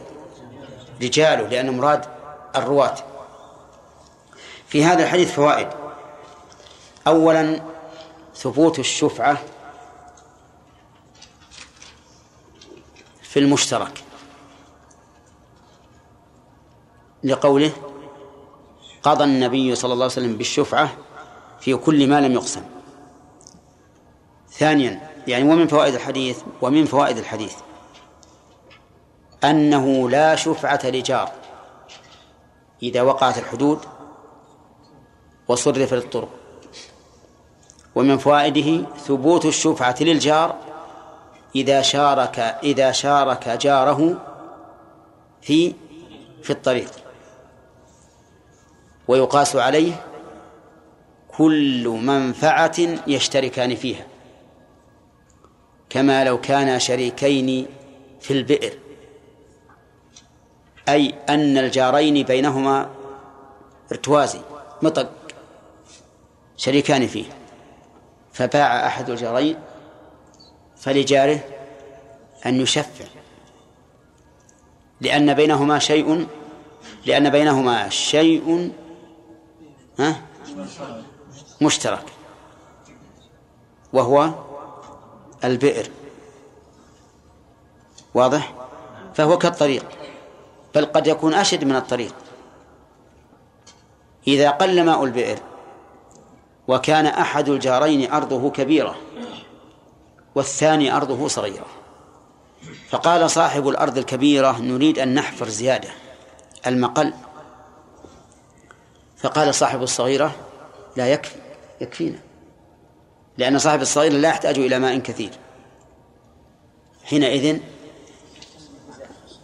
[1.02, 2.06] رجاله لأن مراد
[2.56, 2.95] الرواة.
[4.68, 5.68] في هذا الحديث فوائد.
[7.07, 7.61] أولا
[8.35, 9.38] ثبوت الشفعة
[13.22, 14.03] في المشترك.
[17.24, 17.72] لقوله
[19.04, 20.90] قضى النبي صلى الله عليه وسلم بالشفعة
[21.60, 22.62] في كل ما لم يقسم.
[24.50, 27.54] ثانيا يعني ومن فوائد الحديث ومن فوائد الحديث
[29.44, 31.32] أنه لا شفعة لجار
[32.84, 33.80] إذا وقعت الحدود
[35.48, 36.30] وصرفت الطرق.
[37.95, 40.56] ومن فوائده ثبوت الشفعة للجار
[41.56, 44.22] إذا شارك إذا شارك جاره
[45.41, 45.74] في
[46.44, 47.03] في الطريق.
[49.08, 50.06] ويقاس عليه
[51.38, 52.76] كل منفعة
[53.08, 54.06] يشتركان فيها
[55.90, 57.68] كما لو كانا شريكين
[58.22, 58.74] في البئر
[60.90, 62.90] أي أن الجارين بينهما
[63.92, 64.40] ارتوازي
[64.82, 65.10] مطق
[66.58, 67.26] شريكان فيه.
[68.34, 69.60] فباع أحد الجارين
[70.78, 71.40] فلجاره
[72.46, 73.06] أن يشفع
[75.02, 76.28] لأن بينهما شيء
[77.06, 78.72] لأن بينهما شيء
[79.99, 80.22] ها؟
[81.61, 82.06] مشترك.
[83.94, 84.30] وهو
[85.44, 85.91] البئر.
[88.14, 88.53] واضح؟
[89.14, 89.86] فهو كالطريق.
[90.76, 92.15] بل قد يكون أشد من الطريق.
[94.28, 95.40] إذا قل ماء البئر
[96.68, 98.95] وكان أحد الجارين أرضه كبيرة
[100.36, 101.65] والثاني أرضه صغيرة.
[102.90, 105.90] فقال صاحب الأرض الكبيرة نريد أن نحفر زيادة.
[106.68, 107.14] المقل
[109.24, 110.36] فقال صاحب الصغيرة
[110.95, 111.36] لا يكفي
[111.82, 112.20] يكفينا.
[113.38, 115.30] لأن صاحب الصغيرة لا يحتاج إلى ماء كثير.
[117.04, 117.60] حينئذ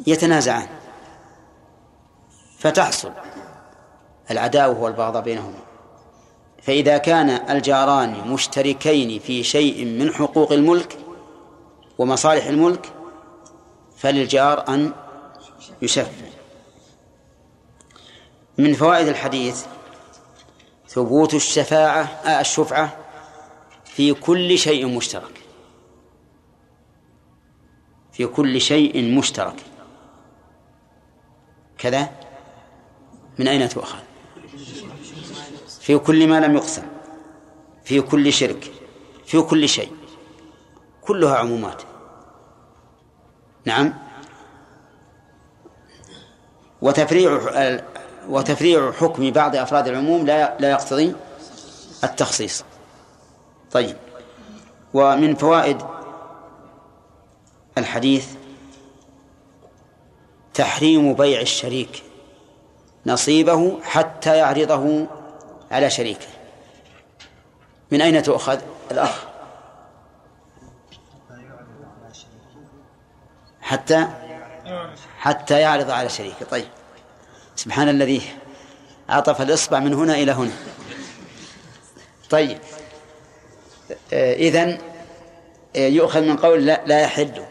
[0.08, 0.68] يتنازعان.
[2.60, 3.12] فتحصل
[4.32, 5.60] العداوة والبغضاء بينهما.
[6.62, 10.98] فإذا كان الجاران مشتركين في شيء من حقوق الملك
[11.98, 12.92] ومصالح الملك
[13.98, 14.94] فللجار أن
[15.82, 16.39] يشفع.
[18.60, 19.66] من فوائد الحديث
[20.88, 22.98] ثبوت الشفاعة آه الشفعة
[23.86, 25.42] في كل شيء مشترك.
[28.12, 29.56] في كل شيء مشترك.
[31.78, 32.10] كذا؟
[33.40, 34.00] من أين تؤخذ؟
[35.82, 36.86] في كل ما لم يقسم.
[37.84, 38.72] في كل شرك.
[39.26, 39.92] في كل شيء.
[41.02, 41.82] كلها عمومات.
[43.66, 43.94] نعم.
[46.82, 47.40] وتفريع
[48.30, 51.16] وتفريع حكم بعض أفراد العموم لا لا يقتضي
[52.04, 52.64] التخصيص.
[53.72, 53.98] طيب.
[54.94, 55.82] ومن فوائد
[57.78, 58.28] الحديث
[60.54, 62.04] تحريم بيع الشريك
[63.06, 65.08] نصيبه حتى يعرضه
[65.72, 66.28] على شريكه.
[67.92, 68.60] من أين تؤخذ
[68.92, 69.24] الأخ؟
[73.62, 74.08] حتى
[75.20, 76.46] حتى يعرض على شريكه.
[76.52, 76.68] طيب.
[77.60, 78.22] سبحان الذي
[79.10, 80.52] عطف الإصبع من هنا إلى هنا.
[82.30, 82.58] طيب.
[84.14, 84.78] إذن
[85.76, 87.46] يؤخذ من قول لا, لا يحل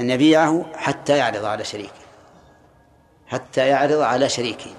[0.00, 2.02] أن يبيعه حتى يعرض على شريكه
[3.26, 4.70] حتى يعرض على شريكه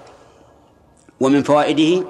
[1.20, 2.06] ومن فوائده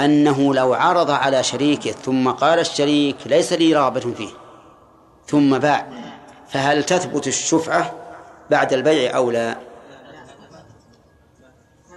[0.00, 4.30] أنه لو عرض على شريكه ثم قال الشريك ليس لي رغبة فيه
[5.26, 5.88] ثم باع
[6.48, 7.94] فهل تثبت الشفعة
[8.50, 9.71] بعد البيع أو لا؟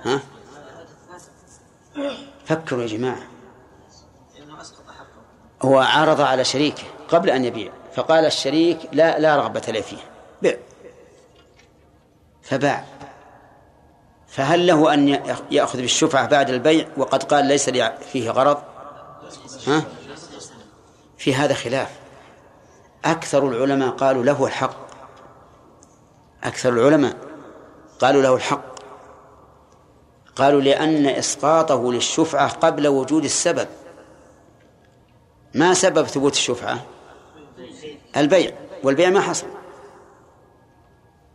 [0.06, 0.22] ها؟
[2.45, 3.23] فكروا يا جماعة.
[5.61, 9.98] هو عرض على شريكه قبل أن يبيع فقال الشريك لا لا رغبة لي فيه.
[10.41, 10.57] بيع.
[12.41, 12.86] فباع.
[14.27, 15.07] فهل له أن
[15.52, 18.57] يأخذ بالشفعة بعد البيع؟ وقد قال ليس لي فيه غرض.
[19.68, 19.84] ها؟
[21.18, 21.99] في هذا خلاف.
[23.06, 24.86] أكثر العلماء قالوا له الحق.
[26.44, 27.18] أكثر العلماء
[27.99, 28.74] قالوا له الحق.
[30.36, 33.68] قالوا لأن إسقاطه للشفعة قبل وجود السبب.
[35.53, 36.86] ما سبب ثبوت الشفعة؟
[38.18, 38.52] البيع
[38.84, 39.48] والبيع ما حصل.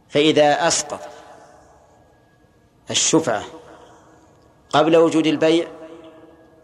[0.09, 1.01] فإذا أسقط
[2.91, 3.45] الشفعة
[4.71, 5.69] قبل وجود البيع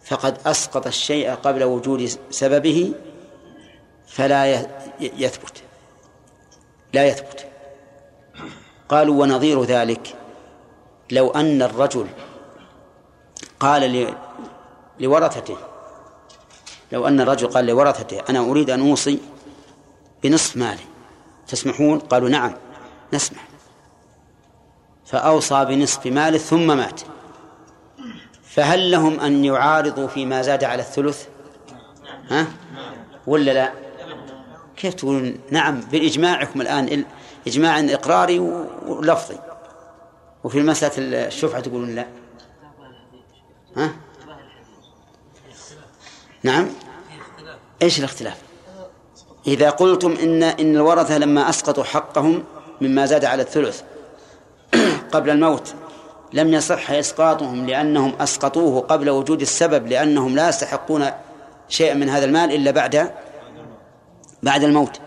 [0.05, 2.93] فقد أسقط الشيء قبل وجود سببه
[4.07, 4.69] فلا
[5.01, 5.63] يثبت.
[6.93, 7.47] لا يثبت.
[8.89, 10.17] قالوا ونظير ذلك
[11.11, 12.07] لو أن الرجل
[13.61, 14.15] قال
[15.01, 15.57] لورثته.
[16.93, 19.19] لو أن الرجل قال لورثته أنا أريد أن أوصي
[20.23, 20.83] بنصف مالي.
[21.49, 22.53] تسمحون؟ قالوا نعم
[23.13, 23.49] نسمح.
[25.07, 27.01] فأوصى بنصف ماله ثم مات.
[28.43, 31.27] فهل لهم أن يعارضوا فيما زاد على الثلث؟
[32.29, 32.47] ها؟
[33.27, 33.73] ولا لا؟
[34.77, 37.05] كيف تقولون نعم؟ بإجماعكم الآن
[37.47, 38.39] إجماع إقراري
[38.87, 39.39] ولفظي.
[40.45, 40.93] وفي مسألة
[41.27, 42.07] الشفعة تقولون؟ لا.
[43.77, 43.93] ها؟
[46.43, 46.69] نعم.
[47.83, 48.37] إيش الاختلاف؟
[49.47, 52.45] إذا قلتم إن إن الورثة لما أسقطوا حقهم
[52.81, 53.83] مما زاد على الثلث
[55.13, 55.75] قبل الموت
[56.33, 61.11] لم يصح إسقاطهم لأنهم أسقطوه قبل وجود السبب لأنهم لا يستحقون
[61.69, 63.15] شيئا من هذا المال إلا بعد
[64.43, 65.01] بعد الموت.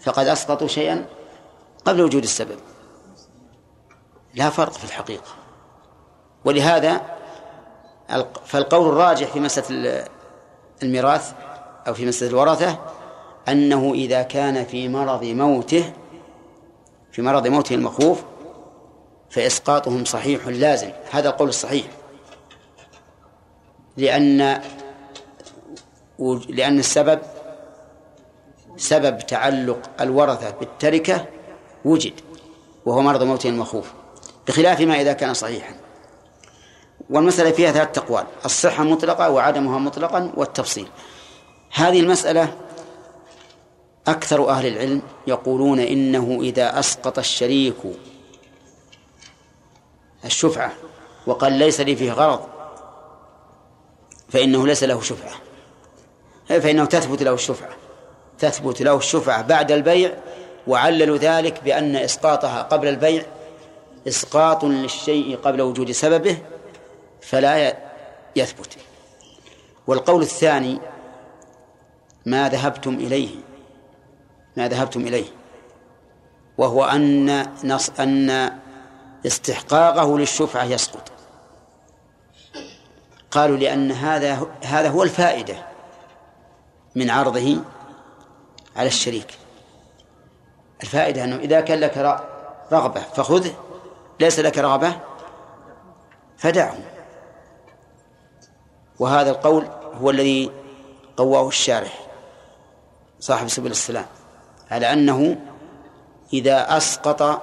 [0.00, 1.06] فقد أسقطوا شيئا
[1.84, 2.58] قبل وجود السبب.
[4.34, 5.30] لا فرق في الحقيقة.
[6.44, 7.17] ولهذا
[8.44, 10.04] فالقول الراجح في مسألة
[10.82, 11.32] الميراث
[11.88, 12.78] أو في مسألة الورثة
[13.48, 15.92] أنه إذا كان في مرض موته
[17.12, 18.22] في مرض موته المخوف
[19.30, 20.90] فإسقاطهم صحيح لازم.
[21.10, 21.86] هذا القول الصحيح.
[23.96, 24.60] لأن
[26.48, 27.20] لأن السبب
[28.76, 31.26] سبب تعلق الورثة بالتركة
[31.84, 32.12] وجد
[32.86, 33.92] وهو مرض موته المخوف
[34.48, 35.74] بخلاف ما إذا كان صحيحا.
[37.10, 40.88] والمسألة فيها ثلاث أقوال الصحة مطلقة وعدمها مطلقا والتفصيل.
[41.72, 42.54] هذه المسألة
[44.06, 47.76] أكثر أهل العلم يقولون إنه إذا أسقط الشريك
[50.24, 50.72] الشفعة
[51.26, 52.40] وقال ليس لي فيه غرض
[54.28, 55.32] فإنه ليس له شفعة.
[56.48, 57.70] فإنه تثبت له الشفعة
[58.38, 60.14] تثبت له الشفعة بعد البيع
[60.66, 63.22] وعللوا ذلك بأن إسقاطها قبل البيع
[64.08, 66.38] إسقاط للشيء قبل وجود سببه
[67.20, 67.76] فلا
[68.36, 68.76] يثبت.
[69.86, 70.80] والقول الثاني
[72.26, 73.36] ما ذهبتم إليه.
[74.56, 75.28] ما ذهبتم إليه.
[76.58, 78.50] وهو أن نص أن
[79.26, 81.12] استحقاقه للشفعة يسقط.
[83.30, 85.66] قالوا لأن هذا هذا هو الفائدة
[86.94, 87.56] من عرضه
[88.76, 89.38] على الشريك.
[90.82, 92.22] الفائدة أنه إذا كان لك
[92.72, 93.54] رغبة فخذه
[94.20, 95.00] ليس لك رغبة
[96.36, 96.97] فدعه.
[98.98, 99.64] وهذا القول
[100.00, 100.50] هو الذي
[101.16, 102.06] قواه الشارح
[103.20, 104.06] صاحب سبل السلام
[104.70, 105.36] على أنه
[106.32, 107.42] إذا أسقط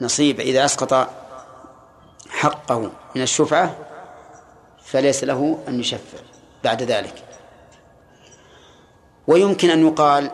[0.00, 1.08] نصيب إذا أسقط
[2.28, 3.76] حقه من الشفعة
[4.84, 6.18] فليس له أن يشفع
[6.64, 7.24] بعد ذلك.
[9.26, 10.30] ويمكن أن يقال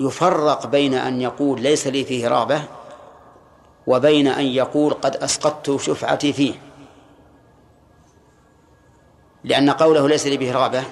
[0.00, 2.62] يفرق بين أن يقول ليس لي فيه رغبة
[3.86, 6.54] وبين أن يقول قد أسقطت شفعتي فيه.
[9.46, 10.84] لأن قوله ليس لي به رغبة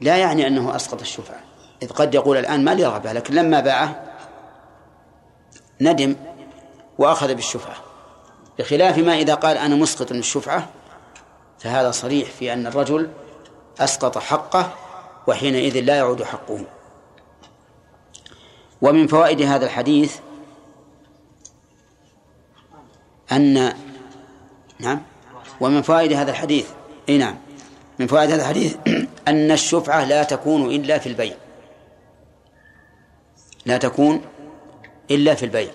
[0.00, 1.40] لا يعني أنه أسقط الشفعة
[1.82, 4.10] إذ قد يقول الآن ما لي رغبة لكن لما باعه
[5.80, 6.16] ندم
[6.98, 7.76] وأخذ بالشفعة.
[8.58, 10.68] بخلاف ما إذا قال أنا مسقط الشفعة
[11.58, 13.10] فهذا صريح في أن الرجل
[13.80, 14.74] أسقط حقه
[15.26, 16.64] وحينئذ لا يعود حقه.
[18.82, 20.18] ومن فوائد هذا الحديث
[23.32, 23.74] أن
[24.78, 25.02] نعم.
[25.60, 26.68] ومن فوائد هذا الحديث
[27.08, 27.36] إي نعم
[27.98, 28.76] من فوائد هذا الحديث
[29.28, 31.34] أن الشفعة لا تكون إلا في البيع.
[33.66, 34.22] لا تكون
[35.10, 35.70] إلا في البيع.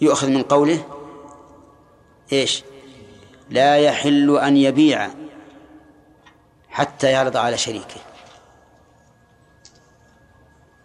[0.00, 0.84] يؤخذ من قوله
[2.32, 2.64] إيش؟
[3.50, 5.08] لا يحل أن يبيع
[6.70, 8.00] حتى يعرض على شريكه.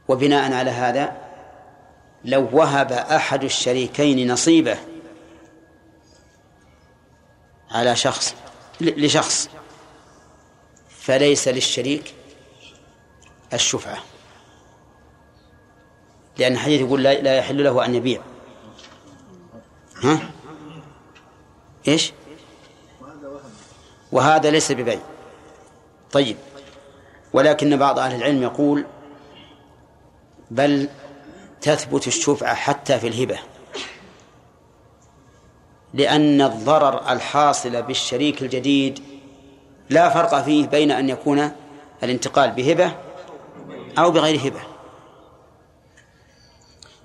[0.08, 1.18] وبناء على هذا
[2.26, 4.78] لو وهب أحد الشريكين نصيبه
[7.74, 8.36] على شخص
[8.82, 9.50] لشخص.
[10.90, 12.14] فليس للشريك
[13.54, 13.98] الشفعة.
[16.38, 18.22] لأن الحديث يقول لا يحل له أن يبيع.
[20.04, 20.32] ها؟
[21.88, 22.14] إيش؟
[24.12, 25.00] وهذا ليس ببيع.
[26.12, 26.38] طيب.
[27.34, 28.86] ولكن بعض أهل العلم يقول
[30.52, 30.90] بل
[31.62, 33.40] تثبت الشفعة حتى في الهبة.
[35.94, 39.00] لأن الضرر الحاصل بالشريك الجديد
[39.90, 41.52] لا فرق فيه بين أن يكون
[42.04, 42.92] الانتقال بهبة
[43.98, 44.62] أو بغير هبة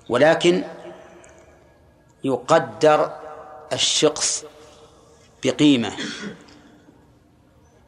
[0.09, 0.63] ولكن
[2.23, 3.11] يقدر
[3.73, 4.45] الشخص
[5.43, 5.91] بقيمة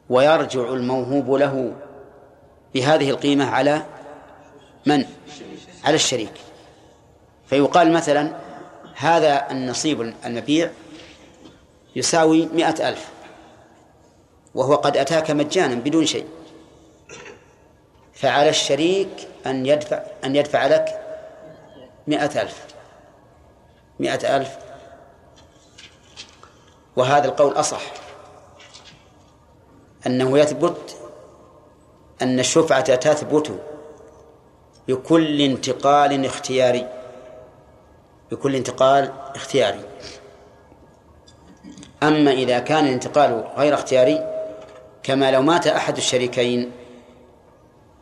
[0.08, 1.74] ويرجع الموهوب له
[2.74, 3.82] بهذه القيمة على
[4.86, 5.04] من؟
[5.84, 6.32] على الشريك
[7.46, 8.36] فيقال مثلا
[8.94, 10.70] هذا النصيب المبيع
[11.96, 13.08] يساوي مئة ألف.
[14.54, 16.26] وهو قد أتاك مجانا بدون شيء.
[18.14, 21.02] فعلى الشريك أن يدفع أن يدفع لك
[22.06, 22.66] مئة ألف.
[24.00, 24.58] مئة ألف.
[26.96, 27.82] وهذا القول أصح.
[30.06, 30.96] أنه يثبت
[32.22, 33.60] أن الشفعة تثبت
[34.88, 36.88] بكل انتقال اختياري.
[38.30, 39.91] بكل انتقال اختياري.
[42.02, 44.32] أما إذا كان الانتقال غير اختياري
[45.02, 46.72] كما لو مات أحد الشريكين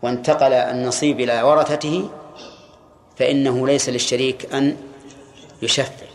[0.03, 2.11] وانتقل النصيب إلى ورثته
[3.17, 4.77] فإنه ليس للشريك أن
[5.63, 6.07] يشفع.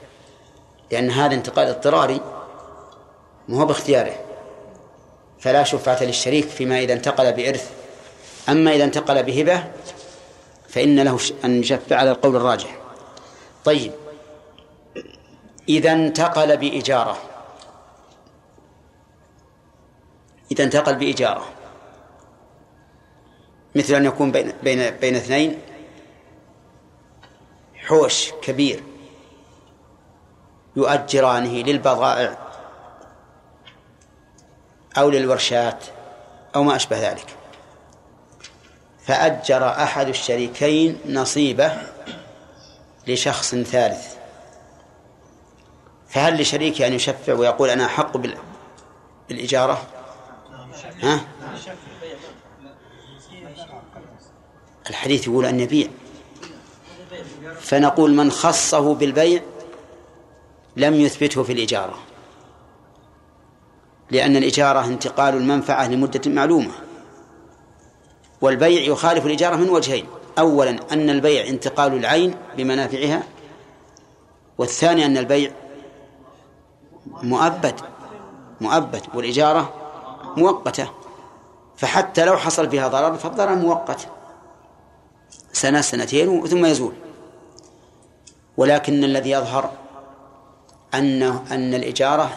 [0.91, 2.21] لأن هذا انتقال اضطراري
[3.47, 4.13] ما هو باختياره.
[5.39, 7.71] فلا شفعة للشريك فيما إذا انتقل بإرث.
[8.49, 9.63] أما إذا انتقل بهبة
[10.69, 12.77] فإن له أن يشفع على القول الراجح.
[13.65, 13.91] طيب
[15.69, 17.34] إذا انتقل بإجارة.
[20.51, 21.45] إذا انتقل بإجارة.
[23.75, 25.61] مثل أن يكون بين بين بين اثنين.
[27.75, 28.83] حوش كبير.
[30.75, 32.37] يؤجرانه للبضائع
[34.97, 35.83] أو للورشات
[36.55, 37.25] أو ما أشبه ذلك.
[39.05, 41.77] فأجر أحد الشريكين نصيبه
[43.07, 44.15] لشخص ثالث.
[46.09, 48.37] فهل لشريكه أن يشفع ويقول أنا أحق بال-
[49.29, 49.81] بالإجارة؟
[51.01, 51.21] ها؟
[54.89, 55.87] الحديث يقول أن يبيع.
[57.59, 59.41] فنقول من خصه بالبيع
[60.75, 61.97] لم يثبته في الإجارة.
[64.11, 66.71] لأن الإجارة انتقال المنفعة لمدة معلومة.
[68.41, 70.05] والبيع يخالف الإجارة من وجهين.
[70.39, 73.23] أولا أن البيع انتقال العين بمنافعها.
[74.57, 75.51] والثاني أن البيع
[77.07, 77.75] مؤبد.
[78.61, 79.01] مؤبد.
[79.13, 79.84] والإجارة
[80.37, 80.91] مؤقتة.
[81.77, 84.07] فحتى لو حصل فيها ضرر فالضرر مؤقت.
[85.53, 86.93] سنة سنتين ثم يزول.
[88.57, 89.71] ولكن الذي يظهر
[90.93, 92.29] أن أن الإجارة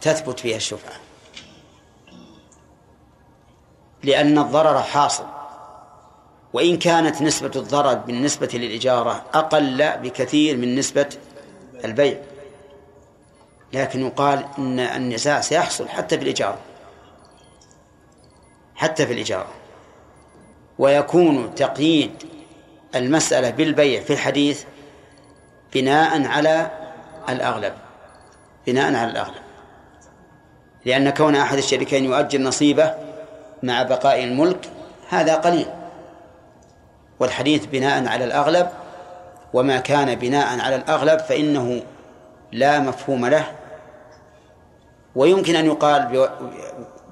[0.00, 0.92] تثبت فيها الشفعة
[4.02, 5.24] لأن الضرر حاصل.
[6.52, 11.08] وإن كانت نسبة الضرر بالنسبة للإجارة أقل بكثير من نسبة
[11.84, 12.20] البيع.
[13.72, 16.58] لكن يقال إن النزاع سيحصل حتى في الإجارة
[18.80, 19.48] حتى في الإجارة.
[20.78, 22.10] ويكون تقييد
[22.94, 24.64] المسألة بالبيع في الحديث
[25.74, 26.70] بناء على
[27.28, 27.72] الأغلب
[28.66, 29.42] بناء على الأغلب.
[30.84, 32.94] لأن كون أحد الشريكين يؤجر نصيبه
[33.62, 34.70] مع بقاء الملك
[35.08, 35.66] هذا قليل.
[37.18, 38.68] والحديث بناء على الأغلب
[39.52, 41.82] وما كان بناء على الأغلب فإنه
[42.52, 43.46] لا مفهوم له.
[45.14, 46.30] ويمكن أن يقال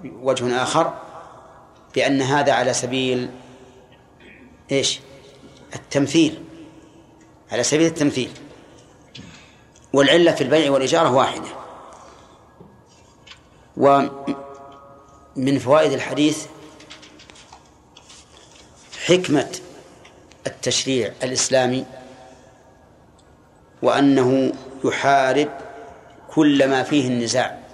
[0.03, 1.07] بوجه آخر
[1.94, 3.31] بأن هذا على سبيل
[4.73, 5.01] إيش؟
[5.74, 6.43] التمثيل.
[7.52, 8.31] على سبيل التمثيل.
[9.93, 11.48] والعلة في البيع والإجارة واحدة.
[13.77, 16.47] ومن فوائد الحديث
[19.06, 19.56] حكمة
[20.47, 21.85] التشريع الإسلامي
[23.82, 24.52] وأنه
[24.85, 25.48] يحارب
[26.31, 27.68] كل ما فيه النزاع.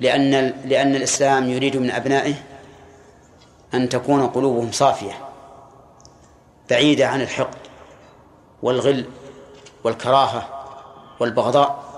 [0.00, 0.30] لأن
[0.64, 2.34] لأن الإسلام يريد من أبنائه
[3.74, 5.12] أن تكون قلوبهم صافية
[6.70, 7.58] بعيدة عن الحقد
[8.62, 9.04] والغل
[9.84, 10.48] والكراهة
[11.20, 11.88] والبغضاء.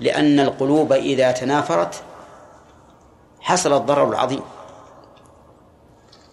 [0.00, 2.02] لأن القلوب إذا تنافرت
[3.40, 4.42] حصل الضرر العظيم.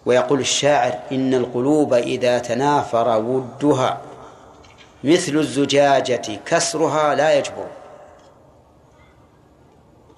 [0.06, 4.00] ويقول الشاعر إن القلوب إذا تنافر ودها
[5.04, 7.66] مثل الزجاجة كسرها لا يجبر.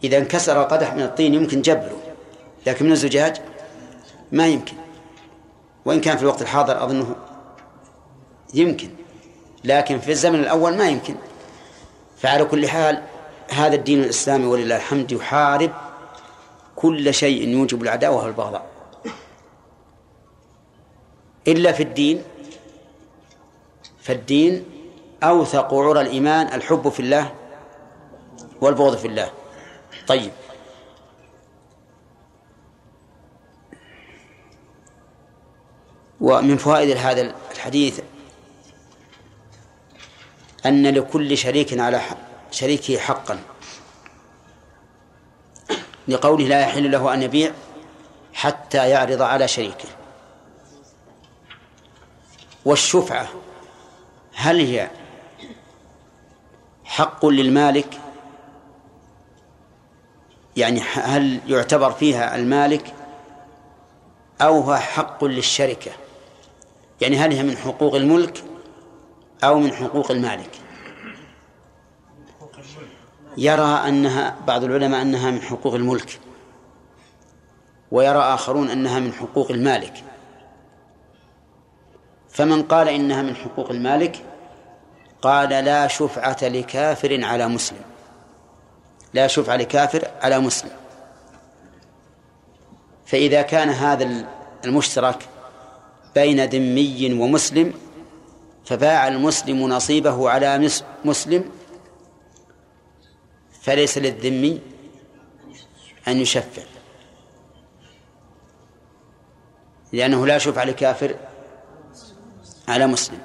[0.04, 1.96] إذا انكسر قدح من الطين يمكن جبره
[2.66, 3.36] لكن من الزجاج
[4.32, 4.74] ما يمكن.
[5.84, 7.16] وإن كان في الوقت الحاضر أظنه
[8.54, 8.90] يمكن
[9.64, 11.14] لكن في الزمن الأول ما يمكن.
[12.18, 13.02] فعلى كل حال
[13.50, 15.70] هذا الدين الإسلامي ولله الحمد يحارب
[16.76, 18.66] كل شيء يوجب العداوة والبغضاء.
[21.48, 22.22] إلا في الدين
[24.02, 24.64] فالدين
[25.22, 27.32] أوثق عرى الإيمان الحب في الله
[28.60, 29.30] والبغض في الله.
[30.10, 30.32] طيب.
[36.20, 38.00] ومن فوائد هذا الحديث
[40.66, 42.02] أن لكل شريك على
[42.50, 43.38] شريكه حقا.
[46.08, 47.52] لقوله لا يحل له أن يبيع
[48.34, 49.88] حتى يعرض على شريكه.
[52.64, 53.28] والشفعة
[54.34, 54.90] هل هي
[56.84, 58.09] حق للمالك
[60.60, 62.94] يعني هل يعتبر فيها المالك
[64.40, 65.90] أو هو حق للشركة؟
[67.00, 68.44] يعني هل هي من حقوق الملك
[69.44, 70.50] أو من حقوق المالك؟
[73.36, 76.20] يرى أنها بعض العلماء أنها من حقوق الملك
[77.90, 80.04] ويرى آخرون أنها من حقوق المالك.
[82.30, 84.16] فمن قال إنها من حقوق المالك
[85.22, 87.89] قال لا شفعة لكافر على مسلم.
[89.14, 90.70] لا شفعة لكافر على مسلم.
[93.06, 94.26] فإذا كان هذا
[94.64, 95.28] المشترك
[96.14, 97.74] بين ذمي ومسلم
[98.64, 100.70] فباع المسلم نصيبه على
[101.04, 101.50] مسلم
[103.62, 104.60] فليس للذمي
[106.08, 106.62] أن يشفع.
[109.92, 111.16] لأنه لا شفعة لكافر
[112.68, 113.18] على مسلم.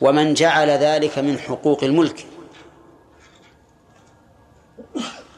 [0.00, 2.26] ومن جعل ذلك من حقوق الملك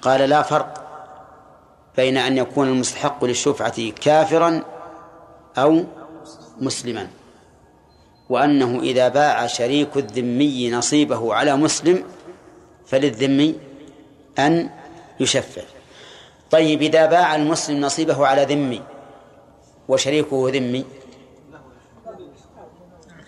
[0.02, 0.86] قال لا فرق
[1.96, 4.62] بين أن يكون المستحق للشفعة كافرا
[5.58, 5.84] أو
[6.60, 7.08] مسلما
[8.28, 12.04] وأنه إذا باع شريك الذمي نصيبه على مسلم
[12.86, 13.54] فللذمي
[14.38, 14.70] أن
[15.20, 15.62] يشفع
[16.50, 18.82] طيب إذا باع المسلم نصيبه على ذمي
[19.88, 20.84] وشريكه ذمي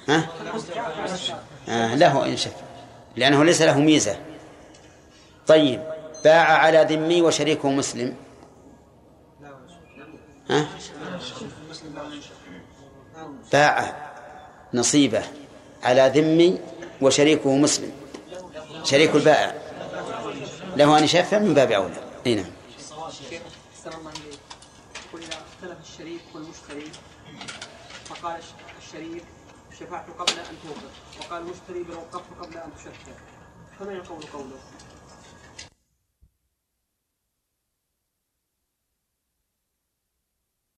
[0.09, 0.29] ها؟
[1.69, 2.61] آه له إن شفع
[3.17, 4.17] لأنه ليس له ميزة
[5.47, 5.83] طيب
[6.25, 8.17] باع على ذمي وشريكه مسلم.
[10.51, 10.69] ها؟
[13.53, 13.95] باع
[14.75, 15.23] نصيبه
[15.83, 16.61] على ذمي
[17.03, 17.93] وشريكه مسلم.
[18.85, 19.55] شريك البائع.
[20.77, 21.95] له أن يشفع من باب أولى.
[22.27, 22.47] أي نعم.
[25.15, 26.91] اختلف الشريك والمشتري
[28.05, 29.25] فقال الش- الشريك
[29.81, 30.93] شفعت قبل أن توقف.
[31.21, 33.13] وقال المشتري بل وقفت قبل أن تشفع
[33.79, 34.59] فما يقول قوله؟